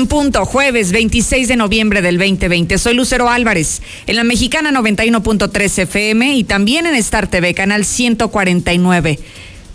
en 0.00 0.06
punto, 0.06 0.46
jueves 0.46 0.92
26 0.92 1.46
de 1.46 1.56
noviembre 1.56 2.00
del 2.00 2.16
2020. 2.16 2.78
Soy 2.78 2.94
Lucero 2.94 3.28
Álvarez, 3.28 3.82
en 4.06 4.16
la 4.16 4.24
mexicana 4.24 4.72
91.3 4.72 5.82
FM 5.82 6.36
y 6.36 6.44
también 6.44 6.86
en 6.86 6.94
Star 6.94 7.28
TV, 7.28 7.52
canal 7.52 7.84
149 7.84 9.18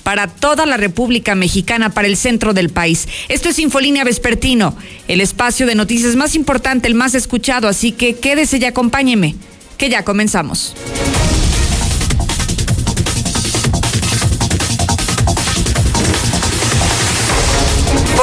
para 0.02 0.28
toda 0.28 0.66
la 0.66 0.78
República 0.78 1.36
Mexicana, 1.36 1.92
para 1.92 2.08
el 2.08 2.18
centro 2.18 2.54
del 2.54 2.70
país. 2.70 3.08
Esto 3.28 3.50
es 3.50 3.60
Infolínea 3.60 4.04
Vespertino, 4.04 4.76
el 5.08 5.22
espacio 5.22 5.68
de 5.68 5.76
noticias 5.76 6.16
más 6.16 6.36
importante, 6.36 6.88
el 6.88 6.96
más 6.96 7.14
escuchado, 7.14 7.68
así 7.68 7.92
que 7.92 8.16
quédese 8.16 8.58
y 8.58 8.66
acompáñeme, 8.66 9.36
que 9.78 9.90
ya 9.90 10.04
comenzamos. 10.04 10.76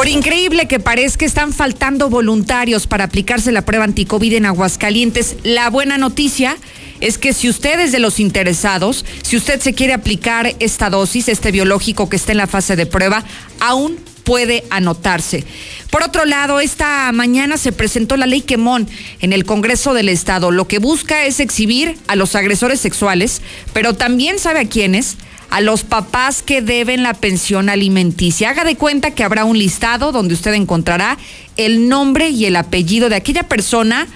Por 0.03 0.09
increíble 0.09 0.67
que 0.67 0.81
parezca, 0.81 1.25
están 1.25 1.53
faltando 1.53 2.11
voluntarios 2.11 2.89
para 2.89 3.05
aplicarse 3.05 3.53
la 3.53 3.65
prueba 3.65 3.85
anticovid 3.85 4.33
en 4.33 4.47
Aguascalientes. 4.47 5.37
La 5.45 5.71
buena 5.71 5.97
noticia 5.97 6.57
es 6.99 7.19
que 7.19 7.33
si 7.33 7.49
usted 7.49 7.79
es 7.79 7.93
de 7.93 8.01
los 8.01 8.19
interesados, 8.19 9.05
si 9.23 9.37
usted 9.37 9.61
se 9.61 9.75
quiere 9.75 9.93
aplicar 9.93 10.57
esta 10.59 10.91
dosis, 10.91 11.29
este 11.29 11.53
biológico 11.53 12.09
que 12.09 12.17
está 12.17 12.33
en 12.33 12.39
la 12.39 12.49
fase 12.49 12.75
de 12.75 12.87
prueba, 12.87 13.23
aún 13.61 13.97
puede 14.25 14.65
anotarse. 14.71 15.45
Por 15.93 16.03
otro 16.03 16.25
lado, 16.25 16.59
esta 16.59 17.13
mañana 17.13 17.57
se 17.57 17.71
presentó 17.71 18.17
la 18.17 18.27
ley 18.27 18.41
Quemón 18.41 18.89
en 19.21 19.33
el 19.33 19.45
Congreso 19.45 19.95
del 19.95 20.09
Estado. 20.09 20.51
Lo 20.51 20.67
que 20.67 20.81
busca 20.81 21.27
es 21.27 21.39
exhibir 21.39 21.97
a 22.09 22.17
los 22.17 22.35
agresores 22.35 22.81
sexuales, 22.81 23.41
pero 23.73 23.95
también 23.95 24.41
sabe 24.41 24.59
a 24.59 24.69
quiénes 24.69 25.17
a 25.53 25.61
los 25.61 25.85
papás 25.85 26.41
que 26.41 26.63
deben 26.63 27.03
la 27.03 27.13
pensión 27.13 27.69
alimenticia. 27.69 28.49
Haga 28.49 28.65
de 28.65 28.77
cuenta 28.77 29.11
que 29.11 29.23
habrá 29.23 29.45
un 29.45 29.59
listado 29.59 30.11
donde 30.11 30.33
usted 30.33 30.55
encontrará 30.55 31.19
el 31.59 31.91
nombre 31.91 32.31
y 32.31 32.47
el 32.47 32.57
apellido 32.57 33.11
de 33.11 33.17
aquella 33.17 33.43
persona 33.43 34.09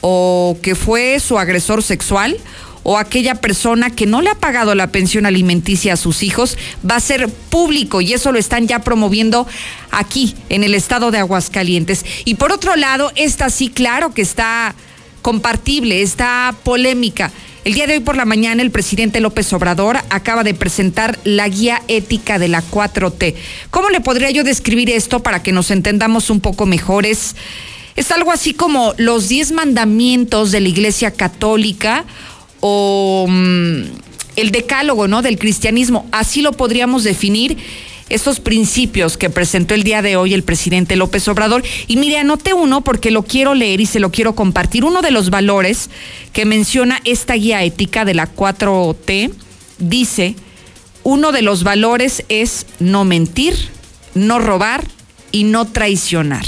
o 0.00 0.58
que 0.62 0.74
fue 0.74 1.20
su 1.20 1.38
agresor 1.38 1.84
sexual 1.84 2.36
o 2.82 2.98
aquella 2.98 3.36
persona 3.36 3.90
que 3.90 4.06
no 4.06 4.22
le 4.22 4.30
ha 4.30 4.34
pagado 4.34 4.74
la 4.74 4.88
pensión 4.88 5.24
alimenticia 5.24 5.92
a 5.92 5.96
sus 5.96 6.24
hijos 6.24 6.58
va 6.88 6.96
a 6.96 7.00
ser 7.00 7.28
público 7.28 8.00
y 8.00 8.12
eso 8.12 8.32
lo 8.32 8.38
están 8.40 8.66
ya 8.66 8.80
promoviendo 8.80 9.46
aquí 9.92 10.34
en 10.48 10.64
el 10.64 10.74
estado 10.74 11.12
de 11.12 11.18
Aguascalientes. 11.18 12.04
Y 12.24 12.34
por 12.34 12.50
otro 12.50 12.74
lado, 12.74 13.12
esta 13.14 13.50
sí, 13.50 13.68
claro 13.68 14.12
que 14.12 14.22
está 14.22 14.74
compartible, 15.22 16.02
está 16.02 16.56
polémica. 16.64 17.30
El 17.66 17.74
día 17.74 17.88
de 17.88 17.94
hoy 17.94 18.00
por 18.00 18.16
la 18.16 18.24
mañana 18.24 18.62
el 18.62 18.70
presidente 18.70 19.20
López 19.20 19.52
Obrador 19.52 19.98
acaba 20.08 20.44
de 20.44 20.54
presentar 20.54 21.18
la 21.24 21.48
guía 21.48 21.82
ética 21.88 22.38
de 22.38 22.46
la 22.46 22.62
4T. 22.62 23.34
¿Cómo 23.72 23.90
le 23.90 24.00
podría 24.00 24.30
yo 24.30 24.44
describir 24.44 24.88
esto 24.88 25.18
para 25.18 25.42
que 25.42 25.50
nos 25.50 25.72
entendamos 25.72 26.30
un 26.30 26.38
poco 26.38 26.64
mejores? 26.64 27.34
Es, 27.96 28.12
algo 28.12 28.30
así 28.30 28.54
como 28.54 28.94
los 28.98 29.28
10 29.28 29.50
mandamientos 29.50 30.52
de 30.52 30.60
la 30.60 30.68
Iglesia 30.68 31.10
Católica 31.10 32.04
o 32.60 33.26
mm, 33.28 33.82
el 34.36 34.50
decálogo, 34.52 35.08
¿no? 35.08 35.22
Del 35.22 35.36
cristianismo. 35.36 36.06
Así 36.12 36.42
lo 36.42 36.52
podríamos 36.52 37.02
definir 37.02 37.58
estos 38.08 38.40
principios 38.40 39.16
que 39.16 39.30
presentó 39.30 39.74
el 39.74 39.82
día 39.82 40.02
de 40.02 40.16
hoy 40.16 40.34
el 40.34 40.42
presidente 40.44 40.96
López 40.96 41.26
Obrador. 41.28 41.62
Y 41.86 41.96
mire, 41.96 42.18
anote 42.18 42.54
uno 42.54 42.82
porque 42.82 43.10
lo 43.10 43.22
quiero 43.22 43.54
leer 43.54 43.80
y 43.80 43.86
se 43.86 44.00
lo 44.00 44.10
quiero 44.10 44.34
compartir. 44.34 44.84
Uno 44.84 45.02
de 45.02 45.10
los 45.10 45.30
valores 45.30 45.90
que 46.32 46.44
menciona 46.44 47.00
esta 47.04 47.34
guía 47.34 47.64
ética 47.64 48.04
de 48.04 48.14
la 48.14 48.32
4T 48.32 49.32
dice, 49.78 50.36
uno 51.02 51.32
de 51.32 51.42
los 51.42 51.64
valores 51.64 52.24
es 52.28 52.66
no 52.78 53.04
mentir, 53.04 53.54
no 54.14 54.38
robar 54.38 54.84
y 55.32 55.44
no 55.44 55.66
traicionar. 55.66 56.46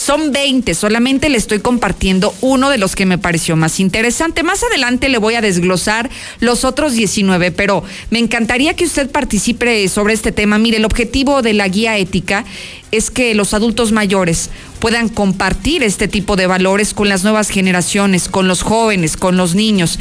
Son 0.00 0.32
20, 0.32 0.74
solamente 0.74 1.28
le 1.28 1.36
estoy 1.36 1.58
compartiendo 1.58 2.34
uno 2.40 2.70
de 2.70 2.78
los 2.78 2.96
que 2.96 3.04
me 3.04 3.18
pareció 3.18 3.54
más 3.54 3.80
interesante. 3.80 4.42
Más 4.42 4.62
adelante 4.62 5.10
le 5.10 5.18
voy 5.18 5.34
a 5.34 5.42
desglosar 5.42 6.08
los 6.38 6.64
otros 6.64 6.94
19, 6.94 7.50
pero 7.50 7.84
me 8.08 8.18
encantaría 8.18 8.72
que 8.72 8.86
usted 8.86 9.10
participe 9.10 9.86
sobre 9.90 10.14
este 10.14 10.32
tema. 10.32 10.56
Mire, 10.56 10.78
el 10.78 10.86
objetivo 10.86 11.42
de 11.42 11.52
la 11.52 11.68
guía 11.68 11.98
ética 11.98 12.46
es 12.90 13.10
que 13.10 13.34
los 13.34 13.52
adultos 13.52 13.92
mayores 13.92 14.48
puedan 14.78 15.10
compartir 15.10 15.82
este 15.82 16.08
tipo 16.08 16.34
de 16.34 16.46
valores 16.46 16.94
con 16.94 17.10
las 17.10 17.22
nuevas 17.22 17.50
generaciones, 17.50 18.30
con 18.30 18.48
los 18.48 18.62
jóvenes, 18.62 19.18
con 19.18 19.36
los 19.36 19.54
niños. 19.54 19.98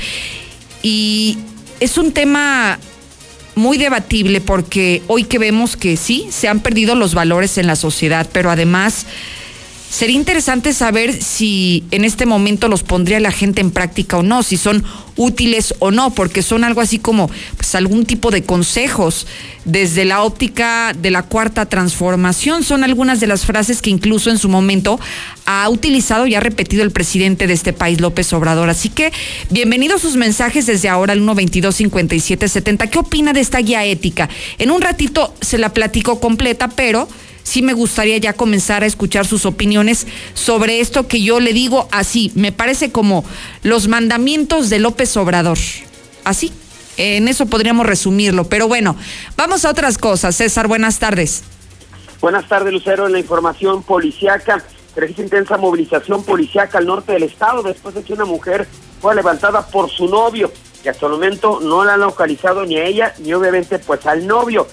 Y 0.82 1.40
es 1.82 1.98
un 1.98 2.14
tema 2.14 2.80
muy 3.56 3.78
debatible 3.78 4.40
porque 4.40 5.04
hoy 5.08 5.26
que 5.26 5.40
vemos 5.40 5.76
que 5.76 5.98
sí, 5.98 6.30
se 6.32 6.48
han 6.48 6.62
perdido 6.62 6.96
los 6.96 7.14
valores 7.14 7.58
en 7.58 7.68
la 7.68 7.76
sociedad, 7.76 8.30
pero 8.32 8.50
además 8.50 9.06
Sería 9.90 10.18
interesante 10.18 10.72
saber 10.72 11.20
si 11.20 11.84
en 11.90 12.06
este 12.06 12.28
momento 12.28 12.68
los 12.68 12.84
pondría 12.84 13.20
la 13.20 13.32
gente 13.32 13.60
en 13.60 13.72
práctica 13.72 14.18
o 14.18 14.24
no, 14.24 14.44
si 14.44 14.56
son 14.56 14.84
útiles 15.16 15.74
o 15.80 15.90
no, 15.90 16.12
porque 16.12 16.44
son 16.44 16.64
algo 16.64 16.80
así 16.80 17.00
como 17.00 17.28
pues, 17.58 17.74
algún 17.74 18.06
tipo 18.06 18.30
de 18.30 18.44
consejos 18.44 19.26
desde 19.66 20.06
la 20.06 20.22
óptica 20.22 20.94
de 20.94 21.10
la 21.10 21.24
cuarta 21.24 21.66
transformación. 21.66 22.64
Son 22.64 22.84
algunas 22.84 23.20
de 23.20 23.26
las 23.26 23.48
frases 23.48 23.82
que 23.82 23.90
incluso 23.90 24.30
en 24.30 24.38
su 24.38 24.48
momento 24.48 25.00
ha 25.48 25.68
utilizado 25.70 26.28
y 26.28 26.36
ha 26.36 26.40
repetido 26.40 26.84
el 26.84 26.92
presidente 26.92 27.48
de 27.48 27.54
este 27.54 27.74
país, 27.74 28.00
López 28.00 28.32
Obrador. 28.32 28.70
Así 28.70 28.90
que 28.90 29.12
bienvenidos 29.50 30.04
sus 30.04 30.16
mensajes 30.18 30.68
desde 30.68 30.88
ahora 30.88 31.14
al 31.14 31.20
122 31.20 31.78
¿Qué 32.92 33.00
opina 33.00 33.34
de 33.34 33.40
esta 33.40 33.58
guía 33.58 33.84
ética? 33.86 34.30
En 34.60 34.70
un 34.70 34.82
ratito 34.82 35.34
se 35.42 35.58
la 35.58 35.74
platico 35.74 36.20
completa, 36.20 36.70
pero 36.70 37.08
sí 37.50 37.64
me 37.64 37.74
gustaría 37.74 38.18
ya 38.18 38.34
comenzar 38.34 38.84
a 38.84 38.86
escuchar 38.86 39.26
sus 39.26 39.46
opiniones 39.46 40.06
sobre 40.36 40.82
esto 40.82 41.08
que 41.08 41.22
yo 41.22 41.40
le 41.40 41.52
digo 41.52 41.88
así, 41.92 42.32
me 42.36 42.52
parece 42.52 42.92
como 42.92 43.26
los 43.64 43.88
mandamientos 43.88 44.70
de 44.70 44.78
López 44.78 45.18
Obrador. 45.18 45.58
Así, 46.24 46.54
en 46.98 47.28
eso 47.28 47.48
podríamos 47.48 47.88
resumirlo. 47.88 48.44
Pero 48.44 48.68
bueno, 48.68 48.96
vamos 49.36 49.66
a 49.66 49.72
otras 49.72 49.98
cosas. 49.98 50.36
César, 50.36 50.68
buenas 50.68 51.00
tardes. 51.00 51.44
Buenas 52.22 52.48
tardes, 52.48 52.72
Lucero. 52.72 53.08
En 53.08 53.14
la 53.14 53.20
información 53.20 53.82
policiaca, 53.82 54.64
registra 54.96 55.24
intensa 55.24 55.58
movilización 55.58 56.24
policiaca 56.24 56.78
al 56.78 56.86
norte 56.86 57.14
del 57.14 57.24
estado 57.24 57.64
después 57.64 57.96
de 57.96 58.04
que 58.04 58.14
una 58.14 58.26
mujer 58.26 58.68
fue 59.02 59.16
levantada 59.16 59.66
por 59.66 59.90
su 59.90 60.08
novio 60.08 60.52
y 60.84 60.88
hasta 60.88 61.08
el 61.08 61.14
momento 61.14 61.60
no 61.62 61.84
la 61.84 61.96
han 61.96 62.02
localizado 62.02 62.66
ni 62.66 62.78
a 62.78 62.86
ella 62.86 63.14
ni 63.20 63.34
obviamente 63.34 63.80
pues 63.80 64.06
al 64.06 64.28
novio. 64.28 64.68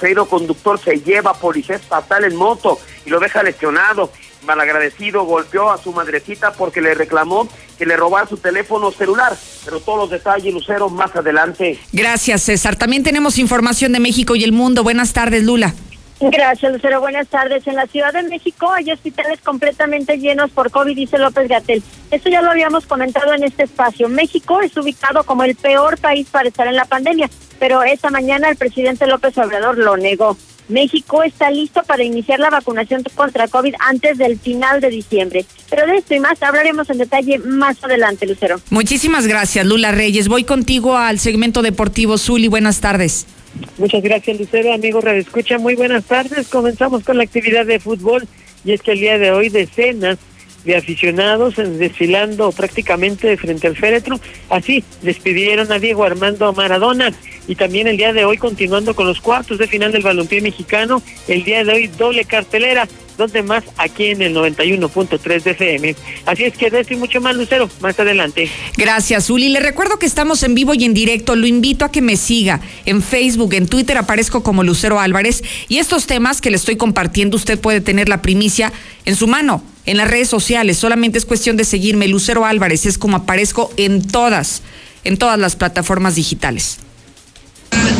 El 0.00 0.16
conductor 0.26 0.78
se 0.78 1.00
lleva 1.00 1.32
a 1.32 1.34
policía 1.34 1.76
estatal 1.76 2.24
en 2.24 2.36
moto 2.36 2.78
y 3.04 3.10
lo 3.10 3.20
deja 3.20 3.42
lesionado. 3.42 4.10
Malagradecido 4.44 5.24
golpeó 5.24 5.70
a 5.70 5.78
su 5.78 5.92
madrecita 5.92 6.52
porque 6.52 6.80
le 6.80 6.94
reclamó 6.94 7.48
que 7.78 7.86
le 7.86 7.96
robara 7.96 8.26
su 8.26 8.36
teléfono 8.36 8.90
celular. 8.90 9.36
Pero 9.64 9.80
todos 9.80 9.98
los 9.98 10.10
detalles, 10.10 10.52
Lucero, 10.52 10.88
más 10.88 11.14
adelante. 11.14 11.78
Gracias, 11.92 12.42
César. 12.42 12.76
También 12.76 13.02
tenemos 13.02 13.38
información 13.38 13.92
de 13.92 14.00
México 14.00 14.34
y 14.34 14.44
el 14.44 14.52
mundo. 14.52 14.82
Buenas 14.82 15.12
tardes, 15.12 15.44
Lula. 15.44 15.74
Gracias, 16.30 16.72
Lucero. 16.72 17.00
Buenas 17.00 17.26
tardes. 17.28 17.66
En 17.66 17.74
la 17.74 17.86
Ciudad 17.86 18.12
de 18.12 18.22
México 18.22 18.70
hay 18.70 18.90
hospitales 18.92 19.40
completamente 19.40 20.18
llenos 20.18 20.50
por 20.50 20.70
COVID, 20.70 20.94
dice 20.94 21.18
López 21.18 21.48
Gatel. 21.48 21.82
Esto 22.10 22.28
ya 22.28 22.42
lo 22.42 22.50
habíamos 22.50 22.86
comentado 22.86 23.32
en 23.34 23.42
este 23.42 23.64
espacio. 23.64 24.08
México 24.08 24.60
es 24.60 24.76
ubicado 24.76 25.24
como 25.24 25.42
el 25.42 25.56
peor 25.56 25.98
país 25.98 26.28
para 26.30 26.48
estar 26.48 26.68
en 26.68 26.76
la 26.76 26.84
pandemia, 26.84 27.28
pero 27.62 27.80
esta 27.84 28.10
mañana 28.10 28.48
el 28.48 28.56
presidente 28.56 29.06
López 29.06 29.38
Obrador 29.38 29.78
lo 29.78 29.96
negó. 29.96 30.36
México 30.68 31.22
está 31.22 31.48
listo 31.48 31.80
para 31.86 32.02
iniciar 32.02 32.40
la 32.40 32.50
vacunación 32.50 33.04
contra 33.14 33.46
COVID 33.46 33.74
antes 33.78 34.18
del 34.18 34.36
final 34.36 34.80
de 34.80 34.90
diciembre. 34.90 35.44
Pero 35.70 35.86
de 35.86 35.98
esto 35.98 36.12
y 36.16 36.18
más 36.18 36.42
hablaremos 36.42 36.90
en 36.90 36.98
detalle 36.98 37.38
más 37.38 37.76
adelante, 37.84 38.26
Lucero. 38.26 38.60
Muchísimas 38.70 39.28
gracias, 39.28 39.64
Lula 39.64 39.92
Reyes. 39.92 40.26
Voy 40.26 40.42
contigo 40.42 40.96
al 40.96 41.20
segmento 41.20 41.62
deportivo 41.62 42.18
Zuli. 42.18 42.48
Buenas 42.48 42.80
tardes. 42.80 43.26
Muchas 43.78 44.02
gracias, 44.02 44.40
Lucero. 44.40 44.74
Amigo 44.74 45.00
Radio 45.00 45.20
Escucha, 45.20 45.58
muy 45.58 45.76
buenas 45.76 46.02
tardes. 46.02 46.48
Comenzamos 46.48 47.04
con 47.04 47.16
la 47.16 47.22
actividad 47.22 47.64
de 47.64 47.78
fútbol 47.78 48.26
y 48.64 48.72
es 48.72 48.82
que 48.82 48.90
el 48.90 48.98
día 48.98 49.18
de 49.18 49.30
hoy 49.30 49.50
decenas 49.50 50.18
de 50.64 50.76
aficionados 50.76 51.56
desfilando 51.56 52.52
prácticamente 52.52 53.36
frente 53.36 53.66
al 53.66 53.76
féretro. 53.76 54.20
Así 54.48 54.84
despidieron 55.02 55.70
a 55.72 55.78
Diego 55.78 56.04
Armando 56.04 56.52
Maradona 56.52 57.12
y 57.48 57.56
también 57.56 57.88
el 57.88 57.96
día 57.96 58.12
de 58.12 58.24
hoy 58.24 58.38
continuando 58.38 58.94
con 58.94 59.06
los 59.06 59.20
cuartos 59.20 59.58
de 59.58 59.66
final 59.66 59.92
del 59.92 60.02
balompié 60.02 60.40
mexicano, 60.40 61.02
el 61.28 61.44
día 61.44 61.64
de 61.64 61.72
hoy 61.72 61.86
doble 61.88 62.24
cartelera 62.24 62.88
donde 63.16 63.42
más 63.42 63.64
aquí 63.76 64.06
en 64.06 64.22
el 64.22 64.34
91.3 64.34 65.42
de 65.42 65.50
FM. 65.50 65.96
Así 66.26 66.44
es 66.44 66.56
que 66.56 66.70
de 66.70 66.96
mucho 66.96 67.20
más, 67.20 67.36
Lucero, 67.36 67.68
más 67.80 67.98
adelante. 67.98 68.48
Gracias, 68.76 69.30
Uli. 69.30 69.48
Le 69.48 69.60
recuerdo 69.60 69.98
que 69.98 70.06
estamos 70.06 70.42
en 70.42 70.54
vivo 70.54 70.74
y 70.74 70.84
en 70.84 70.94
directo. 70.94 71.36
Lo 71.36 71.46
invito 71.46 71.84
a 71.84 71.90
que 71.90 72.02
me 72.02 72.16
siga 72.16 72.60
en 72.84 73.02
Facebook, 73.02 73.54
en 73.54 73.66
Twitter 73.66 73.96
aparezco 73.98 74.42
como 74.42 74.62
Lucero 74.62 75.00
Álvarez. 75.00 75.42
Y 75.68 75.78
estos 75.78 76.06
temas 76.06 76.40
que 76.40 76.50
le 76.50 76.56
estoy 76.56 76.76
compartiendo, 76.76 77.36
usted 77.36 77.58
puede 77.58 77.80
tener 77.80 78.08
la 78.08 78.22
primicia 78.22 78.72
en 79.04 79.16
su 79.16 79.26
mano, 79.26 79.62
en 79.86 79.96
las 79.96 80.10
redes 80.10 80.28
sociales. 80.28 80.78
Solamente 80.78 81.18
es 81.18 81.26
cuestión 81.26 81.56
de 81.56 81.64
seguirme. 81.64 82.08
Lucero 82.08 82.44
Álvarez 82.44 82.86
es 82.86 82.98
como 82.98 83.18
aparezco 83.18 83.72
en 83.76 84.06
todas, 84.06 84.62
en 85.04 85.16
todas 85.16 85.38
las 85.38 85.56
plataformas 85.56 86.14
digitales. 86.14 86.78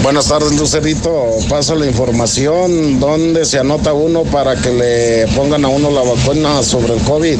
Buenas 0.02 0.28
tardes, 0.28 0.58
Lucerito. 0.58 1.36
Paso 1.48 1.74
la 1.76 1.86
información. 1.86 2.98
¿Dónde 2.98 3.44
se 3.44 3.58
anota 3.58 3.92
uno 3.92 4.24
para 4.24 4.56
que 4.56 4.70
le 4.70 5.26
pongan 5.36 5.64
a 5.64 5.68
uno 5.68 5.90
la 5.90 6.02
vacuna 6.02 6.62
sobre 6.62 6.94
el 6.94 7.02
COVID? 7.02 7.38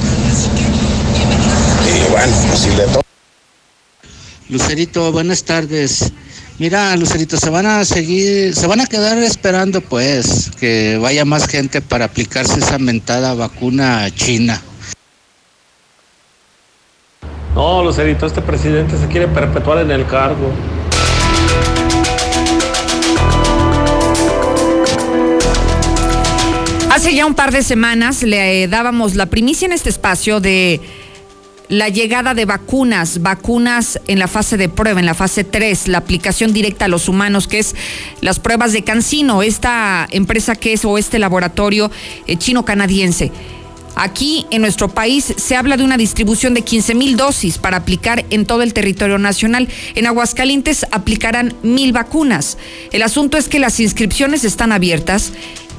Y 1.87 2.11
bueno, 2.11 2.32
pues 2.49 2.61
si 2.61 2.70
le 2.70 2.84
toca. 2.84 3.02
Lucerito, 4.49 5.11
buenas 5.11 5.43
tardes. 5.44 6.12
Mira, 6.58 6.94
Lucerito, 6.96 7.37
se 7.37 7.50
van 7.50 7.67
a 7.67 7.84
seguir, 7.84 8.55
se 8.55 8.67
van 8.67 8.81
a 8.81 8.87
quedar 8.87 9.19
esperando 9.19 9.81
pues 9.81 10.50
que 10.61 10.99
vaya 10.99 11.25
más 11.25 11.49
gente 11.49 11.81
para 11.81 12.05
aplicarse 12.05 12.61
esa 12.61 12.79
mentada 12.79 13.34
vacuna 13.34 14.08
china. 14.14 14.62
No, 17.55 17.82
Lucerito, 17.82 18.26
este 18.26 18.43
presidente 18.43 18.96
se 18.99 19.08
quiere 19.08 19.26
perpetuar 19.29 19.79
en 19.79 19.90
el 19.90 20.06
cargo. 20.06 20.52
Ya 27.12 27.26
un 27.26 27.35
par 27.35 27.53
de 27.53 27.62
semanas 27.62 28.23
le 28.23 28.69
dábamos 28.69 29.17
la 29.17 29.26
primicia 29.26 29.67
en 29.67 29.73
este 29.73 29.91
espacio 29.91 30.41
de 30.41 30.81
la 31.69 31.91
llegada 31.91 32.32
de 32.32 32.47
vacunas, 32.47 33.20
vacunas 33.20 34.00
en 34.06 34.19
la 34.19 34.29
fase 34.29 34.56
de 34.56 34.70
prueba, 34.70 34.99
en 34.99 35.05
la 35.05 35.12
fase 35.12 35.44
3, 35.44 35.88
la 35.88 35.99
aplicación 35.99 36.55
directa 36.55 36.87
a 36.87 36.88
los 36.88 37.11
humanos, 37.11 37.49
que 37.49 37.59
es 37.59 37.75
las 38.23 38.41
pruebas 38.41 38.73
de 38.73 38.82
Cancino, 38.82 39.43
esta 39.43 40.09
empresa 40.11 40.55
que 40.56 40.73
es 40.73 40.87
o 40.87 40.97
este 40.97 41.19
laboratorio 41.19 41.91
eh, 42.26 42.37
chino-canadiense. 42.37 43.31
Aquí 43.94 44.47
en 44.50 44.62
nuestro 44.62 44.88
país 44.88 45.35
se 45.37 45.55
habla 45.55 45.76
de 45.76 45.85
una 45.85 45.99
distribución 45.99 46.55
de 46.55 46.62
15 46.62 46.94
mil 46.94 47.17
dosis 47.19 47.58
para 47.58 47.76
aplicar 47.76 48.25
en 48.31 48.47
todo 48.47 48.62
el 48.62 48.73
territorio 48.73 49.19
nacional. 49.19 49.69
En 49.94 50.06
Aguascalientes 50.06 50.87
aplicarán 50.91 51.55
mil 51.62 51.93
vacunas. 51.93 52.56
El 52.91 53.03
asunto 53.03 53.37
es 53.37 53.49
que 53.49 53.58
las 53.58 53.81
inscripciones 53.81 54.44
están 54.44 54.73
abiertas 54.73 55.32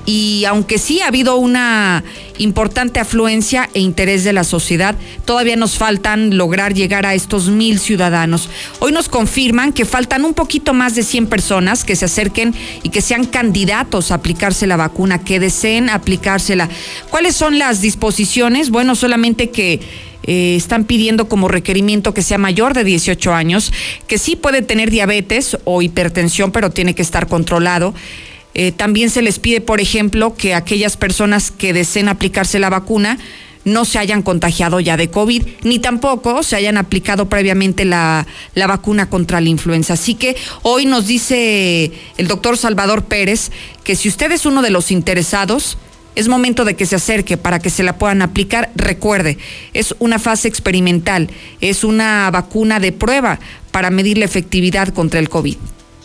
y 0.05 0.43
aunque 0.45 0.77
sí 0.77 1.01
ha 1.01 1.07
habido 1.07 1.37
una 1.37 2.03
importante 2.37 2.99
afluencia 2.99 3.69
e 3.73 3.79
interés 3.79 4.23
de 4.23 4.33
la 4.33 4.43
sociedad, 4.43 4.95
todavía 5.25 5.55
nos 5.55 5.77
faltan 5.77 6.37
lograr 6.37 6.73
llegar 6.73 7.05
a 7.05 7.13
estos 7.13 7.47
mil 7.49 7.79
ciudadanos. 7.79 8.49
Hoy 8.79 8.91
nos 8.91 9.07
confirman 9.07 9.71
que 9.71 9.85
faltan 9.85 10.25
un 10.25 10.33
poquito 10.33 10.73
más 10.73 10.95
de 10.95 11.03
100 11.03 11.27
personas 11.27 11.83
que 11.83 11.95
se 11.95 12.05
acerquen 12.05 12.53
y 12.81 12.89
que 12.89 13.01
sean 13.01 13.25
candidatos 13.25 14.11
a 14.11 14.15
aplicarse 14.15 14.67
la 14.67 14.77
vacuna, 14.77 15.23
que 15.23 15.39
deseen 15.39 15.89
aplicársela. 15.89 16.69
¿Cuáles 17.09 17.35
son 17.35 17.57
las 17.57 17.81
disposiciones? 17.81 18.69
Bueno, 18.69 18.95
solamente 18.95 19.49
que... 19.49 19.79
Eh, 20.25 20.55
están 20.55 20.85
pidiendo 20.85 21.27
como 21.27 21.49
requerimiento 21.49 22.13
que 22.13 22.21
sea 22.21 22.37
mayor 22.37 22.73
de 22.73 22.85
18 22.85 23.33
años, 23.33 23.73
que 24.07 24.17
sí 24.17 24.37
puede 24.37 24.61
tener 24.61 24.89
diabetes 24.89 25.57
o 25.65 25.81
hipertensión, 25.81 26.53
pero 26.53 26.69
tiene 26.69 26.95
que 26.95 27.01
estar 27.01 27.27
controlado 27.27 27.93
eh, 28.53 28.71
también 28.71 29.09
se 29.09 29.21
les 29.21 29.39
pide, 29.39 29.61
por 29.61 29.81
ejemplo, 29.81 30.35
que 30.35 30.53
aquellas 30.53 30.97
personas 30.97 31.51
que 31.51 31.73
deseen 31.73 32.09
aplicarse 32.09 32.59
la 32.59 32.69
vacuna 32.69 33.17
no 33.65 33.85
se 33.85 33.97
hayan 33.97 34.21
contagiado 34.23 34.79
ya 34.79 34.97
de 34.97 35.09
COVID, 35.09 35.43
ni 35.63 35.79
tampoco 35.79 36.43
se 36.43 36.55
hayan 36.55 36.77
aplicado 36.77 37.29
previamente 37.29 37.85
la, 37.85 38.27
la, 38.55 38.67
vacuna 38.67 39.09
contra 39.09 39.39
la 39.39 39.49
influenza. 39.49 39.93
Así 39.93 40.15
que 40.15 40.35
hoy 40.63 40.85
nos 40.85 41.07
dice 41.07 41.91
el 42.17 42.27
doctor 42.27 42.57
Salvador 42.57 43.05
Pérez 43.05 43.51
que 43.83 43.95
si 43.95 44.09
usted 44.09 44.31
es 44.31 44.45
uno 44.45 44.61
de 44.61 44.69
los 44.69 44.91
interesados, 44.91 45.77
es 46.15 46.27
momento 46.27 46.65
de 46.65 46.75
que 46.75 46.85
se 46.85 46.95
acerque 46.95 47.37
para 47.37 47.59
que 47.59 47.69
se 47.69 47.83
la 47.83 47.97
puedan 47.97 48.21
aplicar. 48.21 48.69
Recuerde, 48.75 49.37
es 49.73 49.95
una 49.99 50.19
fase 50.19 50.47
experimental, 50.47 51.29
es 51.61 51.83
una 51.83 52.29
vacuna 52.31 52.79
de 52.79 52.91
prueba 52.91 53.39
para 53.71 53.89
medir 53.89 54.17
la 54.17 54.25
efectividad 54.25 54.89
contra 54.89 55.19
el 55.19 55.29
COVID 55.29 55.57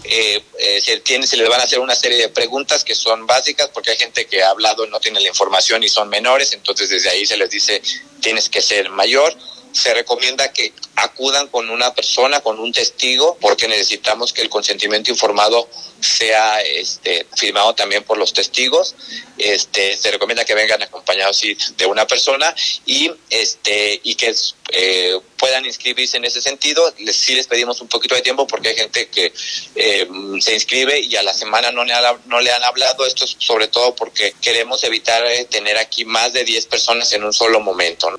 eh, 0.04 0.42
eh, 0.58 0.80
se, 0.80 0.98
tiene, 1.00 1.26
se 1.26 1.36
les 1.36 1.48
van 1.48 1.60
a 1.60 1.64
hacer 1.64 1.78
una 1.78 1.94
serie 1.94 2.18
de 2.18 2.28
preguntas 2.28 2.82
que 2.82 2.94
son 2.94 3.26
básicas 3.26 3.70
porque 3.72 3.92
hay 3.92 3.96
gente 3.96 4.26
que 4.26 4.42
ha 4.42 4.50
hablado 4.50 4.86
no 4.86 4.98
tiene 4.98 5.20
la 5.20 5.28
información 5.28 5.82
y 5.82 5.88
son 5.88 6.08
menores, 6.08 6.52
entonces 6.52 6.90
desde 6.90 7.10
ahí 7.10 7.24
se 7.26 7.36
les 7.36 7.50
dice 7.50 7.80
tienes 8.20 8.48
que 8.48 8.60
ser 8.60 8.90
mayor 8.90 9.36
se 9.72 9.94
recomienda 9.94 10.52
que 10.52 10.72
acudan 10.96 11.48
con 11.48 11.70
una 11.70 11.94
persona, 11.94 12.40
con 12.40 12.58
un 12.58 12.72
testigo, 12.72 13.36
porque 13.40 13.68
necesitamos 13.68 14.32
que 14.32 14.42
el 14.42 14.48
consentimiento 14.48 15.10
informado 15.10 15.68
sea 16.00 16.60
este, 16.60 17.26
firmado 17.36 17.74
también 17.74 18.02
por 18.04 18.18
los 18.18 18.32
testigos. 18.32 18.94
Este, 19.36 19.96
se 19.96 20.10
recomienda 20.10 20.44
que 20.44 20.54
vengan 20.54 20.82
acompañados 20.82 21.40
de 21.76 21.86
una 21.86 22.06
persona 22.06 22.54
y, 22.84 23.10
este, 23.30 24.00
y 24.02 24.14
que 24.14 24.34
eh, 24.72 25.18
puedan 25.36 25.64
inscribirse 25.66 26.16
en 26.16 26.24
ese 26.24 26.40
sentido. 26.40 26.92
Les, 26.98 27.16
sí 27.16 27.34
les 27.34 27.46
pedimos 27.46 27.80
un 27.80 27.88
poquito 27.88 28.14
de 28.14 28.22
tiempo 28.22 28.46
porque 28.46 28.70
hay 28.70 28.76
gente 28.76 29.08
que 29.08 29.32
eh, 29.74 30.08
se 30.40 30.54
inscribe 30.54 31.00
y 31.00 31.14
a 31.16 31.22
la 31.22 31.34
semana 31.34 31.70
no 31.70 31.84
le, 31.84 31.94
no 32.26 32.40
le 32.40 32.52
han 32.52 32.64
hablado. 32.64 33.06
Esto 33.06 33.24
es 33.24 33.36
sobre 33.38 33.68
todo 33.68 33.94
porque 33.94 34.34
queremos 34.40 34.82
evitar 34.84 35.24
eh, 35.26 35.44
tener 35.44 35.78
aquí 35.78 36.04
más 36.04 36.32
de 36.32 36.44
10 36.44 36.66
personas 36.66 37.12
en 37.12 37.24
un 37.24 37.32
solo 37.32 37.60
momento. 37.60 38.16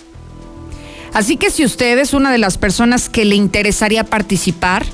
Así 1.13 1.37
que 1.37 1.51
si 1.51 1.65
usted 1.65 1.97
es 1.97 2.13
una 2.13 2.31
de 2.31 2.37
las 2.37 2.57
personas 2.57 3.09
que 3.09 3.25
le 3.25 3.35
interesaría 3.35 4.03
participar, 4.03 4.85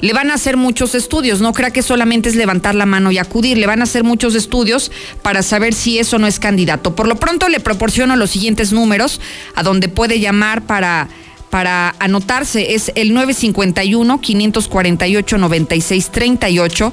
le 0.00 0.12
van 0.12 0.30
a 0.30 0.34
hacer 0.34 0.56
muchos 0.56 0.94
estudios, 0.94 1.40
no 1.40 1.52
crea 1.52 1.70
que 1.70 1.82
solamente 1.82 2.28
es 2.28 2.36
levantar 2.36 2.74
la 2.74 2.86
mano 2.86 3.10
y 3.12 3.18
acudir, 3.18 3.56
le 3.56 3.66
van 3.66 3.80
a 3.80 3.84
hacer 3.84 4.04
muchos 4.04 4.34
estudios 4.34 4.90
para 5.22 5.42
saber 5.42 5.72
si 5.74 5.98
eso 5.98 6.18
no 6.18 6.26
es 6.26 6.38
candidato. 6.38 6.94
Por 6.94 7.08
lo 7.08 7.16
pronto 7.16 7.48
le 7.48 7.60
proporciono 7.60 8.16
los 8.16 8.30
siguientes 8.30 8.72
números 8.72 9.20
a 9.54 9.62
donde 9.62 9.88
puede 9.88 10.20
llamar 10.20 10.62
para 10.62 11.08
para 11.50 11.94
anotarse. 12.00 12.74
Es 12.74 12.92
el 12.96 13.14
951 13.14 14.20
548 14.20 15.38
9638 15.38 16.92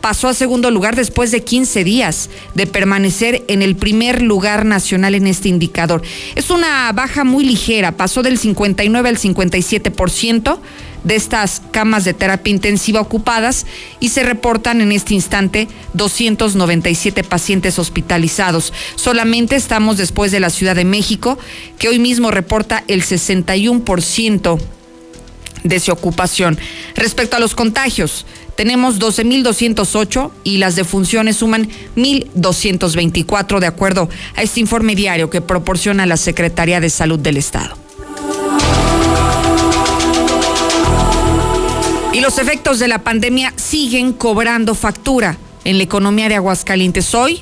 pasó 0.00 0.28
a 0.28 0.34
segundo 0.34 0.70
lugar 0.70 0.96
después 0.96 1.30
de 1.30 1.42
15 1.42 1.84
días 1.84 2.30
de 2.54 2.66
permanecer 2.66 3.44
en 3.48 3.62
el 3.62 3.76
primer 3.76 4.22
lugar 4.22 4.64
nacional 4.64 5.14
en 5.14 5.26
este 5.26 5.48
indicador. 5.48 6.02
Es 6.34 6.50
una 6.50 6.90
baja 6.92 7.24
muy 7.24 7.44
ligera, 7.44 7.92
pasó 7.92 8.22
del 8.22 8.38
59 8.38 9.08
al 9.08 9.18
57% 9.18 10.58
de 11.04 11.16
estas 11.16 11.62
camas 11.70 12.04
de 12.04 12.14
terapia 12.14 12.50
intensiva 12.50 13.00
ocupadas 13.00 13.66
y 14.00 14.10
se 14.10 14.22
reportan 14.22 14.80
en 14.80 14.92
este 14.92 15.14
instante 15.14 15.68
297 15.94 17.24
pacientes 17.24 17.78
hospitalizados. 17.78 18.72
Solamente 18.96 19.56
estamos 19.56 19.96
después 19.96 20.32
de 20.32 20.40
la 20.40 20.50
Ciudad 20.50 20.76
de 20.76 20.84
México, 20.84 21.38
que 21.78 21.88
hoy 21.88 21.98
mismo 21.98 22.30
reporta 22.30 22.84
el 22.88 23.02
61% 23.02 24.58
de 25.64 25.80
su 25.80 25.92
ocupación. 25.92 26.58
Respecto 26.94 27.36
a 27.36 27.40
los 27.40 27.54
contagios, 27.54 28.26
tenemos 28.56 28.98
12.208 28.98 30.30
y 30.44 30.58
las 30.58 30.76
defunciones 30.76 31.36
suman 31.36 31.68
1.224 31.96 33.58
de 33.58 33.66
acuerdo 33.66 34.08
a 34.36 34.42
este 34.42 34.60
informe 34.60 34.94
diario 34.94 35.30
que 35.30 35.40
proporciona 35.40 36.06
la 36.06 36.16
Secretaría 36.16 36.80
de 36.80 36.90
Salud 36.90 37.18
del 37.18 37.36
Estado. 37.36 37.89
Los 42.20 42.38
efectos 42.38 42.78
de 42.78 42.86
la 42.86 42.98
pandemia 42.98 43.54
siguen 43.56 44.12
cobrando 44.12 44.74
factura 44.74 45.38
en 45.64 45.78
la 45.78 45.84
economía 45.84 46.28
de 46.28 46.34
Aguascalientes. 46.34 47.14
Hoy, 47.14 47.40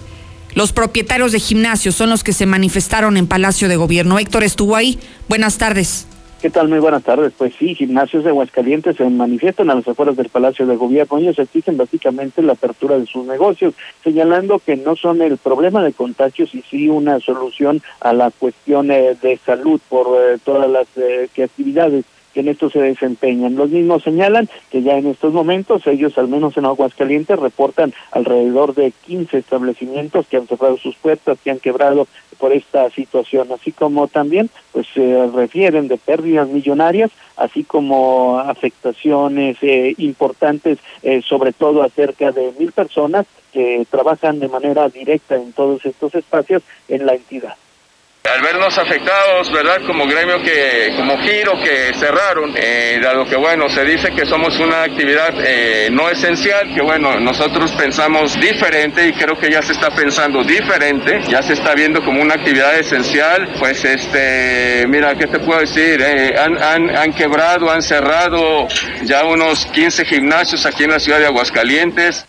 los 0.55 0.73
propietarios 0.73 1.33
de 1.33 1.41
gimnasios 1.41 1.97
son 1.97 2.11
los 2.11 2.23
que 2.23 2.33
se 2.33 2.47
manifestaron 2.47 3.17
en 3.17 3.27
Palacio 3.27 3.69
de 3.69 3.75
Gobierno. 3.75 4.21
Héctor 4.21 4.45
estuvo 4.45 4.77
ahí. 4.77 5.01
Buenas 5.29 5.59
tardes. 5.59 6.07
¿Qué 6.41 6.49
tal? 6.49 6.69
Muy 6.69 6.79
buenas 6.79 7.03
tardes. 7.03 7.33
Pues 7.37 7.55
sí, 7.59 7.75
gimnasios 7.75 8.23
de 8.23 8.31
Aguascalientes 8.31 8.97
se 8.97 9.11
manifiestan 9.11 9.69
a 9.69 9.75
las 9.75 9.89
afueras 9.89 10.17
del 10.17 10.29
Palacio 10.29 10.65
de 10.65 10.77
Gobierno. 10.77 11.19
Ellos 11.19 11.41
exigen 11.41 11.77
básicamente 11.77 12.41
la 12.41 12.53
apertura 12.53 13.01
de 13.01 13.07
sus 13.07 13.27
negocios, 13.27 13.75
señalando 14.05 14.61
que 14.61 14.77
no 14.77 14.95
son 14.95 15.21
el 15.23 15.39
problema 15.39 15.83
de 15.83 15.93
contagios 15.93 16.55
y 16.55 16.63
sí 16.63 16.89
una 16.89 17.19
solución 17.19 17.83
a 17.99 18.13
la 18.13 18.31
cuestión 18.31 18.93
eh, 18.93 19.17
de 19.21 19.41
salud 19.45 19.81
por 19.89 20.07
eh, 20.07 20.39
todas 20.45 20.71
las 20.71 20.87
eh, 20.97 21.29
actividades 21.43 22.05
que 22.33 22.41
en 22.41 22.49
esto 22.49 22.71
se 22.71 22.81
desempeñan. 22.81 23.57
Los 23.57 23.71
mismos 23.71 24.03
señalan 24.03 24.49
que 24.71 24.83
ya 24.83 24.99
en 24.99 25.07
estos 25.07 25.33
momentos 25.33 25.87
ellos, 25.87 26.17
al 26.19 26.29
menos 26.29 26.57
en 26.57 26.67
Aguascalientes, 26.67 27.39
reportan 27.39 27.93
alrededor 28.13 28.75
de 28.75 28.93
15 29.07 29.39
establecimientos 29.39 30.27
que 30.27 30.37
han 30.37 30.47
cerrado 30.47 30.77
sus 30.79 30.97
puertas, 30.97 31.39
que 31.43 31.51
han 31.51 31.59
quebrado 31.59 32.07
por 32.39 32.53
esta 32.53 32.89
situación, 32.91 33.49
así 33.53 33.73
como 33.73 34.07
también 34.07 34.49
pues 34.73 34.87
se 34.95 35.27
refieren 35.29 35.89
de 35.89 35.97
pérdidas 35.97 36.49
millonarias, 36.49 37.11
así 37.37 37.65
como 37.65 38.39
afectaciones 38.39 39.57
eh, 39.63 39.95
importantes, 39.99 40.79
eh, 41.03 41.23
sobre 41.23 41.53
todo 41.53 41.83
a 41.83 41.89
cerca 41.89 42.31
de 42.33 42.53
mil 42.59 42.73
personas 42.73 43.27
que 43.53 43.87
trabajan 43.91 44.39
de 44.41 44.49
manera 44.49 44.89
directa 44.89 45.37
en 45.37 45.53
todos 45.53 45.85
estos 45.85 46.15
espacios 46.15 46.63
en 46.89 47.07
la 47.07 47.15
entidad 47.15 47.57
al 48.35 48.43
vernos 48.43 48.77
afectados, 48.79 49.51
¿verdad? 49.51 49.81
Como 49.87 50.07
gremio 50.07 50.43
que, 50.43 50.93
como 50.97 51.19
giro 51.19 51.59
que 51.61 51.93
cerraron, 51.99 52.53
eh, 52.57 53.01
dado 53.03 53.27
que 53.27 53.37
bueno, 53.37 53.69
se 53.69 53.85
dice 53.85 54.11
que 54.11 54.27
somos 54.27 54.59
una 54.59 54.83
actividad 54.83 55.35
eh, 55.39 55.89
no 55.91 56.09
esencial, 56.11 56.75
que 56.75 56.83
bueno, 56.83 57.19
nosotros 57.21 57.73
pensamos 57.73 58.39
diferente 58.41 59.07
y 59.07 59.13
creo 59.13 59.39
que 59.39 59.51
ya 59.51 59.63
se 59.63 59.73
está 59.73 59.91
pensando 59.91 60.45
diferente, 60.45 61.21
ya 61.29 61.43
se 61.43 61.55
está 61.55 61.75
viendo 61.75 62.05
como 62.05 62.21
una 62.21 62.35
actividad 62.35 62.79
esencial, 62.79 63.49
pues 63.59 63.85
este, 63.85 64.87
mira, 64.89 65.15
¿qué 65.15 65.27
te 65.27 65.39
puedo 65.39 65.61
decir? 65.61 66.01
Eh, 66.01 66.35
han, 66.39 66.63
han, 66.63 66.97
han 66.97 67.13
quebrado, 67.13 67.71
han 67.71 67.83
cerrado 67.83 68.69
ya 69.03 69.25
unos 69.25 69.67
15 69.67 70.05
gimnasios 70.05 70.67
aquí 70.67 70.85
en 70.85 70.91
la 70.91 71.01
ciudad 71.01 71.19
de 71.19 71.27
Aguascalientes 71.27 72.27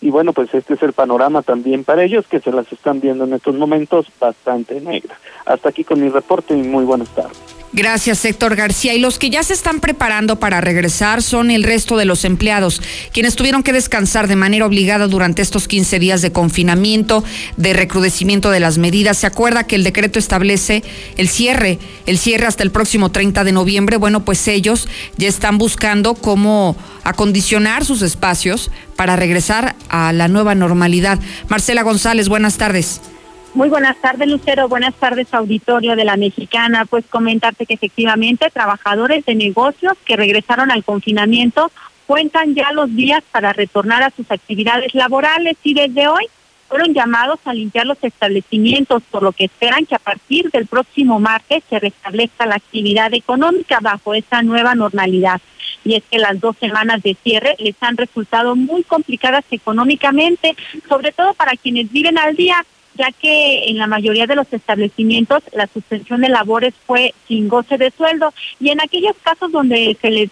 y 0.00 0.10
bueno, 0.10 0.32
pues 0.32 0.52
este 0.54 0.74
es 0.74 0.82
el 0.82 0.92
panorama 0.92 1.42
también 1.42 1.84
para 1.84 2.02
ellos 2.02 2.26
que 2.26 2.40
se 2.40 2.52
las 2.52 2.70
están 2.72 3.00
viendo 3.00 3.24
en 3.24 3.32
estos 3.32 3.54
momentos 3.54 4.06
bastante 4.20 4.80
negras. 4.80 5.18
Hasta 5.44 5.70
aquí 5.70 5.84
con 5.84 6.00
mi 6.00 6.08
reporte 6.08 6.56
y 6.56 6.62
muy 6.62 6.84
buenas 6.84 7.08
tardes. 7.10 7.65
Gracias, 7.76 8.24
Héctor 8.24 8.56
García. 8.56 8.94
Y 8.94 8.98
los 8.98 9.18
que 9.18 9.28
ya 9.28 9.42
se 9.42 9.52
están 9.52 9.80
preparando 9.80 10.36
para 10.36 10.62
regresar 10.62 11.22
son 11.22 11.50
el 11.50 11.62
resto 11.62 11.98
de 11.98 12.06
los 12.06 12.24
empleados, 12.24 12.80
quienes 13.12 13.36
tuvieron 13.36 13.62
que 13.62 13.74
descansar 13.74 14.28
de 14.28 14.34
manera 14.34 14.64
obligada 14.64 15.08
durante 15.08 15.42
estos 15.42 15.68
15 15.68 15.98
días 15.98 16.22
de 16.22 16.32
confinamiento, 16.32 17.22
de 17.58 17.74
recrudecimiento 17.74 18.50
de 18.50 18.60
las 18.60 18.78
medidas. 18.78 19.18
¿Se 19.18 19.26
acuerda 19.26 19.64
que 19.64 19.76
el 19.76 19.84
decreto 19.84 20.18
establece 20.18 20.84
el 21.18 21.28
cierre, 21.28 21.78
el 22.06 22.16
cierre 22.16 22.46
hasta 22.46 22.62
el 22.62 22.70
próximo 22.70 23.12
30 23.12 23.44
de 23.44 23.52
noviembre? 23.52 23.98
Bueno, 23.98 24.24
pues 24.24 24.48
ellos 24.48 24.88
ya 25.18 25.28
están 25.28 25.58
buscando 25.58 26.14
cómo 26.14 26.78
acondicionar 27.04 27.84
sus 27.84 28.00
espacios 28.00 28.70
para 28.96 29.16
regresar 29.16 29.76
a 29.90 30.14
la 30.14 30.28
nueva 30.28 30.54
normalidad. 30.54 31.20
Marcela 31.48 31.82
González, 31.82 32.30
buenas 32.30 32.56
tardes. 32.56 33.02
Muy 33.56 33.70
buenas 33.70 33.96
tardes, 34.02 34.28
Lucero. 34.28 34.68
Buenas 34.68 34.94
tardes, 34.96 35.32
auditorio 35.32 35.96
de 35.96 36.04
la 36.04 36.18
Mexicana. 36.18 36.84
Pues 36.84 37.06
comentarte 37.06 37.64
que 37.64 37.72
efectivamente 37.72 38.50
trabajadores 38.50 39.24
de 39.24 39.34
negocios 39.34 39.94
que 40.04 40.14
regresaron 40.14 40.70
al 40.70 40.84
confinamiento 40.84 41.72
cuentan 42.06 42.54
ya 42.54 42.70
los 42.72 42.94
días 42.94 43.22
para 43.32 43.54
retornar 43.54 44.02
a 44.02 44.10
sus 44.10 44.30
actividades 44.30 44.94
laborales 44.94 45.56
y 45.62 45.72
desde 45.72 46.06
hoy 46.06 46.26
fueron 46.68 46.92
llamados 46.92 47.40
a 47.46 47.54
limpiar 47.54 47.86
los 47.86 47.96
establecimientos, 48.04 49.02
por 49.10 49.22
lo 49.22 49.32
que 49.32 49.46
esperan 49.46 49.86
que 49.86 49.94
a 49.94 50.00
partir 50.00 50.50
del 50.50 50.66
próximo 50.66 51.18
martes 51.18 51.64
se 51.70 51.78
restablezca 51.78 52.44
la 52.44 52.56
actividad 52.56 53.14
económica 53.14 53.78
bajo 53.80 54.12
esa 54.12 54.42
nueva 54.42 54.74
normalidad. 54.74 55.40
Y 55.82 55.94
es 55.94 56.02
que 56.10 56.18
las 56.18 56.38
dos 56.40 56.58
semanas 56.58 57.02
de 57.02 57.16
cierre 57.22 57.56
les 57.58 57.76
han 57.80 57.96
resultado 57.96 58.54
muy 58.54 58.82
complicadas 58.82 59.46
económicamente, 59.50 60.54
sobre 60.86 61.12
todo 61.12 61.32
para 61.32 61.52
quienes 61.52 61.90
viven 61.90 62.18
al 62.18 62.36
día 62.36 62.62
ya 62.96 63.12
que 63.12 63.68
en 63.68 63.78
la 63.78 63.86
mayoría 63.86 64.26
de 64.26 64.36
los 64.36 64.52
establecimientos 64.52 65.42
la 65.52 65.66
suspensión 65.66 66.20
de 66.20 66.28
labores 66.28 66.74
fue 66.86 67.14
sin 67.28 67.48
goce 67.48 67.78
de 67.78 67.90
sueldo. 67.90 68.32
Y 68.60 68.70
en 68.70 68.80
aquellos 68.80 69.16
casos 69.22 69.52
donde 69.52 69.96
se 70.00 70.10
les 70.10 70.30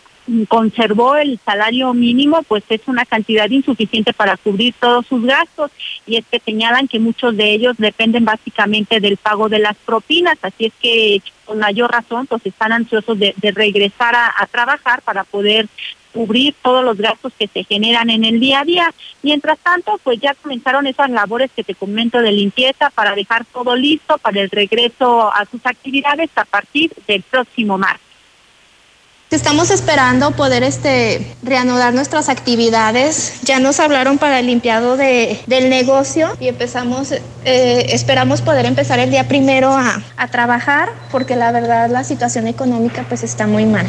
conservó 0.48 1.16
el 1.16 1.38
salario 1.44 1.92
mínimo, 1.92 2.42
pues 2.44 2.64
es 2.70 2.80
una 2.86 3.04
cantidad 3.04 3.48
insuficiente 3.50 4.12
para 4.12 4.36
cubrir 4.36 4.74
todos 4.80 5.06
sus 5.06 5.24
gastos. 5.24 5.70
Y 6.06 6.16
es 6.16 6.24
que 6.30 6.40
señalan 6.40 6.88
que 6.88 6.98
muchos 6.98 7.36
de 7.36 7.52
ellos 7.52 7.76
dependen 7.78 8.24
básicamente 8.24 9.00
del 9.00 9.16
pago 9.16 9.48
de 9.48 9.58
las 9.58 9.76
propinas, 9.76 10.38
así 10.42 10.66
es 10.66 10.72
que 10.80 11.22
con 11.44 11.58
mayor 11.58 11.90
razón 11.90 12.26
pues 12.26 12.44
están 12.46 12.72
ansiosos 12.72 13.18
de, 13.18 13.34
regresar 13.54 14.14
a, 14.14 14.46
trabajar 14.50 15.02
para 15.02 15.24
poder 15.24 15.68
cubrir 16.14 16.54
todos 16.62 16.84
los 16.84 16.96
gastos 16.96 17.32
que 17.38 17.48
se 17.48 17.64
generan 17.64 18.08
en 18.08 18.24
el 18.24 18.40
día 18.40 18.60
a 18.60 18.64
día. 18.64 18.94
Mientras 19.22 19.58
tanto, 19.58 19.98
pues 20.02 20.20
ya 20.20 20.34
comenzaron 20.34 20.86
esas 20.86 21.10
labores 21.10 21.50
que 21.54 21.64
te 21.64 21.74
comento 21.74 22.22
de 22.22 22.32
limpieza 22.32 22.90
para 22.90 23.14
dejar 23.14 23.44
todo 23.44 23.74
listo 23.74 24.16
para 24.18 24.40
el 24.40 24.48
regreso 24.48 25.30
a 25.34 25.44
sus 25.50 25.60
actividades 25.66 26.30
a 26.36 26.44
partir 26.44 26.92
del 27.06 27.22
próximo 27.22 27.76
martes. 27.76 28.04
Estamos 29.30 29.72
esperando 29.72 30.30
poder 30.30 30.62
este, 30.62 31.34
reanudar 31.42 31.92
nuestras 31.92 32.28
actividades. 32.28 33.40
Ya 33.42 33.58
nos 33.58 33.80
hablaron 33.80 34.18
para 34.18 34.38
el 34.38 34.46
limpiado 34.46 34.96
de, 34.96 35.40
del 35.48 35.70
negocio 35.70 36.36
y 36.38 36.46
empezamos, 36.46 37.10
eh, 37.10 37.86
esperamos 37.88 38.42
poder 38.42 38.64
empezar 38.64 39.00
el 39.00 39.10
día 39.10 39.26
primero 39.26 39.72
a, 39.72 40.00
a 40.16 40.28
trabajar 40.28 40.90
porque 41.10 41.34
la 41.34 41.50
verdad 41.50 41.90
la 41.90 42.04
situación 42.04 42.46
económica 42.46 43.04
pues 43.08 43.24
está 43.24 43.48
muy 43.48 43.66
mal. 43.66 43.86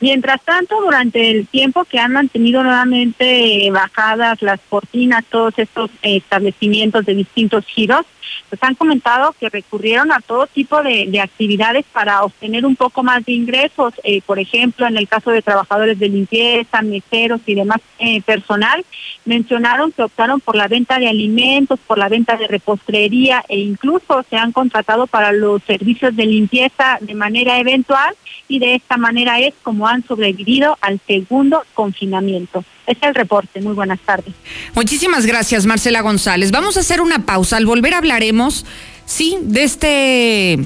Mientras 0.00 0.40
tanto, 0.42 0.80
durante 0.80 1.30
el 1.30 1.46
tiempo 1.48 1.84
que 1.84 1.98
han 1.98 2.12
mantenido 2.12 2.62
nuevamente 2.62 3.68
bajadas 3.72 4.40
las 4.42 4.60
cortinas, 4.68 5.24
todos 5.28 5.58
estos 5.58 5.90
establecimientos 6.02 7.04
de 7.04 7.14
distintos 7.14 7.64
giros, 7.66 8.06
pues 8.48 8.62
han 8.62 8.74
comentado 8.74 9.34
que 9.38 9.48
recurrieron 9.48 10.12
a 10.12 10.20
todo 10.20 10.46
tipo 10.46 10.82
de, 10.82 11.18
actividades 11.18 11.84
para 11.92 12.22
obtener 12.22 12.64
un 12.64 12.76
poco 12.76 13.02
más 13.02 13.24
de 13.24 13.32
ingresos. 13.32 13.92
Eh, 14.04 14.22
por 14.24 14.38
ejemplo, 14.38 14.86
en 14.86 14.96
el 14.96 15.08
caso 15.08 15.30
de 15.30 15.42
trabajadores 15.42 15.98
de 15.98 16.08
limpieza, 16.08 16.82
meseros 16.82 17.40
y 17.46 17.54
demás 17.54 17.80
eh, 17.98 18.22
personal, 18.22 18.84
mencionaron 19.24 19.90
que 19.90 20.02
optaron 20.02 20.40
por 20.40 20.54
la 20.54 20.68
venta 20.68 20.98
de 20.98 21.08
alimentos, 21.08 21.80
por 21.86 21.98
la 21.98 22.08
venta 22.08 22.36
de 22.36 22.46
repostería 22.46 23.44
e 23.48 23.58
incluso 23.58 24.24
se 24.30 24.36
han 24.36 24.52
contratado 24.52 25.06
para 25.06 25.32
los 25.32 25.62
servicios 25.64 26.14
de 26.14 26.26
limpieza 26.26 26.98
de 27.00 27.14
manera 27.14 27.58
eventual 27.58 28.14
y 28.46 28.60
de 28.60 28.76
esta 28.76 28.96
manera 28.96 29.40
es 29.40 29.54
como 29.62 29.87
han 29.88 30.06
sobrevivido 30.06 30.76
al 30.80 31.00
segundo 31.06 31.62
confinamiento. 31.74 32.64
Es 32.86 32.98
el 33.02 33.14
reporte. 33.14 33.60
Muy 33.60 33.74
buenas 33.74 34.00
tardes. 34.00 34.34
Muchísimas 34.74 35.26
gracias, 35.26 35.66
Marcela 35.66 36.00
González. 36.00 36.50
Vamos 36.50 36.76
a 36.76 36.80
hacer 36.80 37.00
una 37.00 37.26
pausa. 37.26 37.56
Al 37.56 37.66
volver 37.66 37.94
hablaremos, 37.94 38.64
sí, 39.04 39.36
de 39.42 39.64
este 39.64 40.58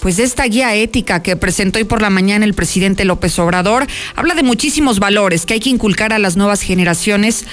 pues 0.00 0.18
de 0.18 0.24
esta 0.24 0.44
guía 0.44 0.74
ética 0.74 1.22
que 1.22 1.36
presentó 1.36 1.78
hoy 1.78 1.84
por 1.84 2.02
la 2.02 2.10
mañana 2.10 2.44
el 2.44 2.54
presidente 2.54 3.04
López 3.04 3.38
Obrador, 3.38 3.86
habla 4.14 4.34
de 4.34 4.42
muchísimos 4.42 4.98
valores 5.00 5.46
que 5.46 5.54
hay 5.54 5.60
que 5.60 5.70
inculcar 5.70 6.12
a 6.12 6.18
las 6.18 6.36
nuevas 6.36 6.60
generaciones 6.60 7.46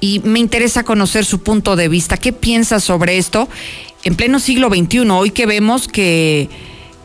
y 0.00 0.20
me 0.20 0.38
interesa 0.38 0.84
conocer 0.84 1.24
su 1.24 1.40
punto 1.42 1.76
de 1.76 1.88
vista. 1.88 2.16
¿Qué 2.16 2.32
piensa 2.32 2.80
sobre 2.80 3.18
esto 3.18 3.48
en 4.04 4.14
pleno 4.14 4.38
siglo 4.38 4.68
XXI? 4.68 5.10
Hoy 5.10 5.30
que 5.30 5.46
vemos 5.46 5.88
que, 5.88 6.48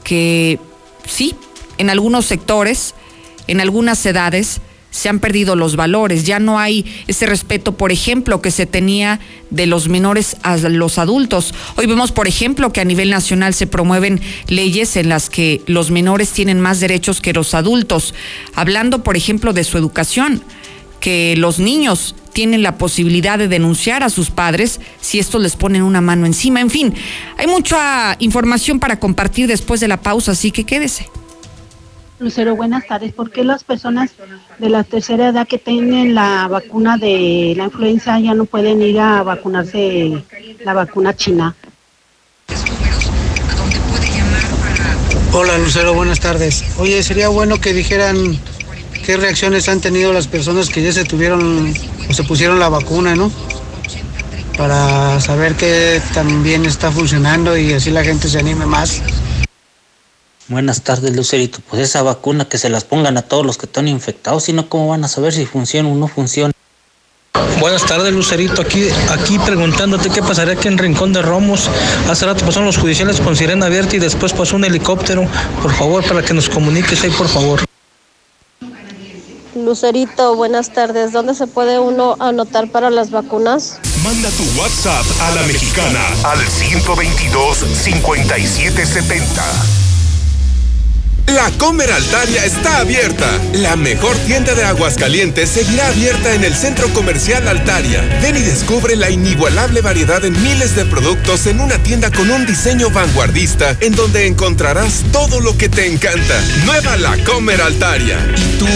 que 0.03 0.59
sí, 1.05 1.35
en 1.77 1.89
algunos 1.89 2.25
sectores, 2.25 2.95
en 3.49 3.61
algunas 3.61 4.05
edades, 4.05 4.61
se 4.91 5.09
han 5.09 5.19
perdido 5.19 5.55
los 5.55 5.75
valores, 5.75 6.23
ya 6.23 6.39
no 6.39 6.59
hay 6.59 6.85
ese 7.07 7.25
respeto, 7.25 7.77
por 7.77 7.91
ejemplo, 7.91 8.41
que 8.41 8.51
se 8.51 8.65
tenía 8.65 9.19
de 9.49 9.65
los 9.65 9.87
menores 9.87 10.37
a 10.43 10.57
los 10.57 10.97
adultos. 10.97 11.53
Hoy 11.75 11.85
vemos, 11.85 12.11
por 12.11 12.27
ejemplo, 12.27 12.71
que 12.73 12.81
a 12.81 12.85
nivel 12.85 13.09
nacional 13.09 13.53
se 13.53 13.67
promueven 13.67 14.21
leyes 14.47 14.95
en 14.95 15.09
las 15.09 15.29
que 15.29 15.61
los 15.67 15.91
menores 15.91 16.29
tienen 16.29 16.59
más 16.59 16.79
derechos 16.79 17.21
que 17.21 17.33
los 17.33 17.53
adultos, 17.53 18.13
hablando, 18.55 19.03
por 19.03 19.15
ejemplo, 19.15 19.53
de 19.53 19.63
su 19.63 19.77
educación, 19.77 20.43
que 20.99 21.35
los 21.37 21.59
niños 21.59 22.15
tienen 22.33 22.61
la 22.61 22.77
posibilidad 22.77 23.39
de 23.39 23.47
denunciar 23.47 24.03
a 24.03 24.09
sus 24.09 24.29
padres 24.29 24.79
si 25.01 25.19
estos 25.19 25.41
les 25.41 25.55
ponen 25.55 25.81
una 25.81 26.01
mano 26.01 26.25
encima. 26.25 26.61
En 26.61 26.69
fin, 26.69 26.93
hay 27.37 27.47
mucha 27.47 28.15
información 28.19 28.79
para 28.79 28.99
compartir 28.99 29.47
después 29.47 29.79
de 29.79 29.87
la 29.87 29.97
pausa, 30.01 30.33
así 30.33 30.51
que 30.51 30.65
quédese. 30.65 31.09
Lucero, 32.19 32.53
buenas 32.57 32.85
tardes. 32.85 33.13
¿Por 33.13 33.31
qué 33.31 33.45
las 33.45 33.63
personas 33.63 34.11
de 34.57 34.69
la 34.69 34.83
tercera 34.83 35.29
edad 35.29 35.47
que 35.47 35.57
tienen 35.57 36.13
la 36.15 36.49
vacuna 36.49 36.97
de 36.97 37.53
la 37.55 37.65
influenza 37.65 38.19
ya 38.19 38.33
no 38.33 38.43
pueden 38.43 38.81
ir 38.81 38.99
a 38.99 39.23
vacunarse 39.23 40.21
la 40.65 40.73
vacuna 40.73 41.15
china? 41.15 41.55
Hola 45.31 45.57
Lucero, 45.59 45.93
buenas 45.93 46.19
tardes. 46.19 46.65
Oye, 46.77 47.01
sería 47.03 47.29
bueno 47.29 47.61
que 47.61 47.71
dijeran 47.71 48.37
qué 49.05 49.15
reacciones 49.15 49.69
han 49.69 49.79
tenido 49.79 50.11
las 50.11 50.27
personas 50.27 50.67
que 50.67 50.81
ya 50.81 50.91
se 50.91 51.05
tuvieron 51.05 51.73
o 52.09 52.13
se 52.13 52.23
pusieron 52.25 52.59
la 52.59 52.67
vacuna, 52.67 53.15
¿no? 53.15 53.31
Para 54.57 55.21
saber 55.21 55.55
que 55.55 56.01
también 56.13 56.65
está 56.65 56.91
funcionando 56.91 57.57
y 57.57 57.71
así 57.71 57.91
la 57.91 58.03
gente 58.03 58.27
se 58.27 58.39
anime 58.39 58.65
más. 58.65 59.01
Buenas 60.49 60.81
tardes, 60.81 61.15
Lucerito. 61.15 61.59
Pues 61.69 61.83
esa 61.83 62.01
vacuna 62.01 62.45
que 62.45 62.57
se 62.57 62.69
las 62.69 62.83
pongan 62.83 63.17
a 63.17 63.21
todos 63.21 63.45
los 63.45 63.59
que 63.59 63.67
están 63.67 63.87
infectados, 63.87 64.45
sino 64.45 64.67
cómo 64.67 64.87
van 64.87 65.03
a 65.03 65.07
saber 65.07 65.31
si 65.31 65.45
funciona 65.45 65.89
o 65.89 65.93
no 65.93 66.07
funciona. 66.07 66.51
Buenas 67.59 67.85
tardes, 67.85 68.11
Lucerito. 68.11 68.63
Aquí, 68.63 68.87
aquí 69.11 69.37
preguntándote 69.37 70.09
qué 70.09 70.23
pasaría 70.23 70.53
aquí 70.53 70.67
en 70.67 70.79
Rincón 70.79 71.13
de 71.13 71.21
Romos. 71.21 71.69
Hace 72.09 72.25
rato 72.25 72.45
pasaron 72.45 72.65
los 72.65 72.77
judiciales 72.77 73.21
con 73.21 73.35
sirena 73.35 73.67
abierta 73.67 73.95
y 73.95 73.99
después 73.99 74.33
pasó 74.33 74.55
un 74.55 74.65
helicóptero. 74.65 75.27
Por 75.61 75.71
favor, 75.71 76.03
para 76.03 76.23
que 76.23 76.33
nos 76.33 76.49
comuniques 76.49 77.03
ahí, 77.03 77.11
por 77.11 77.27
favor. 77.27 77.63
Lucerito, 79.53 80.35
buenas 80.35 80.73
tardes. 80.73 81.13
¿Dónde 81.13 81.35
se 81.35 81.45
puede 81.45 81.77
uno 81.77 82.15
anotar 82.19 82.71
para 82.71 82.89
las 82.89 83.11
vacunas? 83.11 83.77
Manda 84.03 84.31
tu 84.31 84.43
WhatsApp 84.59 85.05
a 85.21 85.35
la 85.35 85.43
mexicana 85.43 86.01
al 86.23 86.39
122 86.39 87.57
5770. 87.57 89.78
La 91.35 91.51
Comer 91.59 91.91
Altaria 91.91 92.43
está 92.43 92.79
abierta. 92.79 93.27
La 93.53 93.75
mejor 93.75 94.17
tienda 94.25 94.55
de 94.55 94.63
Aguascalientes 94.63 95.49
seguirá 95.49 95.87
abierta 95.87 96.33
en 96.33 96.43
el 96.43 96.55
Centro 96.55 96.91
Comercial 96.91 97.47
Altaria. 97.47 98.01
Ven 98.21 98.35
y 98.35 98.41
descubre 98.41 98.95
la 98.95 99.11
inigualable 99.11 99.81
variedad 99.81 100.25
en 100.25 100.41
miles 100.41 100.75
de 100.75 100.85
productos 100.85 101.45
en 101.45 101.61
una 101.61 101.77
tienda 101.83 102.09
con 102.09 102.31
un 102.31 102.47
diseño 102.47 102.89
vanguardista 102.89 103.77
en 103.79 103.93
donde 103.93 104.25
encontrarás 104.25 105.03
todo 105.11 105.39
lo 105.39 105.55
que 105.55 105.69
te 105.69 105.85
encanta. 105.85 106.41
Nueva 106.65 106.97
La 106.97 107.15
Comer 107.23 107.61
Altaria. 107.61 108.17
¿Y 108.35 108.57
tú 108.57 108.67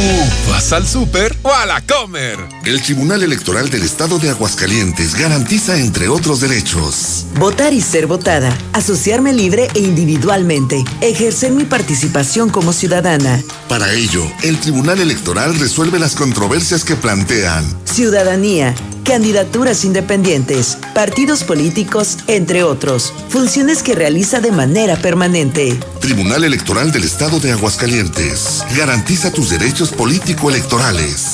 vas 0.52 0.72
al 0.74 0.88
súper 0.88 1.36
o 1.42 1.52
a 1.52 1.66
la 1.66 1.82
Comer? 1.82 2.38
El 2.66 2.82
Tribunal 2.84 3.24
Electoral 3.24 3.72
del 3.72 3.82
Estado 3.82 4.20
de 4.20 4.30
Aguascalientes 4.30 5.16
garantiza, 5.16 5.80
entre 5.80 6.08
otros 6.08 6.40
derechos, 6.40 7.26
votar 7.40 7.74
y 7.74 7.82
ser 7.82 8.06
votada, 8.06 8.56
asociarme 8.74 9.34
libre 9.34 9.70
e 9.74 9.80
individualmente, 9.80 10.84
ejercer 11.02 11.52
mi 11.52 11.66
participación 11.66 12.43
como 12.50 12.74
ciudadana. 12.74 13.42
Para 13.68 13.92
ello, 13.94 14.24
el 14.44 14.60
Tribunal 14.60 15.00
Electoral 15.00 15.58
resuelve 15.60 16.00
las 16.00 16.16
controversias 16.16 16.84
que 16.84 16.96
plantean 16.96 17.84
ciudadanía, 17.94 18.74
candidaturas 19.04 19.86
independientes, 19.86 20.78
partidos 20.96 21.44
políticos, 21.44 22.18
entre 22.28 22.64
otros, 22.64 23.14
funciones 23.30 23.84
que 23.84 23.94
realiza 23.94 24.40
de 24.40 24.52
manera 24.52 24.96
permanente. 24.96 25.80
Tribunal 26.00 26.44
Electoral 26.44 26.92
del 26.92 27.04
Estado 27.04 27.40
de 27.40 27.52
Aguascalientes. 27.52 28.64
Garantiza 28.76 29.32
tus 29.32 29.50
derechos 29.50 29.92
político-electorales. 29.92 31.33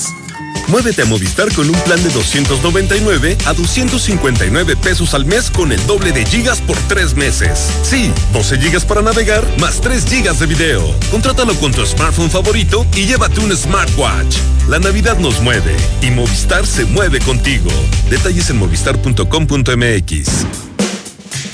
Muévete 0.69 1.01
a 1.01 1.05
Movistar 1.05 1.51
con 1.53 1.67
un 1.67 1.75
plan 1.81 2.01
de 2.03 2.09
299 2.09 3.37
a 3.45 3.53
259 3.53 4.75
pesos 4.75 5.15
al 5.15 5.25
mes 5.25 5.49
con 5.49 5.71
el 5.71 5.83
doble 5.87 6.11
de 6.11 6.23
gigas 6.25 6.61
por 6.61 6.77
tres 6.87 7.15
meses. 7.15 7.71
Sí, 7.81 8.11
12 8.33 8.59
gigas 8.59 8.85
para 8.85 9.01
navegar 9.01 9.43
más 9.59 9.81
3 9.81 10.05
gigas 10.05 10.39
de 10.39 10.45
video. 10.45 10.95
Contrátalo 11.09 11.55
con 11.55 11.71
tu 11.71 11.83
smartphone 11.83 12.29
favorito 12.29 12.85
y 12.95 13.07
llévate 13.07 13.39
un 13.39 13.55
smartwatch. 13.55 14.37
La 14.67 14.77
Navidad 14.77 15.17
nos 15.17 15.41
mueve 15.41 15.75
y 16.03 16.11
Movistar 16.11 16.67
se 16.67 16.85
mueve 16.85 17.19
contigo. 17.19 17.71
Detalles 18.11 18.51
en 18.51 18.57
movistar.com.mx. 18.57 20.29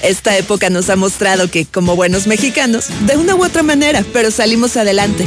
Esta 0.04 0.38
época 0.38 0.70
nos 0.70 0.90
ha 0.90 0.98
mostrado 0.98 1.50
que, 1.50 1.66
como 1.66 1.96
buenos 1.96 2.28
mexicanos, 2.28 2.88
de 3.08 3.16
una 3.16 3.34
u 3.34 3.46
otra 3.46 3.64
manera, 3.64 4.04
pero 4.12 4.30
salimos 4.30 4.76
adelante. 4.76 5.26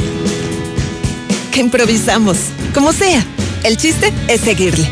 Que 1.51 1.61
improvisamos, 1.61 2.37
como 2.71 2.93
sea 2.93 3.25
el 3.63 3.77
chiste 3.77 4.13
es 4.27 4.41
seguirle. 4.41 4.89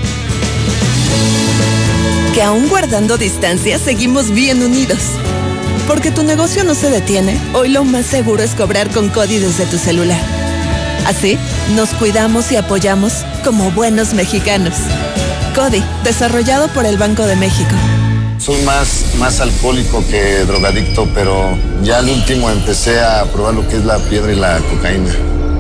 Que 2.34 2.42
aún 2.42 2.70
guardando 2.70 3.18
distancia 3.18 3.80
seguimos 3.80 4.32
bien 4.32 4.62
unidos. 4.62 5.00
Porque 5.88 6.12
tu 6.12 6.24
negocio 6.24 6.64
no 6.64 6.76
se 6.76 6.90
detiene, 6.90 7.40
hoy 7.54 7.70
lo 7.70 7.84
más 7.86 8.06
seguro 8.06 8.44
es 8.44 8.54
cobrar 8.56 8.90
con 8.90 9.10
CODI 9.10 9.40
desde 9.40 9.66
tu 9.66 9.78
celular. 9.78 10.20
Así, 11.06 11.38
nos 11.76 11.90
cuidamos 11.92 12.52
y 12.52 12.58
apoyamos 12.58 13.14
como 13.46 13.72
buenos 13.72 14.14
mexicanos. 14.14 14.76
CODI, 15.56 15.82
desarrollado 16.04 16.68
por 16.68 16.86
el 16.86 16.98
Banco 16.98 17.26
de 17.26 17.38
México. 17.38 17.72
Soy 18.38 18.62
más, 18.64 19.06
más 19.18 19.40
alcohólico 19.40 20.06
que 20.10 20.44
drogadicto, 20.46 21.08
pero 21.16 21.58
ya 21.84 22.00
al 22.00 22.10
último 22.10 22.50
empecé 22.50 23.00
a 23.00 23.24
probar 23.26 23.54
lo 23.54 23.68
que 23.68 23.78
es 23.78 23.86
la 23.86 23.98
piedra 23.98 24.32
y 24.32 24.36
la 24.36 24.60
cocaína. 24.60 25.12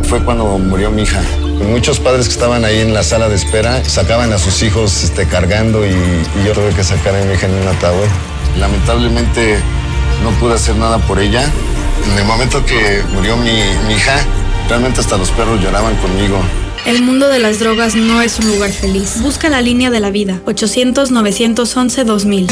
Fue 0.03 0.23
cuando 0.23 0.57
murió 0.57 0.91
mi 0.91 1.03
hija. 1.03 1.21
Muchos 1.59 1.99
padres 1.99 2.27
que 2.27 2.33
estaban 2.33 2.65
ahí 2.65 2.79
en 2.79 2.93
la 2.93 3.03
sala 3.03 3.29
de 3.29 3.35
espera 3.35 3.83
sacaban 3.83 4.31
a 4.31 4.37
sus 4.37 4.61
hijos 4.63 5.03
este, 5.03 5.25
cargando 5.25 5.85
y, 5.85 5.91
yo 6.45 6.53
tuve 6.53 6.69
que 6.75 6.83
sacar 6.83 7.15
a 7.15 7.23
mi 7.23 7.33
hija 7.33 7.47
en 7.47 7.55
un 7.55 7.67
ataúd. 7.67 8.07
Lamentablemente 8.59 9.57
no 10.23 10.29
pude 10.39 10.53
hacer 10.53 10.75
nada 10.75 10.99
por 10.99 11.19
ella. 11.19 11.51
En 12.11 12.17
el 12.17 12.25
momento 12.25 12.63
que 12.65 13.01
murió 13.13 13.35
mi, 13.37 13.51
mi 13.87 13.95
hija, 13.95 14.15
realmente 14.69 15.01
hasta 15.01 15.17
los 15.17 15.31
perros 15.31 15.59
lloraban 15.61 15.95
conmigo. 15.97 16.39
El 16.85 17.01
mundo 17.01 17.27
de 17.27 17.39
las 17.39 17.59
drogas 17.59 17.95
no 17.95 18.21
es 18.21 18.39
un 18.39 18.47
lugar 18.47 18.71
feliz. 18.71 19.21
Busca 19.21 19.49
la 19.49 19.61
línea 19.61 19.89
de 19.89 19.99
la 19.99 20.09
vida. 20.09 20.39
800-911-2000. 20.45 22.47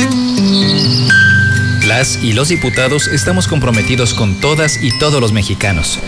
Las 1.88 2.22
y 2.24 2.34
los 2.34 2.50
diputados 2.50 3.08
estamos 3.08 3.48
comprometidos 3.48 4.14
con 4.14 4.42
todas 4.42 4.84
y 4.84 4.90
todos 4.98 5.22
los 5.22 5.32
mexicanos. 5.32 6.00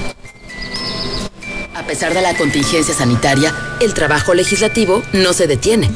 A 1.88 1.90
pesar 1.90 2.14
de 2.14 2.22
la 2.22 2.36
contingencia 2.36 2.94
sanitaria, 2.94 3.56
el 3.80 3.94
trabajo 3.94 4.34
legislativo 4.34 5.04
no 5.14 5.32
se 5.32 5.48
detiene. 5.48 5.90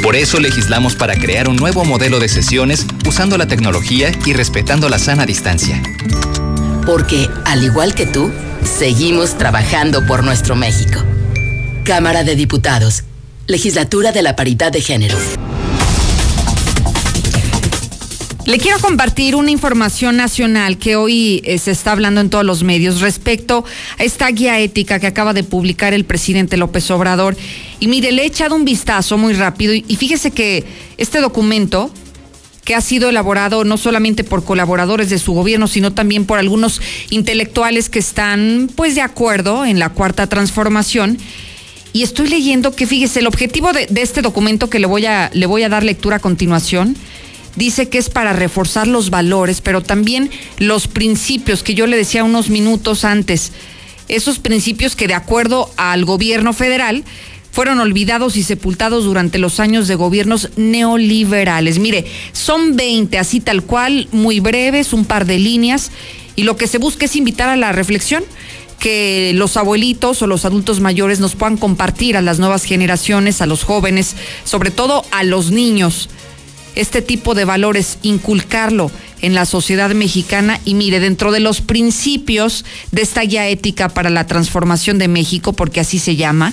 Por 0.00 0.14
eso 0.14 0.38
legislamos 0.38 0.94
para 0.94 1.16
crear 1.16 1.48
un 1.48 1.56
nuevo 1.56 1.84
modelo 1.84 2.20
de 2.20 2.28
sesiones 2.28 2.86
usando 3.04 3.36
la 3.36 3.48
tecnología 3.48 4.12
y 4.24 4.32
respetando 4.32 4.88
la 4.88 5.00
sana 5.00 5.26
distancia. 5.26 5.82
Porque, 6.86 7.28
al 7.46 7.64
igual 7.64 7.96
que 7.96 8.06
tú, 8.06 8.30
seguimos 8.78 9.38
trabajando 9.38 10.06
por 10.06 10.22
nuestro 10.22 10.54
México. 10.54 11.00
Cámara 11.82 12.22
de 12.22 12.36
Diputados. 12.36 13.02
Legislatura 13.48 14.12
de 14.12 14.22
la 14.22 14.36
Paridad 14.36 14.70
de 14.70 14.82
Género. 14.82 15.16
Le 18.46 18.58
quiero 18.58 18.78
compartir 18.78 19.34
una 19.34 19.50
información 19.50 20.16
nacional 20.16 20.78
que 20.78 20.94
hoy 20.94 21.42
eh, 21.44 21.58
se 21.58 21.72
está 21.72 21.90
hablando 21.90 22.20
en 22.20 22.30
todos 22.30 22.44
los 22.44 22.62
medios 22.62 23.00
respecto 23.00 23.64
a 23.98 24.04
esta 24.04 24.28
guía 24.28 24.60
ética 24.60 25.00
que 25.00 25.08
acaba 25.08 25.34
de 25.34 25.42
publicar 25.42 25.92
el 25.92 26.04
presidente 26.04 26.56
López 26.56 26.88
Obrador. 26.92 27.36
Y 27.80 27.88
mire, 27.88 28.12
le 28.12 28.22
he 28.22 28.26
echado 28.26 28.54
un 28.54 28.64
vistazo 28.64 29.18
muy 29.18 29.32
rápido 29.32 29.74
y, 29.74 29.82
fíjese 29.96 30.30
que 30.30 30.64
este 30.96 31.20
documento 31.20 31.90
que 32.62 32.76
ha 32.76 32.80
sido 32.80 33.08
elaborado 33.08 33.64
no 33.64 33.76
solamente 33.76 34.22
por 34.22 34.44
colaboradores 34.44 35.10
de 35.10 35.18
su 35.18 35.32
gobierno, 35.32 35.66
sino 35.66 35.92
también 35.92 36.24
por 36.24 36.38
algunos 36.38 36.80
intelectuales 37.10 37.88
que 37.88 37.98
están 37.98 38.70
pues 38.76 38.94
de 38.94 39.00
acuerdo 39.00 39.64
en 39.64 39.80
la 39.80 39.88
cuarta 39.88 40.28
transformación. 40.28 41.18
Y 41.92 42.04
estoy 42.04 42.28
leyendo 42.28 42.76
que, 42.76 42.86
fíjese, 42.86 43.20
el 43.20 43.26
objetivo 43.26 43.72
de, 43.72 43.86
de 43.86 44.02
este 44.02 44.22
documento 44.22 44.70
que 44.70 44.78
le 44.78 44.86
voy, 44.86 45.06
a, 45.06 45.32
le 45.34 45.46
voy 45.46 45.64
a 45.64 45.68
dar 45.68 45.82
lectura 45.82 46.16
a 46.16 46.20
continuación 46.20 46.96
dice 47.56 47.88
que 47.88 47.98
es 47.98 48.10
para 48.10 48.32
reforzar 48.32 48.86
los 48.86 49.10
valores, 49.10 49.60
pero 49.60 49.82
también 49.82 50.30
los 50.58 50.86
principios 50.86 51.62
que 51.62 51.74
yo 51.74 51.86
le 51.86 51.96
decía 51.96 52.24
unos 52.24 52.50
minutos 52.50 53.04
antes. 53.04 53.52
Esos 54.08 54.38
principios 54.38 54.94
que 54.94 55.08
de 55.08 55.14
acuerdo 55.14 55.70
al 55.76 56.04
gobierno 56.04 56.52
federal 56.52 57.04
fueron 57.50 57.80
olvidados 57.80 58.36
y 58.36 58.42
sepultados 58.42 59.04
durante 59.04 59.38
los 59.38 59.60
años 59.60 59.88
de 59.88 59.94
gobiernos 59.94 60.50
neoliberales. 60.56 61.78
Mire, 61.78 62.04
son 62.32 62.76
20, 62.76 63.18
así 63.18 63.40
tal 63.40 63.62
cual, 63.62 64.08
muy 64.12 64.40
breves, 64.40 64.92
un 64.92 65.06
par 65.06 65.24
de 65.24 65.38
líneas, 65.38 65.90
y 66.36 66.42
lo 66.42 66.58
que 66.58 66.66
se 66.66 66.76
busca 66.76 67.06
es 67.06 67.16
invitar 67.16 67.48
a 67.48 67.56
la 67.56 67.72
reflexión 67.72 68.22
que 68.78 69.32
los 69.34 69.56
abuelitos 69.56 70.20
o 70.20 70.26
los 70.26 70.44
adultos 70.44 70.80
mayores 70.80 71.18
nos 71.18 71.34
puedan 71.34 71.56
compartir 71.56 72.18
a 72.18 72.20
las 72.20 72.38
nuevas 72.38 72.64
generaciones, 72.64 73.40
a 73.40 73.46
los 73.46 73.64
jóvenes, 73.64 74.16
sobre 74.44 74.70
todo 74.70 75.06
a 75.10 75.24
los 75.24 75.50
niños 75.50 76.10
este 76.76 77.02
tipo 77.02 77.34
de 77.34 77.44
valores, 77.44 77.98
inculcarlo 78.02 78.90
en 79.22 79.34
la 79.34 79.46
sociedad 79.46 79.90
mexicana 79.90 80.60
y 80.64 80.74
mire, 80.74 81.00
dentro 81.00 81.32
de 81.32 81.40
los 81.40 81.60
principios 81.60 82.64
de 82.92 83.02
esta 83.02 83.22
guía 83.22 83.48
ética 83.48 83.88
para 83.88 84.10
la 84.10 84.26
transformación 84.26 84.98
de 84.98 85.08
México, 85.08 85.52
porque 85.54 85.80
así 85.80 85.98
se 85.98 86.14
llama, 86.14 86.52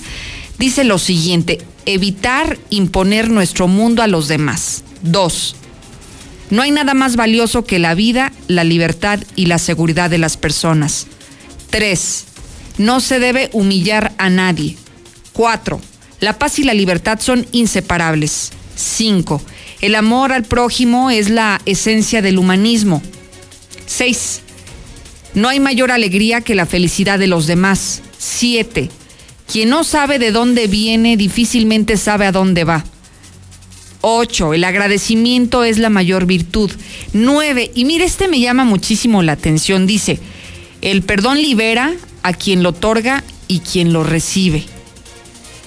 dice 0.58 0.84
lo 0.84 0.98
siguiente, 0.98 1.60
evitar 1.86 2.58
imponer 2.70 3.30
nuestro 3.30 3.68
mundo 3.68 4.02
a 4.02 4.08
los 4.08 4.28
demás. 4.28 4.84
Dos, 5.02 5.56
no 6.50 6.62
hay 6.62 6.72
nada 6.72 6.94
más 6.94 7.16
valioso 7.16 7.66
que 7.66 7.80
la 7.80 7.96
vida, 7.96 8.32
la 8.48 8.64
libertad 8.64 9.20
y 9.36 9.48
la 9.48 9.58
seguridad 9.58 10.10
de 10.10 10.18
las 10.20 10.38
personas. 10.38 11.08
Tres, 11.70 12.26
no 12.78 13.00
se 13.00 13.20
debe 13.20 13.50
humillar 13.54 14.14
a 14.18 14.30
nadie. 14.30 14.78
Cuatro, 15.34 15.82
la 16.20 16.38
paz 16.38 16.60
y 16.60 16.64
la 16.64 16.74
libertad 16.74 17.20
son 17.20 17.46
inseparables. 17.52 18.52
Cinco, 18.76 19.42
el 19.84 19.96
amor 19.96 20.32
al 20.32 20.44
prójimo 20.44 21.10
es 21.10 21.30
la 21.30 21.62
esencia 21.66 22.22
del 22.22 22.40
humanismo. 22.40 23.02
6. 23.86 24.40
No 25.34 25.50
hay 25.50 25.60
mayor 25.60 25.92
alegría 25.92 26.40
que 26.40 26.56
la 26.56 26.66
felicidad 26.66 27.20
de 27.20 27.28
los 27.28 27.48
demás. 27.48 28.02
7. 28.18 28.90
Quien 29.52 29.68
no 29.68 29.84
sabe 29.84 30.20
de 30.20 30.32
dónde 30.32 30.68
viene 30.68 31.18
difícilmente 31.18 31.98
sabe 31.98 32.26
a 32.26 32.32
dónde 32.32 32.64
va. 32.64 32.86
8. 34.00 34.54
El 34.54 34.64
agradecimiento 34.64 35.66
es 35.66 35.78
la 35.80 35.90
mayor 35.90 36.28
virtud. 36.28 36.72
9. 37.12 37.72
Y 37.76 37.84
mire, 37.84 38.06
este 38.06 38.30
me 38.30 38.40
llama 38.40 38.64
muchísimo 38.64 39.22
la 39.22 39.34
atención. 39.34 39.86
Dice, 39.86 40.18
el 40.82 41.02
perdón 41.02 41.42
libera 41.42 41.94
a 42.22 42.32
quien 42.32 42.64
lo 42.64 42.70
otorga 42.70 43.22
y 43.50 43.60
quien 43.60 43.92
lo 43.92 44.06
recibe. 44.06 44.64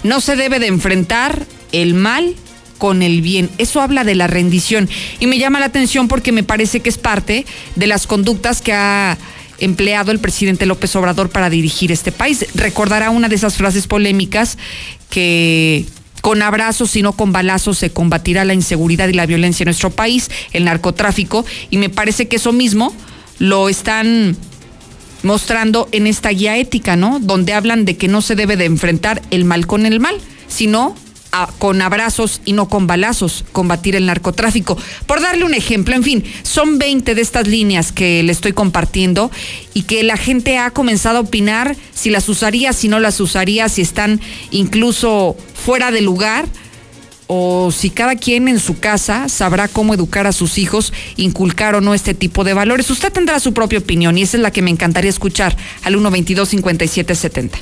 no 0.05 0.23
se 0.23 0.37
debe 0.37 0.59
de 0.59 0.69
enfrentar 0.69 1.45
el 1.73 1.93
mal 1.93 2.35
con 2.79 3.03
el 3.03 3.23
bien. 3.23 3.51
Eso 3.59 3.81
habla 3.81 4.05
de 4.05 4.15
la 4.15 4.27
rendición 4.27 4.89
y 5.21 5.27
me 5.27 5.39
llama 5.39 5.61
la 5.61 5.67
atención 5.67 6.09
porque 6.09 6.33
me 6.33 6.43
parece 6.43 6.81
que 6.81 6.89
es 6.89 6.99
parte 6.99 7.47
de 7.75 7.87
las 7.87 8.07
conductas 8.07 8.61
que 8.61 8.73
ha 8.73 9.19
empleado 9.59 10.13
el 10.13 10.19
presidente 10.19 10.67
López 10.67 10.95
Obrador 10.97 11.31
para 11.31 11.51
dirigir 11.51 11.93
este 11.93 12.13
país. 12.13 12.47
Recordará 12.55 13.11
una 13.11 13.29
de 13.29 13.37
esas 13.37 13.57
frases 13.57 13.87
polémicas 13.87 14.59
que 15.11 15.87
con 16.21 16.43
abrazos 16.43 16.97
y 16.97 17.03
no 17.03 17.13
con 17.13 17.33
balazos 17.33 17.79
se 17.79 17.91
combatirá 17.91 18.45
la 18.45 18.55
inseguridad 18.55 19.09
y 19.09 19.13
la 19.13 19.27
violencia 19.27 19.63
en 19.63 19.69
nuestro 19.69 19.91
país, 19.91 20.31
el 20.53 20.65
narcotráfico, 20.65 21.45
y 21.71 21.79
me 21.79 21.89
parece 21.89 22.27
que 22.27 22.37
eso 22.37 22.53
mismo 22.53 22.93
lo 23.39 23.69
están 23.69 24.37
mostrando 25.23 25.89
en 25.93 26.07
esta 26.07 26.31
guía 26.31 26.57
ética, 26.57 26.97
¿no? 26.97 27.21
Donde 27.21 27.53
hablan 27.53 27.85
de 27.85 27.97
que 27.97 28.09
no 28.09 28.23
se 28.23 28.35
debe 28.35 28.57
de 28.57 28.65
enfrentar 28.65 29.23
el 29.31 29.45
mal 29.45 29.67
con 29.67 29.87
el 29.87 30.01
mal, 30.01 30.17
sino 30.49 30.97
con 31.59 31.83
abrazos 31.83 32.41
y 32.45 32.53
no 32.53 32.69
con 32.69 32.87
balazos, 32.87 33.45
combatir 33.53 33.97
el 33.97 34.07
narcotráfico. 34.07 34.77
Por 35.07 35.21
darle 35.21 35.45
un 35.45 35.55
ejemplo, 35.55 35.95
en 35.95 36.03
fin, 36.03 36.25
son 36.43 36.79
20 36.79 37.15
de 37.15 37.21
estas 37.21 37.47
líneas 37.47 37.93
que 37.93 38.23
le 38.23 38.33
estoy 38.33 38.53
compartiendo 38.53 39.31
y 39.75 39.83
que 39.83 40.03
la 40.03 40.17
gente 40.17 40.59
ha 40.59 40.71
comenzado 40.71 41.19
a 41.19 41.23
opinar 41.23 41.77
si 41.95 42.11
las 42.11 42.29
usaría, 42.29 42.73
si 42.73 42.89
no 42.89 43.01
las 43.01 43.21
usaría, 43.21 43.69
si 43.69 43.83
están 43.83 44.21
incluso 44.51 45.37
fuera 45.55 45.91
de 45.91 46.01
lugar 46.01 46.47
o 47.27 47.73
si 47.73 47.91
cada 47.91 48.17
quien 48.17 48.49
en 48.49 48.61
su 48.61 48.79
casa 48.79 49.29
sabrá 49.29 49.69
cómo 49.69 49.95
educar 49.95 50.27
a 50.27 50.33
sus 50.33 50.59
hijos, 50.59 50.93
inculcar 51.17 51.75
o 51.75 51.81
no 51.81 51.95
este 51.95 52.15
tipo 52.15 52.45
de 52.45 52.55
valores. 52.55 52.89
Usted 52.91 53.13
tendrá 53.13 53.41
su 53.41 53.53
propia 53.53 53.79
opinión 53.81 54.17
y 54.17 54.23
esa 54.23 54.37
es 54.37 54.43
la 54.43 54.53
que 54.53 54.63
me 54.63 54.71
encantaría 54.71 55.11
escuchar 55.11 55.57
al 55.83 55.95
122 55.95 56.49
5770. 56.49 57.59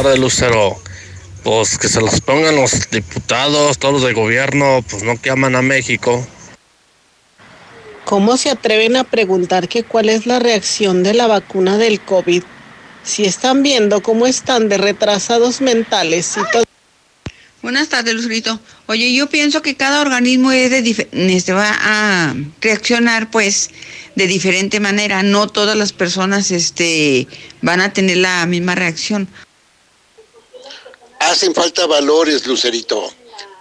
De 0.00 0.16
Lucero. 0.16 0.80
Pues 1.44 1.76
que 1.76 1.88
se 1.88 2.00
los 2.00 2.20
pongan 2.20 2.56
los 2.56 2.90
diputados, 2.90 3.78
todos 3.78 3.94
los 3.94 4.04
de 4.04 4.12
gobierno, 4.14 4.84
pues 4.88 5.02
no 5.02 5.20
que 5.20 5.30
aman 5.30 5.54
a 5.54 5.62
México. 5.62 6.26
¿Cómo 8.04 8.36
se 8.36 8.50
atreven 8.50 8.96
a 8.96 9.04
preguntar 9.04 9.68
que 9.68 9.82
cuál 9.82 10.08
es 10.08 10.26
la 10.26 10.38
reacción 10.38 11.02
de 11.02 11.14
la 11.14 11.26
vacuna 11.26 11.78
del 11.78 12.00
COVID? 12.00 12.42
Si 13.04 13.24
están 13.24 13.62
viendo 13.62 14.02
cómo 14.02 14.26
están 14.26 14.68
de 14.68 14.78
retrasados 14.78 15.60
mentales 15.60 16.36
y 16.36 16.52
todo. 16.52 16.64
Buenas 17.60 17.88
tardes, 17.88 18.14
Lucerito. 18.14 18.60
Oye, 18.86 19.12
yo 19.14 19.28
pienso 19.28 19.62
que 19.62 19.76
cada 19.76 20.00
organismo 20.00 20.52
es 20.52 20.70
de 20.70 21.06
este, 21.34 21.52
va 21.52 21.70
a 21.80 22.34
reaccionar, 22.60 23.30
pues, 23.30 23.70
de 24.16 24.26
diferente 24.26 24.80
manera. 24.80 25.22
No 25.22 25.48
todas 25.48 25.76
las 25.76 25.92
personas, 25.92 26.50
este, 26.50 27.26
van 27.60 27.80
a 27.80 27.92
tener 27.92 28.16
la 28.18 28.46
misma 28.46 28.74
reacción. 28.74 29.28
Hacen 31.30 31.54
falta 31.54 31.86
valores, 31.86 32.44
Lucerito, 32.48 33.00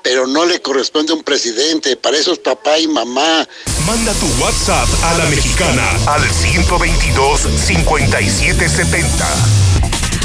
pero 0.04 0.26
no 0.26 0.46
le 0.46 0.64
corresponde 0.64 1.14
a 1.14 1.16
un 1.16 1.22
presidente, 1.22 1.96
para 1.96 2.18
eso 2.18 2.34
es 2.34 2.40
papá 2.40 2.80
y 2.80 2.88
mamá. 2.88 3.48
Manda 3.86 4.14
tu 4.14 4.26
WhatsApp 4.42 4.90
a 5.04 5.14
la 5.20 5.26
mexicana 5.26 5.88
al 6.08 6.24
122-5770. 6.24 9.06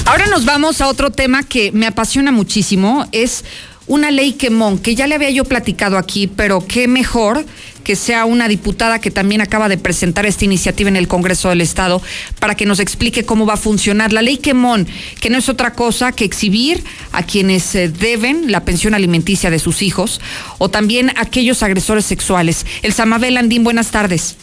Ahora 0.07 0.25
nos 0.29 0.47
vamos 0.47 0.81
a 0.81 0.89
otro 0.89 1.11
tema 1.11 1.43
que 1.43 1.73
me 1.73 1.87
apasiona 1.87 2.33
muchísimo, 2.33 3.07
es 3.13 3.45
una 3.87 4.11
ley 4.11 4.33
quemón, 4.33 4.79
que 4.79 4.95
ya 4.95 5.07
le 5.07 5.15
había 5.15 5.29
yo 5.31 5.45
platicado 5.45 5.99
aquí, 5.99 6.29
pero 6.29 6.65
qué 6.67 6.89
mejor 6.89 7.45
que 7.87 7.95
sea 7.95 8.25
una 8.25 8.49
diputada 8.49 9.01
que 9.01 9.13
también 9.13 9.41
acaba 9.41 9.69
de 9.69 9.79
presentar 9.79 10.27
esta 10.27 10.45
iniciativa 10.45 10.89
en 10.89 10.97
el 10.97 11.07
Congreso 11.07 11.51
del 11.51 11.61
Estado 11.61 12.03
para 12.41 12.57
que 12.57 12.67
nos 12.67 12.81
explique 12.81 13.25
cómo 13.25 13.47
va 13.47 13.55
a 13.55 13.57
funcionar 13.57 14.13
la 14.13 14.23
ley 14.23 14.39
Quemón, 14.39 14.89
que 15.21 15.31
no 15.31 15.39
es 15.39 15.49
otra 15.49 15.75
cosa 15.75 16.11
que 16.11 16.25
exhibir 16.25 16.83
a 17.13 17.23
quienes 17.23 17.77
eh, 17.77 17.89
deben 17.89 18.51
la 18.51 18.65
pensión 18.65 18.95
alimenticia 18.95 19.51
de 19.51 19.61
sus 19.61 19.83
hijos 19.83 20.21
o 20.59 20.69
también 20.69 21.11
a 21.11 21.21
aquellos 21.21 21.63
agresores 21.63 22.05
sexuales. 22.05 22.67
El 22.83 22.93
Samabel 22.93 23.37
Andín, 23.37 23.63
buenas 23.63 23.93
tardes. 23.93 24.37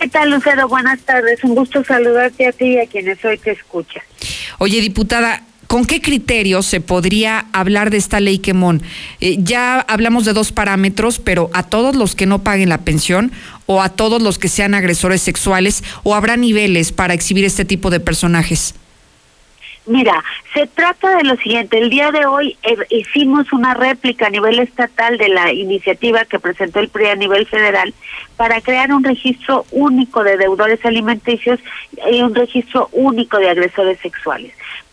¿Qué 0.00 0.08
tal, 0.08 0.30
Lucero? 0.30 0.66
Buenas 0.66 0.98
tardes. 1.00 1.44
Un 1.44 1.54
gusto 1.54 1.84
saludarte 1.84 2.46
a 2.46 2.52
ti 2.52 2.68
y 2.68 2.78
a 2.78 2.86
quienes 2.86 3.22
hoy 3.22 3.36
te 3.36 3.50
escuchan. 3.50 4.02
Oye, 4.56 4.80
diputada, 4.80 5.42
¿Con 5.72 5.86
qué 5.86 6.02
criterios 6.02 6.66
se 6.66 6.82
podría 6.82 7.46
hablar 7.54 7.88
de 7.88 7.96
esta 7.96 8.20
ley 8.20 8.40
Quemón? 8.40 8.82
Eh, 9.22 9.36
ya 9.38 9.80
hablamos 9.80 10.26
de 10.26 10.34
dos 10.34 10.52
parámetros, 10.52 11.18
pero 11.18 11.48
a 11.54 11.62
todos 11.62 11.96
los 11.96 12.14
que 12.14 12.26
no 12.26 12.40
paguen 12.40 12.68
la 12.68 12.84
pensión 12.84 13.32
o 13.64 13.80
a 13.80 13.88
todos 13.88 14.20
los 14.20 14.38
que 14.38 14.48
sean 14.48 14.74
agresores 14.74 15.22
sexuales 15.22 15.82
o 16.02 16.14
habrá 16.14 16.36
niveles 16.36 16.92
para 16.92 17.14
exhibir 17.14 17.46
este 17.46 17.64
tipo 17.64 17.88
de 17.88 18.00
personajes. 18.00 18.74
Mira, 19.86 20.22
se 20.52 20.66
trata 20.66 21.16
de 21.16 21.24
lo 21.24 21.36
siguiente. 21.36 21.78
El 21.78 21.88
día 21.88 22.10
de 22.10 22.26
hoy 22.26 22.58
eh, 22.64 22.76
hicimos 22.90 23.50
una 23.54 23.72
réplica 23.72 24.26
a 24.26 24.30
nivel 24.30 24.58
estatal 24.58 25.16
de 25.16 25.30
la 25.30 25.54
iniciativa 25.54 26.26
que 26.26 26.38
presentó 26.38 26.80
el 26.80 26.90
PRI 26.90 27.06
a 27.06 27.16
nivel 27.16 27.46
federal 27.46 27.94
para 28.36 28.60
crear 28.60 28.92
un 28.92 29.02
registro 29.02 29.64
único 29.70 30.22
de 30.22 30.36
deudores 30.36 30.84
alimenticios 30.84 31.60
y 32.12 32.20
un 32.20 32.34
registro 32.34 32.90
único 32.92 33.38
de 33.38 33.48
agresores 33.48 33.98
sexuales 34.00 34.52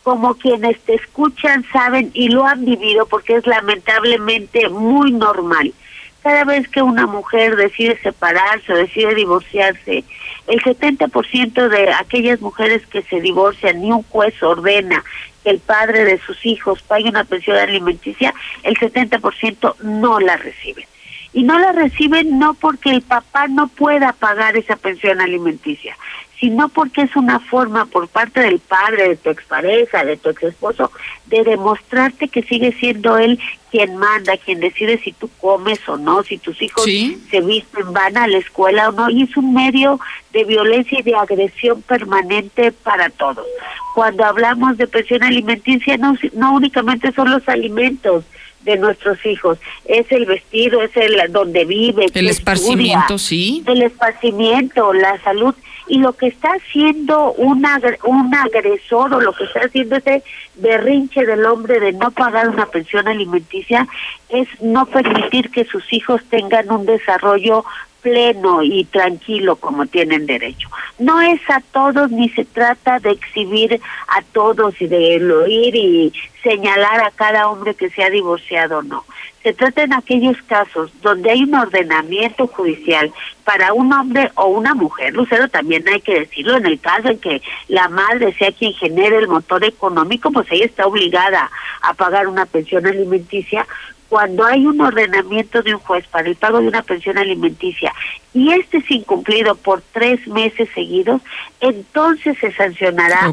como 0.10 0.34
quienes 0.34 0.80
te 0.80 0.96
escuchan 0.96 1.64
saben 1.72 2.10
y 2.16 2.30
lo 2.30 2.44
han 2.44 2.66
vivido 2.66 3.06
porque 3.06 3.36
es 3.36 3.46
lamentablemente 3.46 4.68
muy 4.68 5.12
normal. 5.12 5.72
Cada 6.24 6.46
vez 6.46 6.68
que 6.68 6.82
una 6.82 7.06
mujer 7.06 7.56
decide 7.56 7.96
separarse 8.02 8.74
o 8.74 8.76
decide 8.76 9.14
divorciarse, 9.14 10.04
el 10.48 10.64
70% 10.64 11.68
de 11.68 11.94
aquellas 11.94 12.42
mujeres 12.42 12.88
que 12.88 13.04
se 13.04 13.22
divorcian, 13.22 13.82
ni 13.82 13.92
un 13.92 14.02
juez 14.02 14.34
ordena 14.42 15.04
que 15.44 15.52
el 15.52 15.60
padre 15.60 16.06
de 16.06 16.18
sus 16.18 16.44
hijos 16.44 16.82
pague 16.82 17.08
una 17.08 17.24
pensión 17.24 17.58
alimenticia, 17.58 18.34
el 18.64 18.76
70% 18.78 19.76
no 19.84 20.20
la 20.20 20.38
reciben. 20.38 20.86
Y 21.34 21.44
no 21.44 21.60
la 21.60 21.72
reciben 21.72 22.40
no 22.40 22.56
porque 22.56 22.90
el 22.90 23.04
papá 23.04 23.48
no 23.48 23.68
pueda 23.68 24.14
pagar 24.14 24.58
esa 24.58 24.76
pensión 24.76 25.22
alimenticia, 25.22 25.96
sino 26.40 26.70
porque 26.70 27.02
es 27.02 27.16
una 27.16 27.40
forma 27.40 27.86
por 27.86 28.08
parte 28.08 28.40
del 28.40 28.60
padre, 28.60 29.10
de 29.10 29.16
tu 29.18 29.30
expareja, 29.30 30.06
de 30.06 30.16
tu 30.16 30.30
ex 30.30 30.44
esposo, 30.44 30.92
de 31.26 31.44
demostrarte 31.44 32.30
que 32.30 32.44
sigue 32.44 32.72
siendo 32.72 33.18
él 33.18 33.40
quien 33.72 33.98
manda, 33.98 34.38
quien 34.38 34.60
decide 34.62 35.00
si 35.00 35.12
tú 35.12 35.30
comes 35.40 35.80
o 35.88 35.98
no, 35.98 36.24
si 36.24 36.38
tus 36.38 36.62
hijos 36.62 36.84
se 36.84 37.42
visten, 37.42 37.94
van 37.94 38.18
a 38.18 38.28
la 38.28 38.38
escuela 38.38 38.90
o 38.90 38.92
no, 38.94 39.10
y 39.10 39.24
es 39.24 39.36
un 39.36 39.54
medio 39.54 40.00
de 40.32 40.46
violencia 40.46 41.00
y 41.00 41.04
de 41.04 41.16
agresión 41.16 41.82
permanente 41.82 42.72
para 42.72 43.10
todos. 43.10 43.46
Cuando 43.94 44.24
hablamos 44.24 44.78
de 44.78 44.88
pensión 44.88 45.24
alimenticia, 45.24 45.98
no, 45.98 46.16
no 46.34 46.54
únicamente 46.54 47.12
son 47.12 47.32
los 47.32 47.48
alimentos, 47.50 48.24
de 48.62 48.78
nuestros 48.78 49.26
hijos. 49.26 49.58
Es 49.86 50.12
el 50.12 50.26
vestido, 50.26 50.82
es 50.82 50.92
el 50.96 51.32
donde 51.32 51.64
vive. 51.64 52.08
El 52.14 52.28
esparcimiento, 52.28 53.18
sí. 53.18 53.64
El 53.66 53.82
esparcimiento, 53.84 54.94
la 54.94 55.18
salud 55.24 55.56
y 55.90 55.98
lo 55.98 56.14
que 56.14 56.28
está 56.28 56.50
haciendo 56.50 57.34
una, 57.34 57.82
un 58.06 58.34
agresor 58.34 59.14
o 59.14 59.20
lo 59.20 59.34
que 59.34 59.44
está 59.46 59.62
haciendo 59.62 59.98
ese 59.98 60.24
berrinche 60.56 61.26
del 61.26 61.46
hombre 61.46 61.80
de 61.80 61.94
no 61.94 62.12
pagar 62.12 62.48
una 62.48 62.68
pensión 62.68 63.08
alimenticia 63.08 63.88
es 64.30 64.48
no 64.62 64.86
permitir 64.86 65.50
que 65.50 65.66
sus 65.66 65.92
hijos 65.92 66.22
tengan 66.30 66.72
un 66.72 66.86
desarrollo 66.86 67.66
pleno 68.02 68.64
y 68.64 68.86
tranquilo 68.86 69.56
como 69.56 69.86
tienen 69.86 70.26
derecho. 70.26 70.70
No 70.98 71.22
es 71.22 71.42
a 71.50 71.62
todos 71.72 72.12
ni 72.12 72.30
se 72.30 72.46
trata 72.46 73.00
de 73.00 73.12
exhibir 73.12 73.80
a 74.08 74.22
todos 74.34 74.82
y 74.82 74.88
de 74.88 75.16
ir 75.48 75.76
y 75.76 76.14
señalar 76.44 77.02
a 77.02 77.12
cada 77.12 77.50
hombre 77.50 77.74
que 77.74 77.90
se 77.90 78.04
ha 78.04 78.10
divorciado, 78.10 78.82
no. 78.82 79.06
Se 79.44 79.54
trata 79.54 79.84
en 79.84 79.94
aquellos 79.94 80.38
casos 80.44 80.92
donde 81.02 81.32
hay 81.32 81.44
un 81.44 81.56
ordenamiento 81.56 82.48
judicial 82.48 83.12
para 83.46 83.74
un 83.74 83.92
hombre 83.94 84.32
o 84.36 84.48
una 84.48 84.74
mujer, 84.76 85.14
Lucero 85.14 85.48
también 85.48 85.88
hay 85.88 86.02
que 86.02 86.20
decirlo, 86.20 86.58
en 86.58 86.66
el 86.66 86.80
caso 86.80 87.10
en 87.10 87.20
que 87.20 87.42
la 87.68 87.88
madre 87.88 88.34
sea 88.34 88.52
quien 88.52 88.74
genere 88.74 89.18
el 89.18 89.28
motor 89.28 89.64
económico, 89.64 90.32
pues 90.32 90.48
ella 90.52 90.66
está 90.66 90.86
obligada 90.86 91.50
a 91.82 91.94
pagar 91.94 92.28
una 92.28 92.46
pensión 92.46 92.86
alimenticia, 92.86 93.66
cuando 94.10 94.44
hay 94.44 94.66
un 94.66 94.82
ordenamiento 94.82 95.62
de 95.62 95.76
un 95.76 95.80
juez 95.80 96.06
para 96.08 96.28
el 96.28 96.36
pago 96.36 96.60
de 96.60 96.68
una 96.68 96.82
pensión 96.82 97.18
alimenticia 97.18 97.94
y 98.34 98.52
este 98.52 98.78
es 98.78 98.92
incumplido 98.92 99.56
por 99.56 99.82
tres 99.92 100.28
meses 100.28 100.70
seguidos, 100.76 101.22
entonces 101.62 102.38
se 102.40 102.52
sancionará 102.52 103.32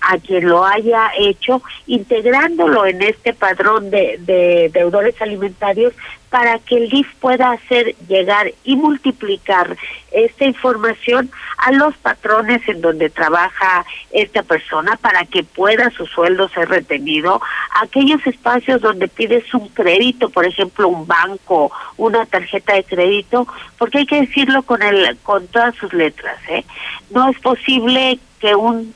a, 0.00 0.18
quien 0.18 0.48
lo 0.48 0.64
haya 0.64 1.10
hecho, 1.18 1.62
integrándolo 1.86 2.86
en 2.86 3.02
este 3.02 3.34
padrón 3.34 3.90
de, 3.90 4.18
de 4.20 4.70
deudores 4.72 5.20
alimentarios 5.20 5.92
para 6.32 6.58
que 6.60 6.76
el 6.76 6.88
DIF 6.88 7.14
pueda 7.20 7.52
hacer 7.52 7.94
llegar 8.08 8.50
y 8.64 8.74
multiplicar 8.74 9.76
esta 10.12 10.46
información 10.46 11.30
a 11.58 11.72
los 11.72 11.94
patrones 11.98 12.66
en 12.68 12.80
donde 12.80 13.10
trabaja 13.10 13.84
esta 14.12 14.42
persona 14.42 14.96
para 14.96 15.26
que 15.26 15.42
pueda 15.44 15.90
su 15.90 16.06
sueldo 16.06 16.48
ser 16.48 16.70
retenido, 16.70 17.42
aquellos 17.82 18.26
espacios 18.26 18.80
donde 18.80 19.08
pides 19.08 19.52
un 19.52 19.68
crédito, 19.68 20.01
por 20.30 20.46
ejemplo, 20.46 20.88
un 20.88 21.06
banco, 21.06 21.70
una 21.96 22.26
tarjeta 22.26 22.74
de 22.74 22.84
crédito, 22.84 23.46
porque 23.78 23.98
hay 23.98 24.06
que 24.06 24.20
decirlo 24.22 24.62
con 24.62 24.82
el 24.82 25.16
con 25.22 25.46
todas 25.48 25.74
sus 25.76 25.92
letras, 25.92 26.38
¿eh? 26.48 26.64
No 27.10 27.28
es 27.28 27.38
posible 27.38 28.18
que 28.40 28.54
un 28.54 28.94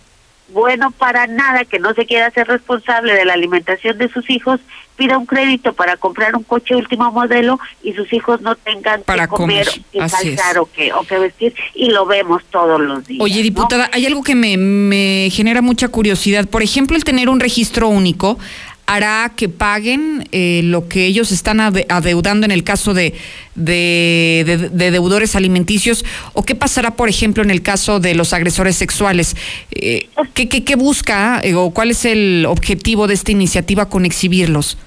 bueno 0.48 0.92
para 0.92 1.26
nada 1.26 1.64
que 1.64 1.78
no 1.78 1.92
se 1.94 2.06
quiera 2.06 2.30
ser 2.30 2.46
responsable 2.46 3.14
de 3.14 3.24
la 3.24 3.34
alimentación 3.34 3.98
de 3.98 4.08
sus 4.08 4.28
hijos, 4.30 4.60
pida 4.96 5.18
un 5.18 5.26
crédito 5.26 5.72
para 5.72 5.96
comprar 5.96 6.34
un 6.36 6.42
coche 6.42 6.74
último 6.74 7.10
modelo 7.10 7.58
y 7.82 7.92
sus 7.92 8.12
hijos 8.12 8.40
no 8.40 8.54
tengan 8.54 9.02
Para 9.02 9.26
que 9.26 9.34
comer, 9.34 9.66
comer, 9.66 9.84
que 9.92 9.98
calzar 9.98 10.58
o 10.58 10.66
que, 10.70 10.92
o 10.92 11.02
que 11.02 11.18
vestir 11.18 11.54
y 11.74 11.90
lo 11.90 12.06
vemos 12.06 12.42
todos 12.50 12.80
los 12.80 13.06
días. 13.06 13.22
Oye, 13.22 13.36
¿no? 13.36 13.42
diputada, 13.42 13.90
hay 13.92 14.06
algo 14.06 14.22
que 14.22 14.34
me, 14.34 14.56
me 14.56 15.28
genera 15.30 15.62
mucha 15.62 15.88
curiosidad. 15.88 16.46
Por 16.46 16.62
ejemplo, 16.62 16.96
el 16.96 17.04
tener 17.04 17.28
un 17.28 17.40
registro 17.40 17.88
único 17.88 18.38
hará 18.86 19.32
que 19.36 19.48
paguen 19.48 20.28
eh, 20.32 20.60
lo 20.64 20.88
que 20.88 21.06
ellos 21.06 21.32
están 21.32 21.58
ade- 21.58 21.86
adeudando 21.88 22.44
en 22.46 22.52
el 22.52 22.62
caso 22.62 22.94
de, 22.94 23.14
de, 23.56 24.44
de- 24.46 24.68
de 24.70 24.90
deudores 24.90 25.34
alimenticios 25.36 26.04
o 26.34 26.44
qué 26.44 26.54
pasará, 26.54 26.94
por 26.94 27.08
ejemplo, 27.08 27.42
en 27.42 27.50
el 27.50 27.62
caso 27.62 27.98
de 28.00 28.14
los 28.14 28.32
agresores 28.32 28.76
sexuales. 28.76 29.36
Eh, 29.72 30.08
¿qué, 30.34 30.48
qué, 30.48 30.62
qué 30.64 30.76
busca 30.76 31.40
eh, 31.42 31.54
o 31.54 31.70
cuál 31.70 31.90
es 31.90 32.04
el 32.04 32.46
objetivo 32.48 33.06
de 33.08 33.14
esta 33.14 33.32
iniciativa 33.32 33.88
con 33.88 34.04
exhibirlos? 34.06 34.78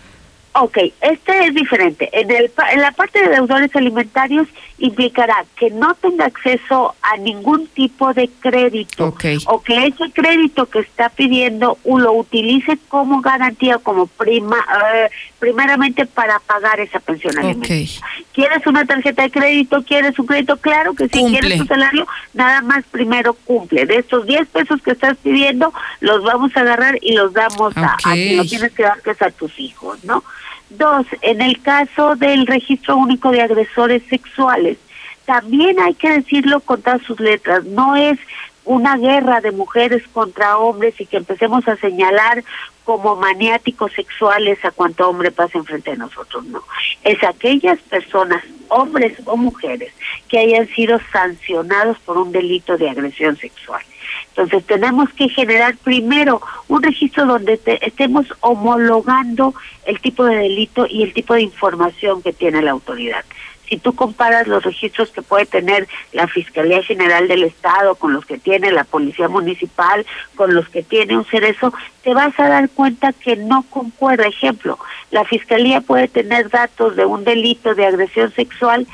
Ok, 0.62 0.78
este 1.02 1.46
es 1.46 1.54
diferente. 1.54 2.10
En, 2.12 2.30
el, 2.32 2.52
en 2.72 2.82
la 2.82 2.92
parte 2.92 3.22
de 3.22 3.30
deudores 3.30 3.74
alimentarios 3.76 4.48
implicará 4.78 5.46
que 5.58 5.70
no 5.70 5.94
tenga 5.96 6.26
acceso 6.26 6.96
a 7.02 7.18
ningún 7.18 7.68
tipo 7.68 8.14
de 8.14 8.30
crédito 8.40 9.14
o 9.48 9.62
que 9.62 9.88
ese 9.88 10.12
crédito 10.14 10.66
que 10.66 10.80
está 10.80 11.10
pidiendo 11.10 11.78
lo 11.86 12.14
utilice 12.14 12.78
como 12.88 13.22
garantía, 13.22 13.78
como 13.78 14.08
prima, 14.08 14.58
eh, 14.96 15.10
primeramente 15.40 16.06
para 16.06 16.40
pagar 16.40 16.80
esa 16.80 17.00
pensión 17.00 17.38
alimenticia. 17.38 18.06
¿Quieres 18.34 18.66
una 18.68 18.86
tarjeta 18.86 19.24
de 19.24 19.32
crédito? 19.32 19.84
¿Quieres 19.84 20.18
un 20.20 20.26
crédito? 20.26 20.58
Claro 20.58 20.94
que 20.94 21.08
sí. 21.08 21.20
Cumple. 21.20 21.40
¿Quieres 21.40 21.60
tu 21.60 21.66
salario? 21.66 22.08
Nada 22.34 22.62
más 22.62 22.84
primero 22.92 23.34
cumple. 23.34 23.86
De 23.86 23.98
estos 23.98 24.26
10 24.26 24.48
pesos 24.48 24.82
que 24.82 24.92
estás 24.92 25.18
pidiendo, 25.18 25.74
los 26.00 26.24
vamos 26.24 26.56
a 26.56 26.62
agarrar 26.62 26.98
y 27.02 27.14
los 27.14 27.34
damos 27.34 27.76
a, 27.78 27.94
a 27.94 28.14
quien 28.14 28.38
lo 28.38 28.46
tienes 28.46 28.72
que 28.74 28.84
dar, 28.84 29.02
que 29.02 29.12
es 29.12 29.22
a 29.22 29.32
tus 29.32 29.58
hijos, 29.60 30.04
¿no? 30.04 30.24
Dos, 30.70 31.06
en 31.22 31.42
el 31.42 31.62
caso 31.62 32.16
del 32.16 32.46
registro 32.46 32.98
único 32.98 33.32
de 33.32 33.42
agresores 33.42 34.04
sexuales, 34.10 34.78
también 35.26 35.80
hay 35.80 35.94
que 35.94 36.10
decirlo 36.10 36.60
con 36.60 36.82
todas 36.82 37.02
sus 37.04 37.20
letras, 37.20 37.64
no 37.66 37.96
es 37.96 38.18
una 38.66 38.98
guerra 38.98 39.42
de 39.42 39.52
mujeres 39.52 40.04
contra 40.14 40.58
hombres 40.58 41.00
y 41.02 41.06
que 41.06 41.18
empecemos 41.18 41.68
a 41.68 41.76
señalar 41.78 42.44
como 42.84 43.16
maniáticos 43.16 43.94
sexuales 43.94 44.64
a 44.64 44.72
cuanto 44.72 45.10
hombre 45.10 45.32
pasa 45.32 45.58
enfrente 45.58 45.92
de 45.92 45.98
nosotros, 45.98 46.46
no. 46.46 46.64
Es 47.04 47.24
aquellas 47.24 47.80
personas, 47.80 48.44
hombres 48.68 49.14
o 49.26 49.38
mujeres, 49.38 49.92
que 50.28 50.40
hayan 50.40 50.68
sido 50.70 51.00
sancionados 51.12 51.98
por 52.00 52.18
un 52.18 52.32
delito 52.32 52.78
de 52.78 52.90
agresión 52.90 53.38
sexual. 53.38 53.82
Entonces 54.30 54.66
tenemos 54.66 55.10
que 55.12 55.28
generar 55.30 55.76
primero 55.78 56.42
un 56.68 56.82
registro 56.82 57.26
donde 57.26 57.58
te- 57.58 57.86
estemos 57.86 58.26
homologando 58.42 59.54
el 59.86 60.00
tipo 60.00 60.24
de 60.26 60.36
delito 60.38 60.86
y 60.88 61.04
el 61.04 61.14
tipo 61.14 61.34
de 61.34 61.42
información 61.42 62.22
que 62.22 62.34
tiene 62.34 62.62
la 62.62 62.72
autoridad. 62.72 63.26
Si 63.68 63.78
tú 63.78 63.94
comparas 63.94 64.48
los 64.48 64.64
registros 64.64 65.12
que 65.12 65.22
puede 65.22 65.46
tener 65.46 65.88
la 66.12 66.26
Fiscalía 66.28 66.82
General 66.82 67.28
del 67.28 67.44
Estado 67.44 67.94
con 67.96 68.14
los 68.14 68.26
que 68.26 68.40
tiene 68.40 68.72
la 68.72 68.84
Policía 68.84 69.28
Municipal, 69.28 70.08
con 70.36 70.56
los 70.56 70.68
que 70.70 70.82
tiene 70.82 71.16
un 71.16 71.26
cerezo, 71.26 71.72
te 72.04 72.16
vas 72.16 72.34
a 72.40 72.50
dar 72.50 72.70
cuenta 72.70 73.14
que 73.14 73.36
no 73.36 73.64
concuerda. 73.70 74.26
Ejemplo, 74.26 74.80
la 75.12 75.24
Fiscalía 75.24 75.82
puede 75.82 76.08
tener 76.08 76.50
datos 76.50 76.96
de 76.96 77.06
un 77.06 77.24
delito 77.24 77.76
de 77.76 77.86
agresión 77.86 78.34
sexual 78.34 78.88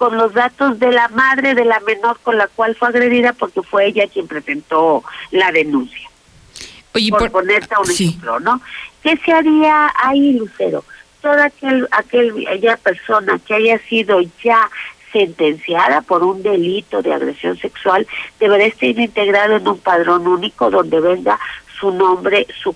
con 0.00 0.16
los 0.16 0.32
datos 0.32 0.78
de 0.78 0.92
la 0.92 1.08
madre 1.08 1.54
de 1.54 1.66
la 1.66 1.78
menor 1.80 2.18
con 2.22 2.38
la 2.38 2.48
cual 2.48 2.74
fue 2.74 2.88
agredida 2.88 3.34
porque 3.34 3.60
fue 3.60 3.84
ella 3.84 4.08
quien 4.10 4.26
presentó 4.26 5.04
la 5.30 5.52
denuncia. 5.52 6.08
Oye, 6.94 7.10
por, 7.10 7.30
ponerte 7.30 7.74
un 7.78 7.90
ejemplo, 7.90 8.40
¿no? 8.40 8.62
¿Qué 9.02 9.18
se 9.18 9.30
haría 9.30 9.92
ahí, 10.02 10.38
Lucero? 10.38 10.84
Toda 11.20 11.44
aquel, 11.44 11.86
aquel, 11.90 12.46
aquella 12.48 12.78
persona 12.78 13.38
que 13.46 13.52
haya 13.52 13.78
sido 13.90 14.22
ya 14.42 14.70
sentenciada 15.12 16.00
por 16.00 16.22
un 16.22 16.42
delito 16.42 17.02
de 17.02 17.12
agresión 17.12 17.58
sexual 17.58 18.06
deberá 18.38 18.64
estar 18.64 18.88
integrado 18.88 19.56
en 19.56 19.68
un 19.68 19.80
padrón 19.80 20.26
único 20.26 20.70
donde 20.70 20.98
venga 20.98 21.38
su 21.80 21.90
nombre, 21.92 22.46
su 22.62 22.74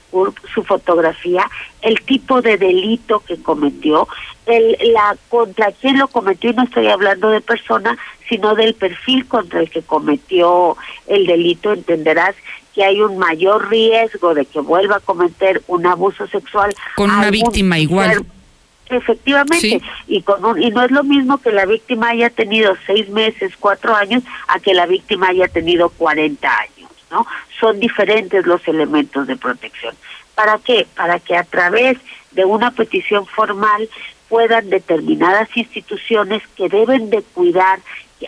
su 0.52 0.62
fotografía, 0.64 1.48
el 1.82 2.00
tipo 2.02 2.40
de 2.42 2.56
delito 2.56 3.20
que 3.20 3.36
cometió, 3.42 4.08
el, 4.46 4.76
la 4.92 5.16
contra 5.28 5.70
quién 5.72 5.98
lo 5.98 6.08
cometió, 6.08 6.50
y 6.50 6.54
no 6.54 6.62
estoy 6.64 6.88
hablando 6.88 7.28
de 7.30 7.40
persona, 7.40 7.96
sino 8.28 8.54
del 8.54 8.74
perfil 8.74 9.26
contra 9.26 9.60
el 9.60 9.70
que 9.70 9.82
cometió 9.82 10.76
el 11.06 11.26
delito, 11.26 11.72
entenderás 11.72 12.34
que 12.74 12.82
hay 12.82 13.00
un 13.02 13.18
mayor 13.18 13.68
riesgo 13.68 14.34
de 14.34 14.46
que 14.46 14.58
vuelva 14.60 14.96
a 14.96 15.00
cometer 15.00 15.62
un 15.68 15.86
abuso 15.86 16.26
sexual 16.26 16.74
Con 16.96 17.10
una 17.10 17.30
víctima 17.30 17.78
igual. 17.78 18.24
Efectivamente, 18.90 19.60
Sí. 19.60 19.80
y 20.08 20.22
con 20.22 20.44
un- 20.44 20.62
y 20.62 20.70
no 20.70 20.82
es 20.82 20.90
lo 20.90 21.02
mismo 21.04 21.38
que 21.38 21.50
la 21.52 21.64
víctima 21.64 22.10
haya 22.10 22.28
tenido 22.30 22.76
seis 22.86 23.08
meses, 23.08 23.52
cuatro 23.58 23.94
años, 23.94 24.22
a 24.48 24.58
que 24.60 24.74
la 24.74 24.86
víctima 24.86 25.28
haya 25.28 25.48
tenido 25.48 25.88
40 25.88 26.48
años, 26.58 26.73
¿no? 27.14 27.27
Son 27.61 27.79
diferentes 27.79 28.44
los 28.44 28.66
elementos 28.66 29.27
de 29.29 29.37
protección. 29.37 29.94
¿Para 30.35 30.59
qué? 30.59 30.87
Para 30.96 31.20
que 31.20 31.37
a 31.37 31.44
través 31.44 31.96
de 32.33 32.44
una 32.44 32.72
petición 32.72 33.24
formal 33.27 33.88
puedan 34.29 34.68
determinadas 34.68 35.48
instituciones 35.57 36.42
que 36.57 36.68
deben 36.68 37.09
de 37.11 37.22
cuidar 37.22 37.79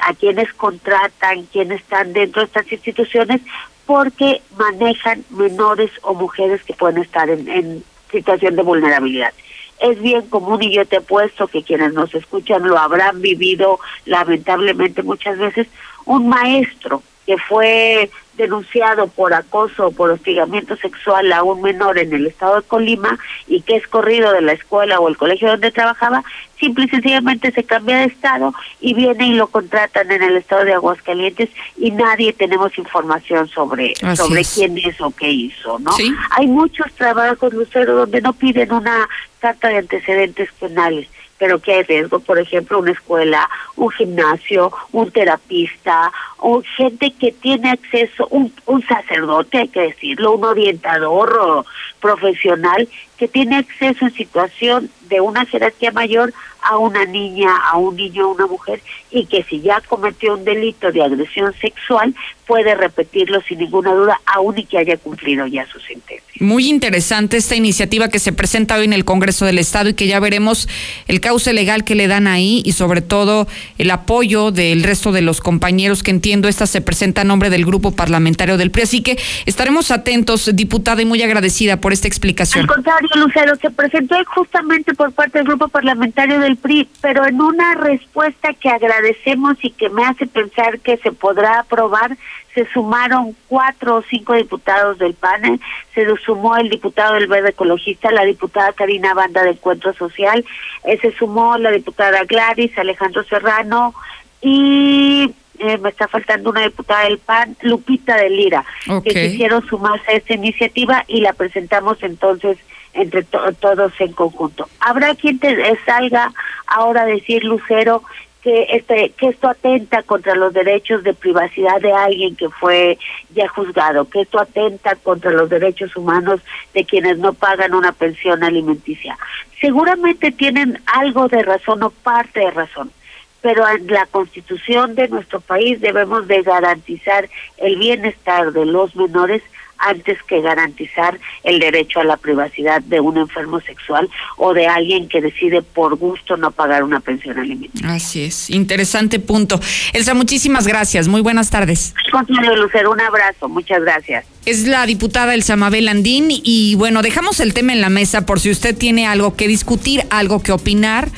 a 0.01 0.15
quienes 0.15 0.53
contratan, 0.55 1.47
quienes 1.47 1.81
están 1.81 2.13
dentro 2.13 2.43
de 2.43 2.47
estas 2.47 2.71
instituciones, 2.71 3.41
porque 3.87 4.41
manejan 4.57 5.25
menores 5.31 5.91
o 6.03 6.15
mujeres 6.15 6.63
que 6.63 6.75
pueden 6.75 7.03
estar 7.03 7.29
en, 7.29 7.83
situación 8.13 8.55
de 8.55 8.63
vulnerabilidad. 8.63 9.33
Es 9.81 10.01
bien 10.01 10.23
común 10.29 10.63
y 10.63 10.73
yo 10.73 10.87
te 10.87 10.99
apuesto 10.99 11.49
que 11.49 11.65
quienes 11.65 11.93
nos 11.93 12.15
escuchan 12.15 12.63
lo 12.63 12.79
habrán 12.79 13.21
vivido 13.21 13.81
lamentablemente 14.05 15.03
muchas 15.03 15.39
veces, 15.39 15.67
un 16.05 16.29
maestro 16.29 17.03
que 17.27 17.37
fue 17.37 18.11
denunciado 18.37 19.07
por 19.09 19.35
acoso 19.35 19.87
o 19.87 19.91
por 19.93 20.11
hostigamiento 20.11 20.77
sexual 20.77 21.33
a 21.33 21.43
un 21.43 21.63
menor 21.63 21.99
en 21.99 22.13
el 22.13 22.27
estado 22.27 22.57
de 22.57 22.67
Colima 22.67 23.19
y 23.47 23.63
que 23.63 23.77
es 23.77 23.87
corrido 23.87 24.33
de 24.33 24.43
la 24.43 24.53
escuela 24.53 25.01
o 25.01 25.09
el 25.09 25.17
colegio 25.17 25.49
donde 25.49 25.71
trabajaba, 25.71 26.23
simple 26.59 26.85
y 26.85 26.89
sencillamente 26.89 27.51
se 27.53 27.65
cambia 27.65 27.99
de 27.99 28.05
estado 28.05 28.55
y 28.81 28.95
viene 28.95 29.29
y 29.29 29.35
lo 29.35 29.47
contratan 29.49 30.11
en 30.11 30.23
el 30.23 30.37
estado 30.37 30.65
de 30.65 30.75
Aguascalientes 30.75 31.51
y 31.77 31.91
nadie 31.91 32.33
tenemos 32.33 32.77
información 32.79 33.49
sobre 33.49 33.95
Así 34.03 34.17
sobre 34.17 34.41
es. 34.41 34.55
quién 34.55 34.79
es 34.79 35.01
o 35.01 35.11
qué 35.11 35.31
hizo, 35.31 35.79
¿no? 35.79 35.93
Sí. 35.93 36.15
Hay 36.31 36.47
muchos 36.47 36.93
trabajos, 36.95 37.53
Lucero, 37.53 37.95
donde 37.95 38.21
no 38.21 38.33
piden 38.33 38.73
una 38.73 39.09
carta 39.41 39.69
de 39.69 39.79
antecedentes 39.79 40.51
penales, 40.59 41.09
pero 41.39 41.61
que 41.61 41.75
hay 41.75 41.83
riesgo, 41.83 42.21
por 42.21 42.39
ejemplo, 42.39 42.79
una 42.79 42.93
escuela, 42.93 43.49
un 43.77 43.91
gimnasio, 43.91 44.73
un 44.93 45.11
terapista, 45.11 46.13
o 46.39 46.63
gente 46.77 47.13
que 47.13 47.33
tiene 47.33 47.71
acceso, 47.71 48.27
un, 48.31 48.53
un 48.67 48.87
sacerdote, 48.87 49.59
hay 49.59 49.69
que 49.69 49.81
decirlo, 49.81 50.33
un 50.33 50.45
orientador 50.45 51.39
o 51.39 51.67
profesional 52.01 52.89
que 53.19 53.29
tiene 53.29 53.57
acceso 53.57 54.07
en 54.07 54.15
situación 54.15 54.91
de 55.09 55.21
una 55.21 55.45
jerarquía 55.47 55.91
mayor 55.93 56.33
a 56.63 56.79
una 56.79 57.05
niña, 57.05 57.51
a 57.71 57.77
un 57.77 57.97
niño, 57.97 58.25
a 58.25 58.29
una 58.29 58.47
mujer, 58.47 58.81
y 59.11 59.27
que 59.27 59.45
si 59.45 59.61
ya 59.61 59.81
cometió 59.83 60.35
un 60.35 60.45
delito 60.45 60.91
de 60.91 61.03
agresión 61.03 61.55
sexual, 61.61 62.15
puede 62.47 62.75
repetirlo 62.75 63.41
sin 63.43 63.59
ninguna 63.59 63.93
duda, 63.93 64.21
aun 64.27 64.59
y 64.59 64.65
que 64.65 64.79
haya 64.79 64.97
cumplido 64.97 65.47
ya 65.47 65.67
su 65.67 65.79
sentencia. 65.81 66.25
Muy 66.41 66.69
interesante 66.69 67.37
esta 67.37 67.57
iniciativa 67.57 68.09
que 68.09 68.19
se 68.19 68.33
presenta 68.33 68.77
hoy 68.77 68.85
en 68.85 68.93
el 68.93 69.05
Congreso 69.05 69.47
del 69.47 69.59
Estado 69.59 69.91
y 69.91 69.95
que 69.95 70.07
ya 70.07 70.21
veremos 70.21 70.69
el 71.09 71.21
cauce 71.21 71.53
legal 71.53 71.85
que 71.85 71.95
le 71.95 72.09
dan 72.09 72.27
ahí 72.27 72.63
y 72.65 72.73
sobre 72.73 73.01
todo 73.01 73.49
el 73.79 73.91
apoyo 73.91 74.51
del 74.51 74.83
resto 74.83 75.13
de 75.13 75.23
los 75.23 75.41
compañeros 75.41 76.03
que 76.03 76.11
entiendo 76.11 76.49
esta 76.49 76.67
se 76.67 76.81
presenta 76.81 77.23
a 77.23 77.25
nombre 77.25 77.49
del 77.49 77.65
grupo 77.65 77.93
parlamentario 77.93 78.59
del 78.59 78.71
PRI. 78.71 78.83
Así 78.83 79.01
que 79.03 79.19
estaremos 79.47 79.91
atentos, 79.91 80.51
diputada, 80.55 81.03
y 81.03 81.05
muy 81.05 81.23
agradecida 81.23 81.81
por 81.81 81.93
esta 81.93 82.07
explicación. 82.07 82.63
Al 82.63 82.75
contrario, 82.75 83.06
Lucero, 83.15 83.57
se 83.57 83.71
presentó 83.71 84.17
justamente 84.27 84.95
por 84.95 85.13
parte 85.13 85.39
del 85.39 85.47
grupo 85.47 85.69
parlamentario 85.69 86.41
del 86.41 86.57
PRI, 86.57 86.89
pero 87.01 87.27
en 87.27 87.41
una 87.41 87.75
respuesta 87.75 88.55
que 88.55 88.69
agradecemos 88.69 89.57
y 89.63 89.71
que 89.71 89.89
me 89.91 90.05
hace 90.05 90.27
pensar 90.27 90.81
que 90.81 90.97
se 90.99 91.13
podrá 91.13 91.61
aprobar, 91.61 92.17
se 92.55 92.67
sumaron 92.73 93.37
cuatro 93.49 93.97
o 93.97 94.03
cinco 94.03 94.33
diputados 94.33 94.99
del 94.99 95.15
PAN, 95.15 95.61
se 95.95 96.07
sumó 96.25 96.57
el 96.57 96.71
diputado 96.71 97.15
del 97.15 97.27
Verde 97.27 97.51
Ecologista, 97.51 98.11
la 98.11 98.25
diputada 98.25 98.73
Karina 98.73 99.15
Banda 99.15 99.43
de 99.43 99.51
Encuentro 99.51 99.93
Social, 99.93 100.45
eh, 100.85 100.99
se 101.01 101.13
sumó 101.13 101.59
la 101.59 101.71
diputada 101.71 102.25
Gladys, 102.25 102.77
Alejandro 102.79 103.25
Serrano 103.25 103.95
y 104.41 105.35
eh, 105.59 105.79
me 105.79 105.91
está 105.91 106.09
faltando 106.09 106.51
una 106.51 106.63
diputada 106.63 107.05
del 107.05 107.19
PAN, 107.19 107.57
Lupita 107.63 108.17
de 108.17 108.31
Lira, 108.31 108.65
que 109.05 109.11
quisieron 109.11 109.67
sumarse 109.67 110.11
a 110.11 110.15
esta 110.15 110.35
iniciativa 110.35 111.05
y 111.09 111.21
la 111.21 111.35
presentamos 111.35 112.03
entonces 112.03 112.57
entre 112.97 113.23
to- 113.25 113.53
todos 113.61 113.93
en 114.01 114.13
conjunto. 114.13 114.69
Habrá 114.81 115.15
quien 115.15 115.39
te 115.39 115.51
eh, 115.53 115.79
salga 115.85 116.33
ahora 116.67 117.03
a 117.03 117.07
decir, 117.07 117.45
Lucero, 117.45 118.03
que 118.43 118.67
este 118.71 119.11
que 119.19 119.29
esto 119.29 119.49
atenta 119.49 120.03
contra 120.05 120.35
los 120.37 120.53
derechos 120.53 121.03
de 121.03 121.15
privacidad 121.15 121.81
de 121.81 121.93
alguien 121.93 122.37
que 122.37 122.49
fue 122.49 122.97
ya 123.35 123.49
juzgado, 123.49 124.09
que 124.09 124.21
esto 124.21 124.39
atenta 124.39 124.95
contra 124.95 125.33
los 125.33 125.49
derechos 125.49 125.97
humanos 125.97 126.41
de 126.73 126.85
quienes 126.85 127.19
no 127.19 127.33
pagan 127.33 127.75
una 127.75 127.91
pensión 127.93 128.45
alimenticia. 128.45 129.19
Seguramente 129.61 130.31
tienen 130.31 130.81
algo 130.87 131.27
de 131.29 131.43
razón 131.43 131.83
o 131.83 131.91
parte 131.91 132.39
de 132.41 132.51
razón, 132.53 132.93
pero 133.41 133.69
en 133.69 133.87
la 133.89 134.07
Constitución 134.07 134.95
de 134.95 135.09
nuestro 135.09 135.41
país 135.41 135.81
debemos 135.81 136.29
de 136.29 136.43
garantizar 136.43 137.29
el 137.57 137.77
bienestar 137.77 138.53
de 138.53 138.65
los 138.65 138.95
menores 138.95 139.43
antes 139.79 140.23
que 140.25 140.41
garantizar 140.41 141.19
el 141.45 141.59
derecho 141.59 142.01
a 142.01 142.05
la 142.05 142.17
privacidad 142.17 142.83
de 142.83 143.01
un 143.01 143.17
enfermo 143.19 143.61
sexual 143.61 144.09
o 144.37 144.55
de 144.55 144.67
alguien 144.67 145.09
que 145.09 145.21
decide 145.21 145.63
por 145.63 145.97
gusto 145.97 146.37
no 146.37 146.51
pagar 146.51 146.83
una 146.83 147.01
pensión 147.01 147.39
alimenticia. 147.39 147.93
Así 147.93 148.25
es, 148.25 148.51
interesante 148.51 149.19
punto. 149.19 149.61
Elsa, 149.93 150.15
muchísimas 150.15 150.67
gracias, 150.67 151.09
muy 151.09 151.21
buenas 151.21 151.51
tardes. 151.51 151.95
Consuelo 152.11 152.57
Lucero, 152.57 152.91
un 152.91 153.01
abrazo, 153.01 153.49
muchas 153.49 153.81
gracias. 153.83 154.27
Es 154.45 154.67
la 154.69 154.87
diputada 154.87 155.35
Elsa 155.35 155.57
Mabel 155.57 155.89
Andín 155.89 156.29
y 156.31 156.77
bueno, 156.77 157.03
dejamos 157.03 157.41
el 157.41 157.53
tema 157.53 157.73
en 157.73 157.81
la 157.81 157.89
mesa 157.89 158.27
por 158.27 158.39
si 158.39 158.51
usted 158.51 158.77
tiene 158.77 159.07
algo 159.07 159.35
que 159.35 159.49
discutir, 159.49 160.05
algo 160.11 160.41
que 160.41 160.53
opinar. 160.53 161.09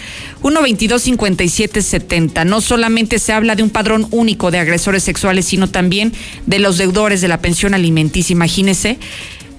122-5770. 0.42 2.44
No 2.44 2.60
solamente 2.60 3.18
se 3.18 3.32
habla 3.32 3.56
de 3.56 3.62
un 3.62 3.70
padrón 3.70 4.06
único 4.10 4.50
de 4.50 4.58
agresores 4.58 5.02
sexuales, 5.02 5.46
sino 5.46 5.68
también 5.68 6.12
de 6.46 6.58
los 6.58 6.78
deudores 6.78 7.20
de 7.20 7.28
la 7.28 7.40
pensión 7.40 7.74
alimenticia. 7.74 8.34
Imagínese 8.34 8.98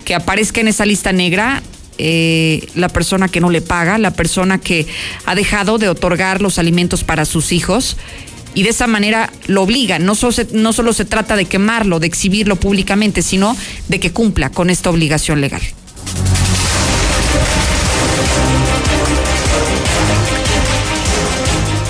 que 0.05 0.15
aparezca 0.15 0.61
en 0.61 0.67
esa 0.67 0.85
lista 0.85 1.11
negra 1.11 1.61
eh, 1.97 2.67
la 2.75 2.89
persona 2.89 3.27
que 3.27 3.41
no 3.41 3.49
le 3.49 3.61
paga, 3.61 3.97
la 3.97 4.11
persona 4.11 4.59
que 4.59 4.87
ha 5.25 5.35
dejado 5.35 5.77
de 5.77 5.89
otorgar 5.89 6.41
los 6.41 6.57
alimentos 6.57 7.03
para 7.03 7.25
sus 7.25 7.51
hijos 7.51 7.97
y 8.53 8.63
de 8.63 8.69
esa 8.69 8.87
manera 8.87 9.31
lo 9.47 9.63
obliga. 9.63 9.99
No 9.99 10.15
solo, 10.15 10.35
no 10.53 10.73
solo 10.73 10.93
se 10.93 11.05
trata 11.05 11.35
de 11.35 11.45
quemarlo, 11.45 11.99
de 11.99 12.07
exhibirlo 12.07 12.55
públicamente, 12.55 13.21
sino 13.21 13.55
de 13.89 13.99
que 13.99 14.11
cumpla 14.11 14.49
con 14.49 14.69
esta 14.69 14.89
obligación 14.89 15.41
legal. 15.41 15.61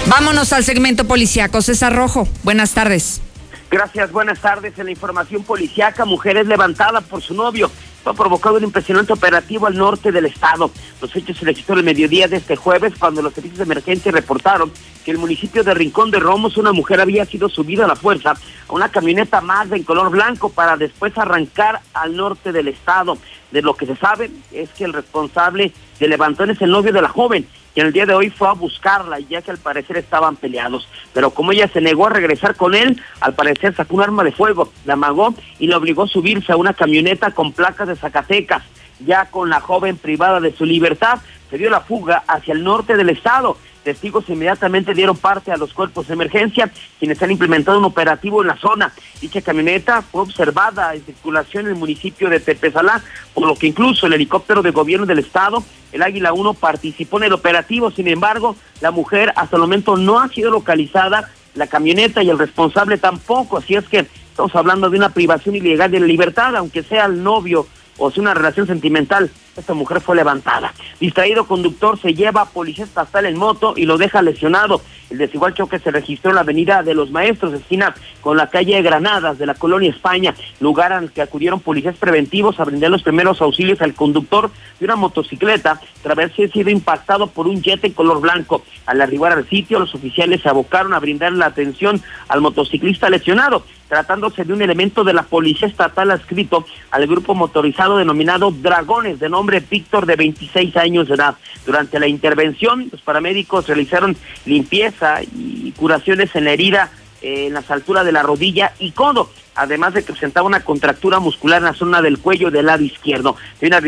Vámonos 0.10 0.54
al 0.54 0.64
segmento 0.64 1.06
policiaco. 1.06 1.62
César 1.62 1.96
Rojo, 1.96 2.28
buenas 2.42 2.74
tardes. 2.74 3.22
Gracias, 3.70 4.12
buenas 4.12 4.40
tardes. 4.40 4.78
En 4.80 4.86
la 4.86 4.92
información 4.92 5.44
policiaca, 5.44 6.04
mujer 6.04 6.38
es 6.38 6.48
levantada 6.48 7.02
por 7.02 7.22
su 7.22 7.36
novio. 7.36 7.70
Fue 8.04 8.16
provocado 8.16 8.58
un 8.58 8.64
impresionante 8.64 9.14
operativo 9.14 9.68
al 9.68 9.78
norte 9.78 10.12
del 10.12 10.26
estado. 10.26 10.72
Los 11.00 11.16
hechos 11.16 11.38
se 11.38 11.46
registraron 11.46 11.82
el 11.82 11.86
mediodía 11.86 12.28
de 12.28 12.38
este 12.38 12.56
jueves 12.56 12.94
cuando 12.98 13.22
los 13.22 13.34
servicios 13.34 13.60
de 13.60 13.66
emergencia 13.66 14.12
reportaron 14.12 14.72
que 15.06 15.12
el 15.12 15.20
municipio 15.20 15.64
de 15.64 15.76
Rincón 15.76 16.10
de 16.10 16.20
Romos 16.20 16.58
una 16.58 16.72
mujer 16.72 17.02
había 17.02 17.26
sido 17.26 17.48
subida 17.48 17.86
a 17.86 17.88
la 17.88 17.96
fuerza 17.96 18.32
a 18.32 18.74
una 18.74 18.90
camioneta 18.90 19.42
más 19.42 19.72
en 19.72 19.84
color 19.84 20.10
blanco 20.10 20.50
para 20.50 20.76
después 20.76 21.16
arrancar 21.20 21.82
al 21.94 22.16
norte 22.16 22.52
del 22.52 22.70
estado. 22.70 23.20
De 23.52 23.62
lo 23.62 23.76
que 23.76 23.86
se 23.86 23.96
sabe 23.96 24.32
es 24.52 24.70
que 24.72 24.86
el 24.86 24.94
responsable 24.94 25.72
de 26.00 26.08
levantón 26.08 26.50
es 26.50 26.60
el 26.64 26.72
novio 26.72 26.94
de 26.94 27.02
la 27.04 27.10
joven 27.10 27.46
en 27.76 27.88
el 27.88 27.94
día 27.94 28.06
de 28.06 28.14
hoy 28.14 28.30
fue 28.30 28.48
a 28.48 28.54
buscarla, 28.54 29.20
ya 29.20 29.42
que 29.42 29.52
al 29.52 29.58
parecer 29.58 29.98
estaban 29.98 30.36
peleados. 30.36 30.88
Pero 31.14 31.32
como 31.32 31.52
ella 31.52 31.68
se 31.68 31.82
negó 31.82 32.08
a 32.08 32.12
regresar 32.12 32.56
con 32.56 32.76
él, 32.76 33.02
al 33.20 33.34
parecer 33.36 33.76
sacó 33.76 33.96
un 33.96 34.04
arma 34.04 34.24
de 34.24 34.32
fuego, 34.32 34.72
la 34.86 34.94
amagó 34.94 35.34
y 35.60 35.68
la 35.68 35.78
obligó 35.78 36.04
a 36.04 36.08
subirse 36.08 36.52
a 36.52 36.58
una 36.58 36.74
camioneta 36.74 37.32
con 37.32 37.54
placas 37.54 37.88
de 37.88 37.96
Zacatecas. 37.96 38.64
Ya 39.06 39.28
con 39.28 39.50
la 39.50 39.62
joven 39.62 39.96
privada 39.96 40.42
de 40.42 40.52
su 40.52 40.66
libertad, 40.66 41.20
se 41.50 41.58
dio 41.58 41.70
la 41.70 41.82
fuga 41.82 42.24
hacia 42.28 42.54
el 42.54 42.64
norte 42.64 42.98
del 42.98 43.10
estado. 43.10 43.58
Testigos 43.84 44.30
inmediatamente 44.30 44.94
dieron 44.94 45.18
parte 45.18 45.52
a 45.52 45.58
los 45.58 45.74
cuerpos 45.74 46.08
de 46.08 46.14
emergencia, 46.14 46.72
quienes 47.00 47.22
han 47.22 47.32
implementado 47.32 47.80
un 47.80 47.86
operativo 47.86 48.42
en 48.42 48.48
la 48.48 48.58
zona. 48.58 48.94
Dicha 49.22 49.42
camioneta 49.42 50.02
fue 50.02 50.22
observada 50.22 50.94
en 50.94 51.04
circulación 51.04 51.66
en 51.66 51.72
el 51.72 51.78
municipio 51.78 52.30
de 52.30 52.40
Tepezalá, 52.40 53.02
por 53.34 53.48
lo 53.48 53.56
que 53.56 53.68
incluso 53.68 54.08
el 54.08 54.14
helicóptero 54.14 54.62
de 54.62 54.72
gobierno 54.72 55.06
del 55.06 55.20
estado, 55.20 55.64
el 55.92 56.02
Águila 56.02 56.34
1, 56.34 56.54
participó 56.56 57.18
en 57.18 57.26
el 57.26 57.34
operativo. 57.34 57.92
Sin 57.92 58.08
embargo, 58.08 58.56
la 58.82 58.92
mujer 58.92 59.34
hasta 59.36 59.56
el 59.56 59.62
momento 59.62 59.98
no 59.98 60.20
ha 60.20 60.30
sido 60.30 60.52
localizada, 60.52 61.32
la 61.56 61.68
camioneta 61.68 62.22
y 62.22 62.30
el 62.30 62.38
responsable 62.38 62.98
tampoco. 62.98 63.58
Así 63.58 63.76
es 63.76 63.88
que 63.88 64.00
estamos 64.00 64.56
hablando 64.56 64.90
de 64.90 64.98
una 64.98 65.10
privación 65.10 65.56
ilegal 65.56 65.92
de 65.92 66.00
la 66.00 66.06
libertad, 66.06 66.56
aunque 66.56 66.84
sea 66.84 67.06
el 67.06 67.24
novio 67.24 67.68
o 68.00 68.12
sea 68.12 68.22
una 68.22 68.34
relación 68.34 68.66
sentimental. 68.66 69.30
Esta 69.60 69.74
mujer 69.74 70.00
fue 70.00 70.16
levantada. 70.16 70.74
Distraído 71.02 71.46
conductor 71.46 72.00
se 72.00 72.14
lleva 72.14 72.42
a 72.42 72.46
policía 72.46 72.86
estatal 72.86 73.26
en 73.26 73.38
moto 73.38 73.74
y 73.76 73.86
lo 73.86 73.98
deja 73.98 74.22
lesionado. 74.22 74.82
El 75.10 75.18
desigual 75.18 75.54
choque 75.54 75.80
se 75.80 75.92
registró 75.92 76.32
en 76.32 76.36
la 76.36 76.42
avenida 76.42 76.84
de 76.84 76.94
los 76.94 77.12
Maestros, 77.12 77.54
esquina 77.54 77.96
con 78.22 78.38
la 78.38 78.50
calle 78.50 78.76
de 78.76 78.82
Granadas 78.82 79.40
de 79.40 79.46
la 79.46 79.56
colonia 79.56 79.90
España, 79.90 80.36
lugar 80.60 80.94
al 80.94 81.12
que 81.12 81.22
acudieron 81.22 81.60
policías 81.60 81.98
preventivos 81.98 82.60
a 82.60 82.66
brindar 82.66 82.92
los 82.92 83.04
primeros 83.04 83.42
auxilios 83.42 83.82
al 83.82 83.96
conductor 83.96 84.52
de 84.80 84.86
una 84.86 84.96
motocicleta 84.96 85.82
tras 86.04 86.12
haberse 86.12 86.48
sido 86.50 86.70
impactado 86.70 87.28
por 87.28 87.48
un 87.48 87.62
jet 87.62 87.84
en 87.84 87.94
color 87.94 88.22
blanco. 88.22 88.64
Al 88.86 89.02
arribar 89.02 89.32
al 89.32 89.48
sitio, 89.48 89.80
los 89.80 89.96
oficiales 89.96 90.42
se 90.42 90.50
abocaron 90.50 90.94
a 90.94 91.00
brindar 91.00 91.34
la 91.34 91.48
atención 91.48 92.02
al 92.28 92.42
motociclista 92.42 93.10
lesionado, 93.10 93.64
tratándose 93.88 94.46
de 94.46 94.54
un 94.54 94.62
elemento 94.62 95.04
de 95.04 95.14
la 95.14 95.24
policía 95.24 95.68
estatal 95.68 96.12
adscrito 96.12 96.66
al 96.92 97.08
grupo 97.08 97.34
motorizado 97.34 97.98
denominado 97.98 98.52
Dragones, 98.52 99.20
de 99.20 99.30
nombre 99.30 99.64
Víctor, 99.68 100.06
de 100.06 100.16
26 100.16 100.78
años 100.78 101.08
de 101.08 101.16
edad. 101.16 101.36
Durante 101.66 102.00
la 102.00 102.08
intervención, 102.08 102.88
los 102.92 103.02
paramédicos 103.02 103.68
realizaron 103.68 104.16
limpieza 104.46 104.99
y 105.34 105.72
curaciones 105.74 106.36
en 106.36 106.46
la 106.46 106.52
herida 106.52 106.92
eh, 107.22 107.48
en 107.48 107.54
las 107.54 107.70
alturas 107.70 108.06
de 108.06 108.14
la 108.14 108.24
rodilla 108.24 108.72
y 108.80 108.92
codo, 108.92 109.30
además 109.54 109.94
de 109.94 110.04
que 110.04 110.14
presentaba 110.14 110.48
una 110.48 110.64
contractura 110.64 111.20
muscular 111.20 111.58
en 111.58 111.66
la 111.66 111.74
zona 111.74 112.02
del 112.02 112.20
cuello 112.20 112.50
del 112.50 112.68
lado 112.68 112.82
izquierdo. 112.84 113.36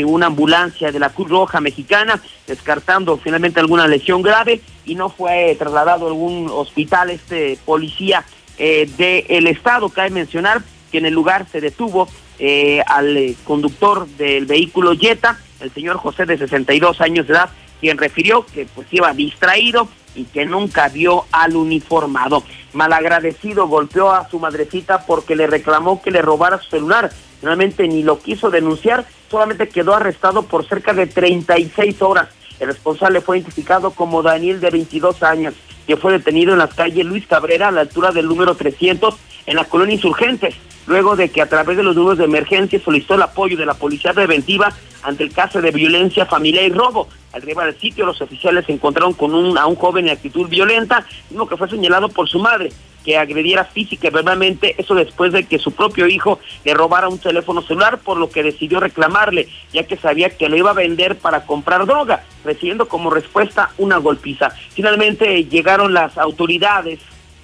Una, 0.05 0.25
ambulancia 0.25 0.91
de 0.91 0.99
la 0.99 1.11
Cruz 1.11 1.29
Roja 1.29 1.61
Mexicana, 1.61 2.21
descartando 2.45 3.17
finalmente 3.17 3.61
alguna 3.61 3.87
lesión 3.87 4.21
grave 4.21 4.59
y 4.85 4.95
no 4.95 5.09
fue 5.09 5.55
trasladado 5.57 6.07
a 6.07 6.09
algún 6.09 6.49
hospital 6.49 7.09
este 7.09 7.57
policía 7.65 8.25
eh, 8.57 8.89
del 8.97 9.47
estado. 9.47 9.87
Cabe 9.87 10.09
mencionar 10.09 10.61
que 10.91 10.97
en 10.97 11.05
el 11.05 11.13
lugar 11.13 11.45
se 11.49 11.61
detuvo 11.61 12.09
eh, 12.37 12.81
al 12.85 13.15
eh, 13.15 13.35
conductor 13.45 14.07
del 14.17 14.45
vehículo 14.45 14.97
Jetta, 14.97 15.39
el 15.59 15.71
señor 15.71 15.97
José 15.97 16.25
de 16.25 16.37
62 16.37 16.99
años 16.99 17.27
de 17.27 17.33
edad, 17.33 17.49
quien 17.81 17.97
refirió 17.97 18.45
que 18.45 18.65
pues 18.73 18.87
iba 18.91 19.11
distraído 19.13 19.89
y 20.15 20.25
que 20.25 20.45
nunca 20.45 20.87
vio 20.87 21.25
al 21.31 21.55
uniformado. 21.55 22.43
Malagradecido 22.73 23.67
golpeó 23.67 24.11
a 24.11 24.29
su 24.29 24.39
madrecita 24.39 25.05
porque 25.05 25.35
le 25.35 25.47
reclamó 25.47 26.01
que 26.01 26.11
le 26.11 26.21
robara 26.21 26.59
su 26.59 26.69
celular. 26.69 27.11
Finalmente 27.39 27.87
ni 27.87 28.03
lo 28.03 28.19
quiso 28.19 28.49
denunciar, 28.49 29.05
solamente 29.29 29.67
quedó 29.67 29.95
arrestado 29.95 30.43
por 30.43 30.65
cerca 30.65 30.93
de 30.93 31.07
36 31.07 32.01
horas. 32.01 32.29
El 32.59 32.67
responsable 32.67 33.21
fue 33.21 33.39
identificado 33.39 33.91
como 33.91 34.21
Daniel 34.21 34.61
de 34.61 34.69
22 34.69 35.23
años, 35.23 35.55
que 35.87 35.97
fue 35.97 36.11
detenido 36.11 36.53
en 36.53 36.59
la 36.59 36.67
calle 36.67 37.03
Luis 37.03 37.25
Cabrera 37.25 37.69
a 37.69 37.71
la 37.71 37.81
altura 37.81 38.11
del 38.11 38.27
número 38.27 38.55
300 38.55 39.15
en 39.47 39.55
la 39.55 39.65
colonia 39.65 39.95
Insurgentes, 39.95 40.53
luego 40.85 41.15
de 41.15 41.29
que 41.29 41.41
a 41.41 41.49
través 41.49 41.77
de 41.77 41.83
los 41.83 41.95
números 41.95 42.19
de 42.19 42.25
emergencia 42.25 42.79
solicitó 42.79 43.15
el 43.15 43.23
apoyo 43.23 43.57
de 43.57 43.65
la 43.65 43.73
policía 43.73 44.13
preventiva 44.13 44.71
ante 45.01 45.23
el 45.23 45.33
caso 45.33 45.59
de 45.59 45.71
violencia 45.71 46.27
familiar 46.27 46.63
y 46.65 46.69
robo. 46.69 47.07
Al 47.33 47.43
llegar 47.43 47.67
al 47.67 47.79
sitio, 47.79 48.05
los 48.05 48.21
oficiales 48.21 48.65
se 48.65 48.73
encontraron 48.73 49.13
con 49.13 49.33
un, 49.33 49.57
a 49.57 49.65
un 49.65 49.75
joven 49.75 50.07
en 50.07 50.15
actitud 50.15 50.47
violenta, 50.47 51.05
mismo 51.29 51.47
que 51.47 51.57
fue 51.57 51.69
señalado 51.69 52.09
por 52.09 52.27
su 52.27 52.39
madre, 52.39 52.71
que 53.03 53.17
agrediera 53.17 53.65
física 53.65 54.07
y 54.07 54.11
verbalmente, 54.11 54.75
eso 54.77 54.95
después 54.95 55.31
de 55.31 55.45
que 55.45 55.59
su 55.59 55.71
propio 55.71 56.07
hijo 56.07 56.39
le 56.63 56.73
robara 56.73 57.09
un 57.09 57.19
teléfono 57.19 57.61
celular, 57.61 57.99
por 57.99 58.17
lo 58.17 58.29
que 58.29 58.43
decidió 58.43 58.79
reclamarle, 58.79 59.47
ya 59.73 59.83
que 59.83 59.97
sabía 59.97 60.29
que 60.29 60.49
lo 60.49 60.57
iba 60.57 60.71
a 60.71 60.75
vender 60.75 61.17
para 61.17 61.45
comprar 61.45 61.85
droga, 61.85 62.23
recibiendo 62.43 62.87
como 62.87 63.09
respuesta 63.09 63.71
una 63.77 63.97
golpiza. 63.97 64.51
Finalmente 64.73 65.45
llegaron 65.45 65.93
las 65.93 66.17
autoridades 66.17 66.99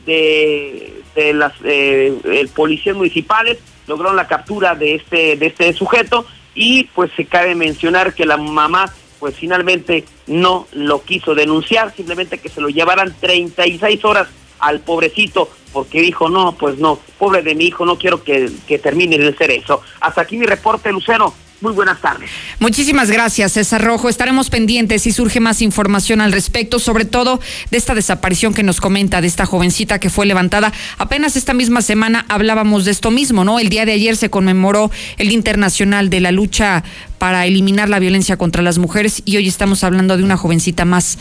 de, 0.06 0.94
las 1.34 1.54
eh, 1.64 2.48
policías 2.56 2.96
municipales, 2.96 3.58
lograron 3.88 4.16
la 4.16 4.28
captura 4.28 4.76
de 4.76 4.96
este, 4.96 5.38
de 5.38 5.48
este 5.48 5.74
sujeto 5.74 6.26
y 6.54 6.86
pues 6.96 7.12
se 7.16 7.26
cabe 7.26 7.56
mencionar 7.56 8.14
que 8.14 8.26
la 8.26 8.38
mamá 8.38 8.94
pues 9.20 9.36
finalmente 9.36 10.06
no 10.28 10.68
lo 10.72 11.02
quiso 11.04 11.36
denunciar, 11.36 11.94
simplemente 11.96 12.38
que 12.38 12.50
se 12.50 12.62
lo 12.62 12.70
llevaran 12.70 13.16
36 13.20 14.04
horas 14.06 14.28
al 14.60 14.80
pobrecito 14.80 15.50
porque 15.74 16.02
dijo, 16.02 16.30
no, 16.30 16.54
pues 16.54 16.78
no, 16.80 17.00
pobre 17.20 17.44
de 17.44 17.54
mi 17.54 17.66
hijo, 17.66 17.86
no 17.86 17.98
quiero 17.98 18.24
que, 18.24 18.50
que 18.68 18.80
termine 18.80 19.18
de 19.18 19.30
hacer 19.30 19.52
eso. 19.52 19.82
Hasta 20.00 20.22
aquí 20.22 20.38
mi 20.38 20.46
reporte, 20.46 20.92
Lucero. 20.92 21.34
Muy 21.60 21.74
buenas 21.74 22.00
tardes. 22.00 22.30
Muchísimas 22.60 23.10
gracias, 23.10 23.54
César 23.54 23.84
Rojo. 23.84 24.10
Estaremos 24.10 24.52
pendientes 24.52 25.02
si 25.02 25.12
surge 25.12 25.40
más 25.40 25.64
información 25.64 26.22
al 26.22 26.32
respecto, 26.32 26.78
sobre 26.78 27.06
todo 27.06 27.40
de 27.72 27.78
esta 27.78 27.96
desaparición 27.96 28.54
que 28.54 28.62
nos 28.62 28.80
comenta 28.80 29.22
de 29.22 29.28
esta 29.28 29.48
jovencita 29.48 30.00
que 30.00 30.12
fue 30.12 30.28
levantada. 30.28 30.72
Apenas 31.00 31.36
esta 31.36 31.56
misma 31.56 31.82
semana 31.82 32.26
hablábamos 32.30 32.86
de 32.86 32.92
esto 32.92 33.10
mismo, 33.10 33.44
¿no? 33.44 33.60
El 33.60 33.70
día 33.70 33.86
de 33.86 33.94
ayer 33.94 34.16
se 34.18 34.30
conmemoró 34.30 34.92
el 35.18 35.30
Día 35.30 35.38
Internacional 35.38 36.12
de 36.12 36.20
la 36.20 36.32
Lucha 36.32 36.84
para 37.18 37.48
eliminar 37.48 37.90
la 37.90 37.98
violencia 37.98 38.38
contra 38.38 38.62
las 38.62 38.78
mujeres 38.78 39.24
y 39.26 39.38
hoy 39.38 39.48
estamos 39.48 39.84
hablando 39.84 40.16
de 40.16 40.24
una 40.24 40.38
jovencita 40.38 40.86
más 40.86 41.18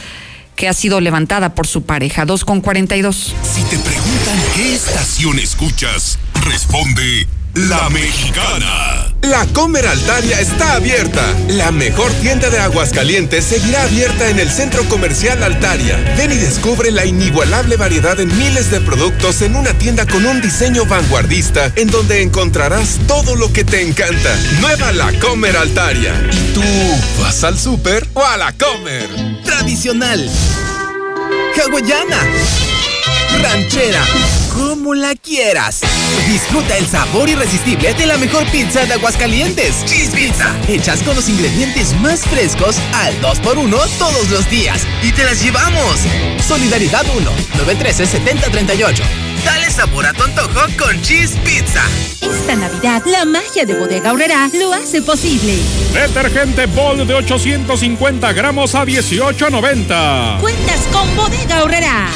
que 0.54 0.68
ha 0.68 0.74
sido 0.74 1.00
levantada 1.00 1.54
por 1.54 1.66
su 1.66 1.84
pareja. 1.84 2.26
2 2.26 2.44
con 2.44 2.60
42. 2.60 3.34
Si 3.42 3.62
te 3.64 3.78
preguntan 3.78 4.38
qué 4.54 4.74
estación 4.74 5.38
escuchas, 5.38 6.18
responde 6.44 7.26
La 7.56 7.88
Mexicana. 7.88 9.14
La 9.22 9.46
Comer 9.54 9.86
Altaria 9.86 10.38
está 10.38 10.74
abierta. 10.74 11.22
La 11.48 11.72
mejor 11.72 12.12
tienda 12.20 12.50
de 12.50 12.58
Aguascalientes 12.58 13.46
seguirá 13.46 13.84
abierta 13.84 14.28
en 14.28 14.38
el 14.38 14.50
Centro 14.50 14.84
Comercial 14.90 15.42
Altaria. 15.42 15.96
Ven 16.18 16.32
y 16.32 16.36
descubre 16.36 16.90
la 16.90 17.06
inigualable 17.06 17.76
variedad 17.76 18.14
de 18.14 18.26
miles 18.26 18.70
de 18.70 18.82
productos 18.82 19.40
en 19.40 19.56
una 19.56 19.72
tienda 19.72 20.04
con 20.04 20.26
un 20.26 20.42
diseño 20.42 20.84
vanguardista 20.84 21.72
en 21.76 21.88
donde 21.88 22.20
encontrarás 22.20 22.98
todo 23.08 23.36
lo 23.36 23.50
que 23.50 23.64
te 23.64 23.80
encanta. 23.80 24.36
Nueva 24.60 24.92
La 24.92 25.10
Comer 25.18 25.56
Altaria. 25.56 26.12
¿Y 26.30 26.52
tú 26.52 26.62
vas 27.22 27.42
al 27.42 27.58
súper 27.58 28.06
o 28.12 28.22
a 28.22 28.36
la 28.36 28.52
Comer? 28.52 29.08
Tradicional. 29.44 30.30
Hawaiana. 31.56 32.20
Ranchera. 33.42 34.02
Como 34.52 34.94
la 34.94 35.14
quieras. 35.14 35.80
Disfruta 36.26 36.76
el 36.76 36.86
sabor 36.86 37.28
irresistible 37.28 37.94
de 37.94 38.06
la 38.06 38.16
mejor 38.16 38.44
pizza 38.50 38.86
de 38.86 38.94
Aguascalientes. 38.94 39.84
Cheese 39.84 40.10
Pizza. 40.10 40.54
Hechas 40.68 41.02
con 41.02 41.16
los 41.16 41.28
ingredientes 41.28 41.94
más 42.00 42.20
frescos 42.20 42.76
al 42.94 43.14
2x1 43.20 43.88
todos 43.98 44.30
los 44.30 44.48
días. 44.50 44.82
Y 45.02 45.12
te 45.12 45.24
las 45.24 45.42
llevamos. 45.42 46.00
Solidaridad 46.46 47.04
1 47.16 47.30
913-7038. 47.66 49.02
Dale 49.44 49.70
sabor 49.70 50.06
a 50.06 50.12
tu 50.12 50.24
antojo 50.24 50.60
con 50.78 51.00
Cheese 51.02 51.36
Pizza. 51.44 51.82
Esta 52.20 52.56
Navidad, 52.56 53.02
la 53.06 53.24
magia 53.24 53.64
de 53.64 53.74
Bodega 53.74 54.10
Aurrera 54.10 54.50
lo 54.54 54.72
hace 54.72 55.02
posible. 55.02 55.56
Detergente 55.92 56.66
Bol 56.66 57.06
de 57.06 57.14
850 57.14 58.32
gramos 58.32 58.74
a 58.74 58.84
18.90. 58.84 60.40
Cuentas 60.40 60.80
con 60.92 61.14
Bodega 61.16 61.58
Aurrera. 61.58 62.10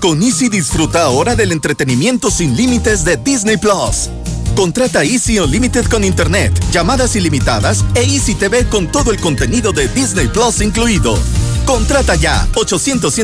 Con 0.00 0.22
Easy 0.22 0.48
disfruta 0.48 1.02
ahora 1.04 1.34
del 1.36 1.52
entretenimiento 1.52 2.30
sin 2.30 2.56
límites 2.56 3.04
de 3.04 3.16
Disney 3.16 3.56
Plus. 3.56 4.10
Contrata 4.54 5.02
Easy 5.02 5.38
Unlimited 5.38 5.86
con 5.86 6.04
Internet, 6.04 6.52
llamadas 6.70 7.16
ilimitadas 7.16 7.84
e 7.94 8.02
Easy 8.02 8.34
TV 8.34 8.66
con 8.66 8.90
todo 8.90 9.10
el 9.10 9.18
contenido 9.18 9.72
de 9.72 9.88
Disney 9.88 10.28
Plus 10.28 10.60
incluido. 10.60 11.18
Contrata 11.64 12.14
ya 12.14 12.46
800 12.54 13.14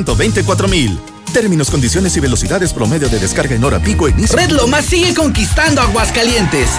mil. 0.68 0.98
Términos, 1.32 1.70
condiciones 1.70 2.16
y 2.16 2.20
velocidades 2.20 2.72
promedio 2.72 3.08
de 3.08 3.18
descarga 3.18 3.54
en 3.54 3.62
hora 3.62 3.78
pico 3.78 4.08
en 4.08 4.18
Easy. 4.18 4.34
Red 4.34 4.50
Lomas 4.50 4.86
sigue 4.86 5.14
conquistando 5.14 5.82
Aguascalientes. 5.82 6.70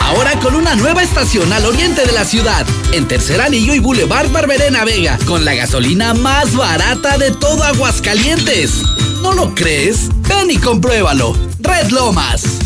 Ahora 0.00 0.38
con 0.40 0.54
una 0.54 0.74
nueva 0.74 1.02
estación 1.02 1.52
al 1.52 1.64
oriente 1.64 2.06
de 2.06 2.12
la 2.12 2.24
ciudad, 2.24 2.66
en 2.92 3.08
Tercer 3.08 3.40
Anillo 3.40 3.74
y 3.74 3.78
Boulevard 3.78 4.30
Barberena 4.30 4.84
Vega, 4.84 5.18
con 5.26 5.44
la 5.44 5.54
gasolina 5.54 6.14
más 6.14 6.54
barata 6.54 7.18
de 7.18 7.30
todo 7.30 7.64
Aguascalientes. 7.64 8.82
¿No 9.22 9.32
lo 9.32 9.54
crees? 9.54 10.08
Ven 10.28 10.50
y 10.50 10.56
compruébalo. 10.58 11.34
Red 11.60 11.88
Lomas. 11.90 12.57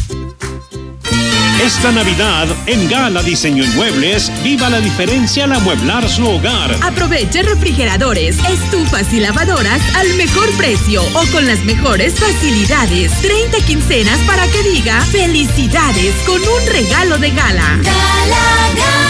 Esta 1.62 1.92
Navidad, 1.92 2.48
en 2.66 2.88
Gala 2.88 3.22
Diseño 3.22 3.62
Inmuebles, 3.62 4.32
viva 4.42 4.68
la 4.68 4.80
diferencia 4.80 5.44
al 5.44 5.52
amueblar 5.52 6.08
su 6.08 6.26
hogar. 6.26 6.76
Aproveche 6.82 7.44
refrigeradores, 7.44 8.36
estufas 8.50 9.12
y 9.12 9.20
lavadoras 9.20 9.80
al 9.94 10.12
mejor 10.14 10.50
precio 10.56 11.04
o 11.14 11.24
con 11.30 11.46
las 11.46 11.60
mejores 11.60 12.14
facilidades. 12.14 13.12
30 13.22 13.58
quincenas 13.64 14.18
para 14.26 14.44
que 14.48 14.60
diga 14.64 15.00
felicidades 15.02 16.16
con 16.26 16.40
un 16.40 16.66
regalo 16.72 17.18
de 17.18 17.30
gala. 17.30 17.78
Gala, 17.80 18.72
gala, 18.74 19.01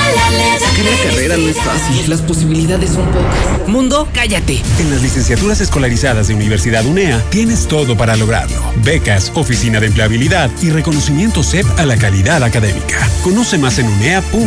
Sacar 0.59 0.85
la 0.85 0.97
carrera 1.11 1.37
no 1.37 1.49
es 1.49 1.57
fácil, 1.57 2.09
las 2.09 2.21
posibilidades 2.23 2.91
son 2.91 3.07
pocas. 3.07 3.69
Mundo, 3.69 4.09
cállate. 4.13 4.63
En 4.79 4.91
las 4.91 5.03
licenciaturas 5.03 5.61
escolarizadas 5.61 6.29
de 6.29 6.35
Universidad 6.35 6.85
UNEA 6.85 7.23
tienes 7.31 7.67
todo 7.69 7.97
para 7.97 8.17
lograrlo. 8.17 8.61
Becas, 8.85 9.33
oficina 9.35 9.81
de 9.81 9.87
empleabilidad 9.89 10.51
y 10.63 10.71
reconocimiento 10.71 11.43
CEP 11.43 11.67
a 11.79 11.87
la 11.87 11.97
calidad 11.97 12.43
académica. 12.43 13.09
Conoce 13.23 13.59
más 13.59 13.79
en 13.79 13.87
unea.edu.mx. 13.87 14.43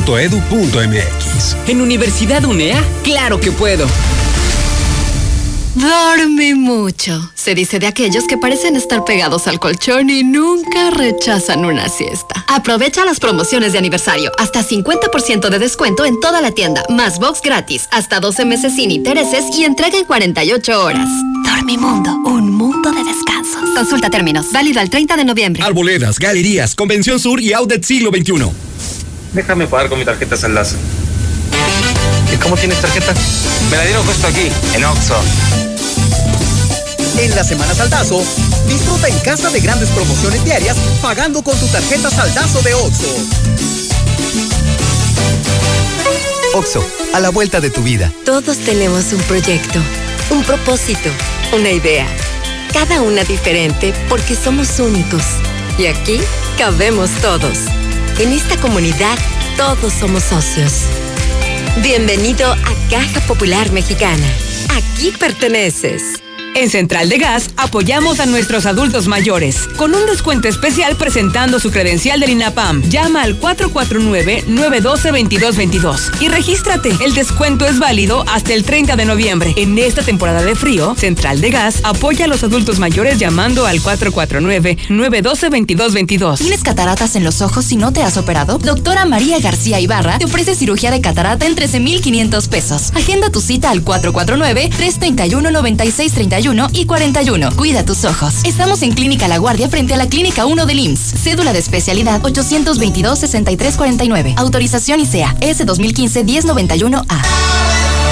¿En 1.67 1.81
Universidad 1.81 2.43
UNEA? 2.43 2.81
¡Claro 3.03 3.39
que 3.39 3.51
puedo! 3.51 3.87
Dorme 5.75 6.55
mucho. 6.55 7.31
Se 7.35 7.53
dice 7.53 7.79
de 7.79 7.87
aquellos 7.87 8.23
que 8.27 8.37
parecen 8.37 8.77
estar 8.77 9.03
pegados 9.03 9.45
al 9.47 9.59
colchón 9.59 10.09
y 10.09 10.23
nunca 10.23 10.89
rechazan 10.89 11.65
una 11.65 11.89
siesta. 11.89 12.45
Aprovecha 12.47 13.03
las 13.03 13.19
promociones 13.19 13.73
de 13.73 13.79
aniversario. 13.79 14.31
Hasta 14.37 14.63
50% 14.63 15.49
de 15.49 15.59
descuento 15.59 16.05
en 16.05 16.21
toda 16.21 16.39
la 16.39 16.51
tienda. 16.51 16.85
Más 16.87 17.19
box 17.19 17.41
gratis. 17.41 17.89
Hasta 17.91 18.21
12 18.21 18.45
meses 18.45 18.73
sin 18.73 18.89
intereses 18.89 19.45
y 19.53 19.65
entrega 19.65 19.97
en 19.97 20.05
48 20.05 20.81
horas. 20.81 21.09
Dormimundo. 21.45 22.09
Un 22.25 22.51
mundo 22.51 22.93
de 22.93 23.03
descansos. 23.03 23.69
Consulta 23.75 24.09
términos. 24.09 24.53
Válido 24.53 24.79
al 24.79 24.89
30 24.89 25.17
de 25.17 25.25
noviembre. 25.25 25.61
Arboledas, 25.61 26.19
galerías, 26.19 26.73
Convención 26.73 27.19
Sur 27.19 27.41
y 27.41 27.51
Outlet 27.51 27.83
Siglo 27.83 28.11
XXI. 28.11 28.49
Déjame 29.33 29.67
pagar 29.67 29.89
con 29.89 29.99
mi 29.99 30.05
tarjeta 30.05 30.37
Enlace. 30.45 30.77
¿Y 32.33 32.37
cómo 32.37 32.55
tienes 32.55 32.79
tarjeta? 32.81 33.13
Me 33.69 33.77
la 33.77 33.83
dieron 33.83 34.05
justo 34.05 34.27
aquí, 34.27 34.51
en 34.73 34.83
Oxxo. 34.83 35.15
En 37.17 37.35
la 37.35 37.43
Semana 37.43 37.73
Saldazo, 37.73 38.21
Disfruta 38.67 39.07
en 39.07 39.19
casa 39.19 39.49
de 39.49 39.59
grandes 39.59 39.89
promociones 39.89 40.43
diarias 40.43 40.75
pagando 41.01 41.43
con 41.43 41.57
tu 41.59 41.67
tarjeta 41.67 42.09
saldazo 42.09 42.61
de 42.61 42.73
OXO. 42.73 43.15
OXO, 46.55 46.85
a 47.13 47.19
la 47.19 47.29
vuelta 47.29 47.61
de 47.61 47.69
tu 47.69 47.83
vida. 47.83 48.11
Todos 48.25 48.57
tenemos 48.57 49.13
un 49.13 49.21
proyecto, 49.23 49.79
un 50.31 50.43
propósito, 50.43 51.09
una 51.53 51.69
idea. 51.69 52.07
Cada 52.73 53.01
una 53.01 53.23
diferente 53.23 53.93
porque 54.09 54.35
somos 54.35 54.79
únicos. 54.79 55.23
Y 55.77 55.85
aquí 55.85 56.19
cabemos 56.57 57.11
todos. 57.21 57.59
En 58.17 58.31
esta 58.31 58.57
comunidad 58.57 59.17
todos 59.57 59.93
somos 59.93 60.23
socios. 60.23 60.73
Bienvenido 61.83 62.49
a 62.49 62.89
Caja 62.89 63.19
Popular 63.27 63.69
Mexicana. 63.73 64.27
Aquí 64.77 65.11
perteneces. 65.11 66.24
En 66.55 66.69
Central 66.69 67.09
de 67.09 67.17
Gas 67.17 67.49
apoyamos 67.57 68.21
a 68.21 68.25
nuestros 68.25 68.65
adultos 68.65 69.07
mayores 69.07 69.67
con 69.75 69.93
un 69.93 70.05
descuento 70.05 70.47
especial 70.47 70.95
presentando 70.95 71.59
su 71.59 71.69
credencial 71.69 72.21
del 72.21 72.29
INAPAM. 72.29 72.81
Llama 72.83 73.23
al 73.23 73.37
449-912-2222 73.41 76.21
y 76.21 76.29
regístrate. 76.29 76.95
El 77.03 77.13
descuento 77.13 77.65
es 77.65 77.77
válido 77.77 78.23
hasta 78.29 78.53
el 78.53 78.63
30 78.63 78.95
de 78.95 79.03
noviembre. 79.03 79.53
En 79.57 79.77
esta 79.77 80.01
temporada 80.01 80.43
de 80.43 80.55
frío, 80.55 80.95
Central 80.95 81.41
de 81.41 81.49
Gas 81.49 81.81
apoya 81.83 82.23
a 82.23 82.29
los 82.29 82.41
adultos 82.41 82.79
mayores 82.79 83.19
llamando 83.19 83.65
al 83.65 83.81
449-912-2222. 83.81 86.37
¿Tienes 86.37 86.63
cataratas 86.63 87.17
en 87.17 87.25
los 87.25 87.41
ojos 87.41 87.65
si 87.65 87.75
no 87.75 87.91
te 87.91 88.01
has 88.01 88.15
operado? 88.15 88.59
Doctora 88.59 89.03
María 89.03 89.39
García 89.39 89.81
Ibarra 89.81 90.19
te 90.19 90.25
ofrece 90.25 90.55
cirugía 90.55 90.89
de 90.89 91.01
catarata 91.01 91.47
en 91.47 91.55
13,500 91.55 92.47
pesos. 92.47 92.93
Agenda 92.95 93.29
tu 93.29 93.41
cita 93.41 93.71
al 93.71 93.81
449-331-9631 96.45 96.69
y 96.73 96.85
41. 96.85 97.49
Cuida 97.55 97.85
tus 97.85 98.05
ojos. 98.05 98.35
Estamos 98.45 98.81
en 98.83 98.93
Clínica 98.93 99.27
La 99.27 99.37
Guardia 99.37 99.69
frente 99.69 99.93
a 99.93 99.97
la 99.97 100.07
Clínica 100.07 100.45
1 100.45 100.65
del 100.65 100.79
IMSS. 100.79 101.21
Cédula 101.21 101.53
de 101.53 101.59
especialidad 101.59 102.21
822-6349. 102.21 104.35
Autorización 104.37 104.99
ICEA 104.99 105.35
S 105.41 105.65
2015-1091A. 105.65 108.04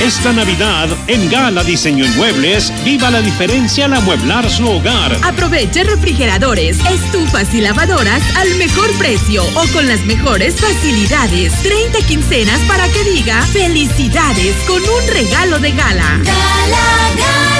Esta 0.00 0.30
Navidad, 0.30 0.88
en 1.06 1.30
Gala 1.30 1.64
Diseño 1.64 2.04
en 2.04 2.14
Muebles, 2.16 2.70
viva 2.84 3.10
la 3.10 3.22
diferencia 3.22 3.86
al 3.86 3.94
amueblar 3.94 4.48
su 4.50 4.68
hogar. 4.68 5.16
Aproveche 5.22 5.84
refrigeradores, 5.84 6.78
estufas 6.84 7.52
y 7.54 7.62
lavadoras 7.62 8.22
al 8.36 8.54
mejor 8.56 8.90
precio 8.98 9.42
o 9.54 9.66
con 9.72 9.88
las 9.88 10.04
mejores 10.04 10.60
facilidades. 10.60 11.54
30 11.62 11.98
quincenas 12.06 12.60
para 12.68 12.86
que 12.88 13.04
diga 13.04 13.40
felicidades 13.46 14.54
con 14.66 14.82
un 14.82 15.14
regalo 15.14 15.58
de 15.60 15.72
gala. 15.72 16.20
Gala, 16.22 17.10
gala, 17.16 17.55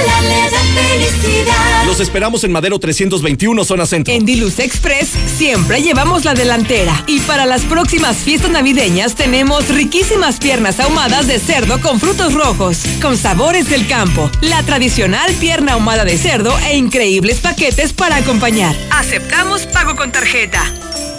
felicidad. 0.74 1.84
Los 1.86 2.00
esperamos 2.00 2.44
en 2.44 2.52
Madero 2.52 2.78
321, 2.78 3.64
zona 3.64 3.86
centro. 3.86 4.12
En 4.12 4.24
Diluce 4.24 4.64
Express 4.64 5.10
siempre 5.36 5.82
llevamos 5.82 6.24
la 6.24 6.34
delantera. 6.34 7.04
Y 7.06 7.20
para 7.20 7.46
las 7.46 7.62
próximas 7.62 8.16
fiestas 8.18 8.50
navideñas 8.50 9.14
tenemos 9.14 9.68
riquísimas 9.68 10.38
piernas 10.38 10.80
ahumadas 10.80 11.26
de 11.26 11.38
cerdo 11.38 11.80
con 11.80 12.00
frutos 12.00 12.34
rojos, 12.34 12.82
con 13.00 13.16
sabores 13.16 13.68
del 13.68 13.86
campo, 13.86 14.30
la 14.40 14.62
tradicional 14.62 15.32
pierna 15.34 15.74
ahumada 15.74 16.04
de 16.04 16.18
cerdo 16.18 16.56
e 16.68 16.76
increíbles 16.76 17.40
paquetes 17.40 17.92
para 17.92 18.16
acompañar. 18.16 18.76
Aceptamos 18.90 19.66
pago 19.66 19.96
con 19.96 20.12
tarjeta. 20.12 20.62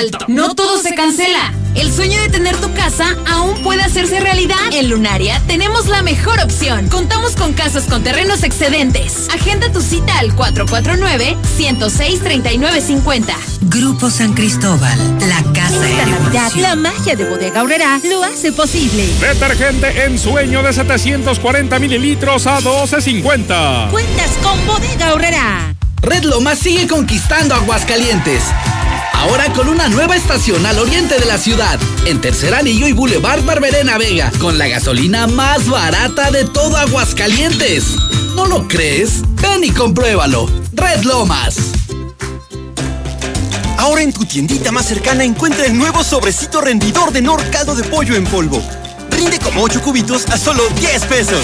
Alto. 0.00 0.24
No 0.26 0.56
todo 0.56 0.82
se 0.82 0.96
cancela. 0.96 1.52
El 1.74 1.92
sueño 1.92 2.20
de 2.20 2.28
tener 2.28 2.56
tu 2.56 2.72
casa 2.74 3.16
aún 3.26 3.62
puede 3.62 3.82
hacerse 3.82 4.20
realidad. 4.20 4.56
En 4.72 4.90
Lunaria 4.90 5.40
tenemos 5.46 5.86
la 5.86 6.02
mejor 6.02 6.40
opción. 6.40 6.88
Contamos 6.88 7.36
con 7.36 7.52
casas 7.52 7.84
con 7.84 8.02
terrenos 8.02 8.42
excedentes. 8.42 9.28
Agenda 9.32 9.70
tu 9.72 9.80
cita 9.80 10.18
al 10.18 10.34
449-106-3950. 10.36 13.26
Grupo 13.62 14.10
San 14.10 14.34
Cristóbal, 14.34 14.98
la 15.20 15.42
casa 15.52 15.86
Esta 15.86 16.04
de 16.04 16.10
Navidad, 16.10 16.52
la 16.56 16.74
magia 16.76 17.16
de 17.16 17.28
Bodega 17.28 17.60
Aurrera 17.60 18.00
lo 18.04 18.22
hace 18.24 18.52
posible. 18.52 19.06
Detergente 19.20 20.04
en 20.04 20.18
sueño 20.18 20.62
de 20.62 20.72
740 20.72 21.78
mililitros 21.78 22.46
a 22.46 22.60
12.50. 22.60 23.90
Cuentas 23.90 24.30
con 24.42 24.66
Bodega 24.66 25.10
Aurrera. 25.10 25.74
Red 26.00 26.24
Lomas 26.24 26.58
sigue 26.58 26.86
conquistando 26.86 27.54
Aguascalientes. 27.54 28.42
Ahora 29.18 29.52
con 29.52 29.68
una 29.68 29.88
nueva 29.88 30.14
estación 30.14 30.64
al 30.64 30.78
oriente 30.78 31.18
de 31.18 31.26
la 31.26 31.38
ciudad, 31.38 31.78
en 32.06 32.20
Tercer 32.20 32.54
Anillo 32.54 32.86
y 32.86 32.92
Boulevard 32.92 33.44
Barberena 33.44 33.98
Vega, 33.98 34.30
con 34.38 34.58
la 34.58 34.68
gasolina 34.68 35.26
más 35.26 35.68
barata 35.68 36.30
de 36.30 36.44
todo 36.44 36.76
Aguascalientes. 36.76 37.96
¿No 38.36 38.46
lo 38.46 38.68
crees? 38.68 39.22
Ven 39.42 39.64
y 39.64 39.70
compruébalo. 39.70 40.48
Red 40.72 41.02
Lomas. 41.02 41.56
Ahora 43.76 44.02
en 44.02 44.12
tu 44.12 44.24
tiendita 44.24 44.70
más 44.70 44.86
cercana 44.86 45.24
encuentra 45.24 45.66
el 45.66 45.76
nuevo 45.76 46.04
sobrecito 46.04 46.60
rendidor 46.60 47.10
de 47.10 47.20
Nor 47.20 47.42
Caldo 47.50 47.74
de 47.74 47.82
Pollo 47.82 48.14
en 48.14 48.24
polvo. 48.24 48.62
Rinde 49.10 49.40
como 49.40 49.64
8 49.64 49.82
cubitos 49.82 50.26
a 50.28 50.38
solo 50.38 50.62
10 50.76 51.04
pesos. 51.06 51.40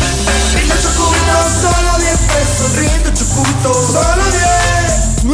Rinde 0.55 0.75
ocho 0.79 0.91
cubitos, 0.97 1.61
solo 1.61 1.99
10 1.99 2.18
pesos. 2.18 2.77
Rinde 2.77 3.11
ocho 3.12 3.27
cubitos, 3.35 3.87
solo 3.89 4.31
10. 4.31 4.54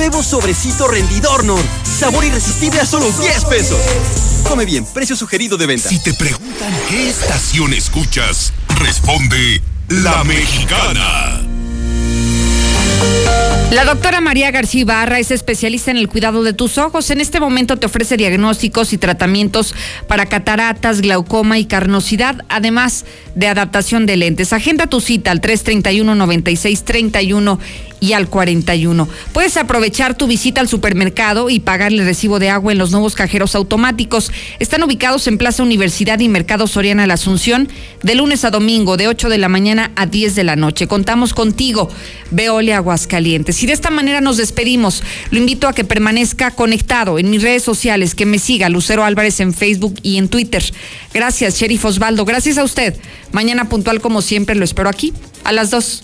Nuevo 0.01 0.23
sobrecito 0.23 0.89
rendidor 0.89 1.45
Nor. 1.45 1.63
Sabor 1.83 2.25
irresistible 2.25 2.81
a 2.81 2.87
solo 2.87 3.13
10 3.13 3.45
pesos. 3.45 3.79
Come 4.49 4.65
bien, 4.65 4.87
precio 4.87 5.15
sugerido 5.15 5.59
de 5.59 5.67
venta. 5.67 5.91
Si 5.91 5.99
te 5.99 6.15
preguntan 6.15 6.73
qué 6.89 7.11
estación 7.11 7.75
escuchas, 7.75 8.55
responde 8.79 9.61
La 9.89 10.25
Mexicana. 10.25 11.50
La 13.71 13.85
doctora 13.85 14.21
María 14.21 14.51
García 14.51 14.81
Ibarra 14.81 15.21
es 15.21 15.31
especialista 15.31 15.93
en 15.93 15.97
el 15.97 16.09
cuidado 16.09 16.43
de 16.43 16.53
tus 16.53 16.77
ojos. 16.77 17.09
En 17.11 17.21
este 17.21 17.39
momento 17.39 17.77
te 17.77 17.87
ofrece 17.87 18.17
diagnósticos 18.17 18.93
y 18.93 18.99
tratamientos 18.99 19.77
para 20.09 20.27
cataratas, 20.27 21.01
glaucoma 21.01 21.61
y 21.61 21.67
carnosidad, 21.67 22.45
además 22.49 23.05
de 23.37 23.47
adaptación 23.47 24.07
de 24.07 24.17
lentes. 24.17 24.53
Agenda 24.53 24.89
tu 24.89 25.01
cita 25.01 25.31
al 25.31 25.41
331-9631 25.41 27.61
y 28.01 28.15
al 28.15 28.29
41. 28.29 29.09
Puedes 29.33 29.57
aprovechar 29.57 30.17
tu 30.17 30.27
visita 30.27 30.61
al 30.61 30.69
supermercado 30.69 31.51
y 31.51 31.61
pagar 31.61 31.93
el 31.93 32.05
recibo 32.05 32.39
de 32.39 32.51
agua 32.51 32.73
en 32.73 32.79
los 32.79 32.91
nuevos 32.91 33.15
cajeros 33.15 33.55
automáticos. 33.55 34.33
Están 34.59 34.83
ubicados 34.83 35.27
en 35.29 35.39
Plaza 35.39 35.63
Universidad 35.63 36.19
y 36.19 36.29
Mercado 36.29 36.67
Soriana 36.67 37.07
La 37.07 37.15
Asunción 37.15 37.69
de 38.03 38.15
lunes 38.15 38.45
a 38.45 38.51
domingo 38.51 38.97
de 38.97 39.07
8 39.07 39.29
de 39.29 39.39
la 39.39 39.49
mañana 39.49 39.93
a 39.97 40.07
10 40.07 40.35
de 40.35 40.45
la 40.45 40.57
noche. 40.57 40.89
Contamos 40.89 41.35
contigo, 41.35 41.91
Veole 42.31 42.73
Aguascalientes. 42.91 43.63
Y 43.63 43.67
de 43.67 43.73
esta 43.73 43.91
manera 43.91 44.21
nos 44.21 44.37
despedimos. 44.37 45.03
Lo 45.31 45.39
invito 45.39 45.69
a 45.69 45.73
que 45.73 45.85
permanezca 45.85 46.51
conectado 46.51 47.19
en 47.19 47.31
mis 47.31 47.43
redes 47.43 47.63
sociales, 47.63 48.17
que 48.17 48.27
me 48.27 48.41
siga 48.41 48.69
Lucero 48.69 49.05
Álvarez 49.05 49.39
en 49.39 49.55
Facebook 49.55 49.95
y 50.03 50.19
en 50.19 50.29
Twitter. 50.29 50.63
Gracias, 51.15 51.57
Sheriff 51.57 51.85
Osvaldo. 51.85 52.25
Gracias 52.25 52.59
a 52.59 52.65
usted. 52.65 52.97
Mañana 53.31 53.69
puntual 53.69 54.01
como 54.01 54.23
siempre 54.23 54.57
lo 54.57 54.65
espero 54.65 54.89
aquí 54.89 55.13
a 55.45 55.53
las 55.53 55.71
2. 55.71 56.03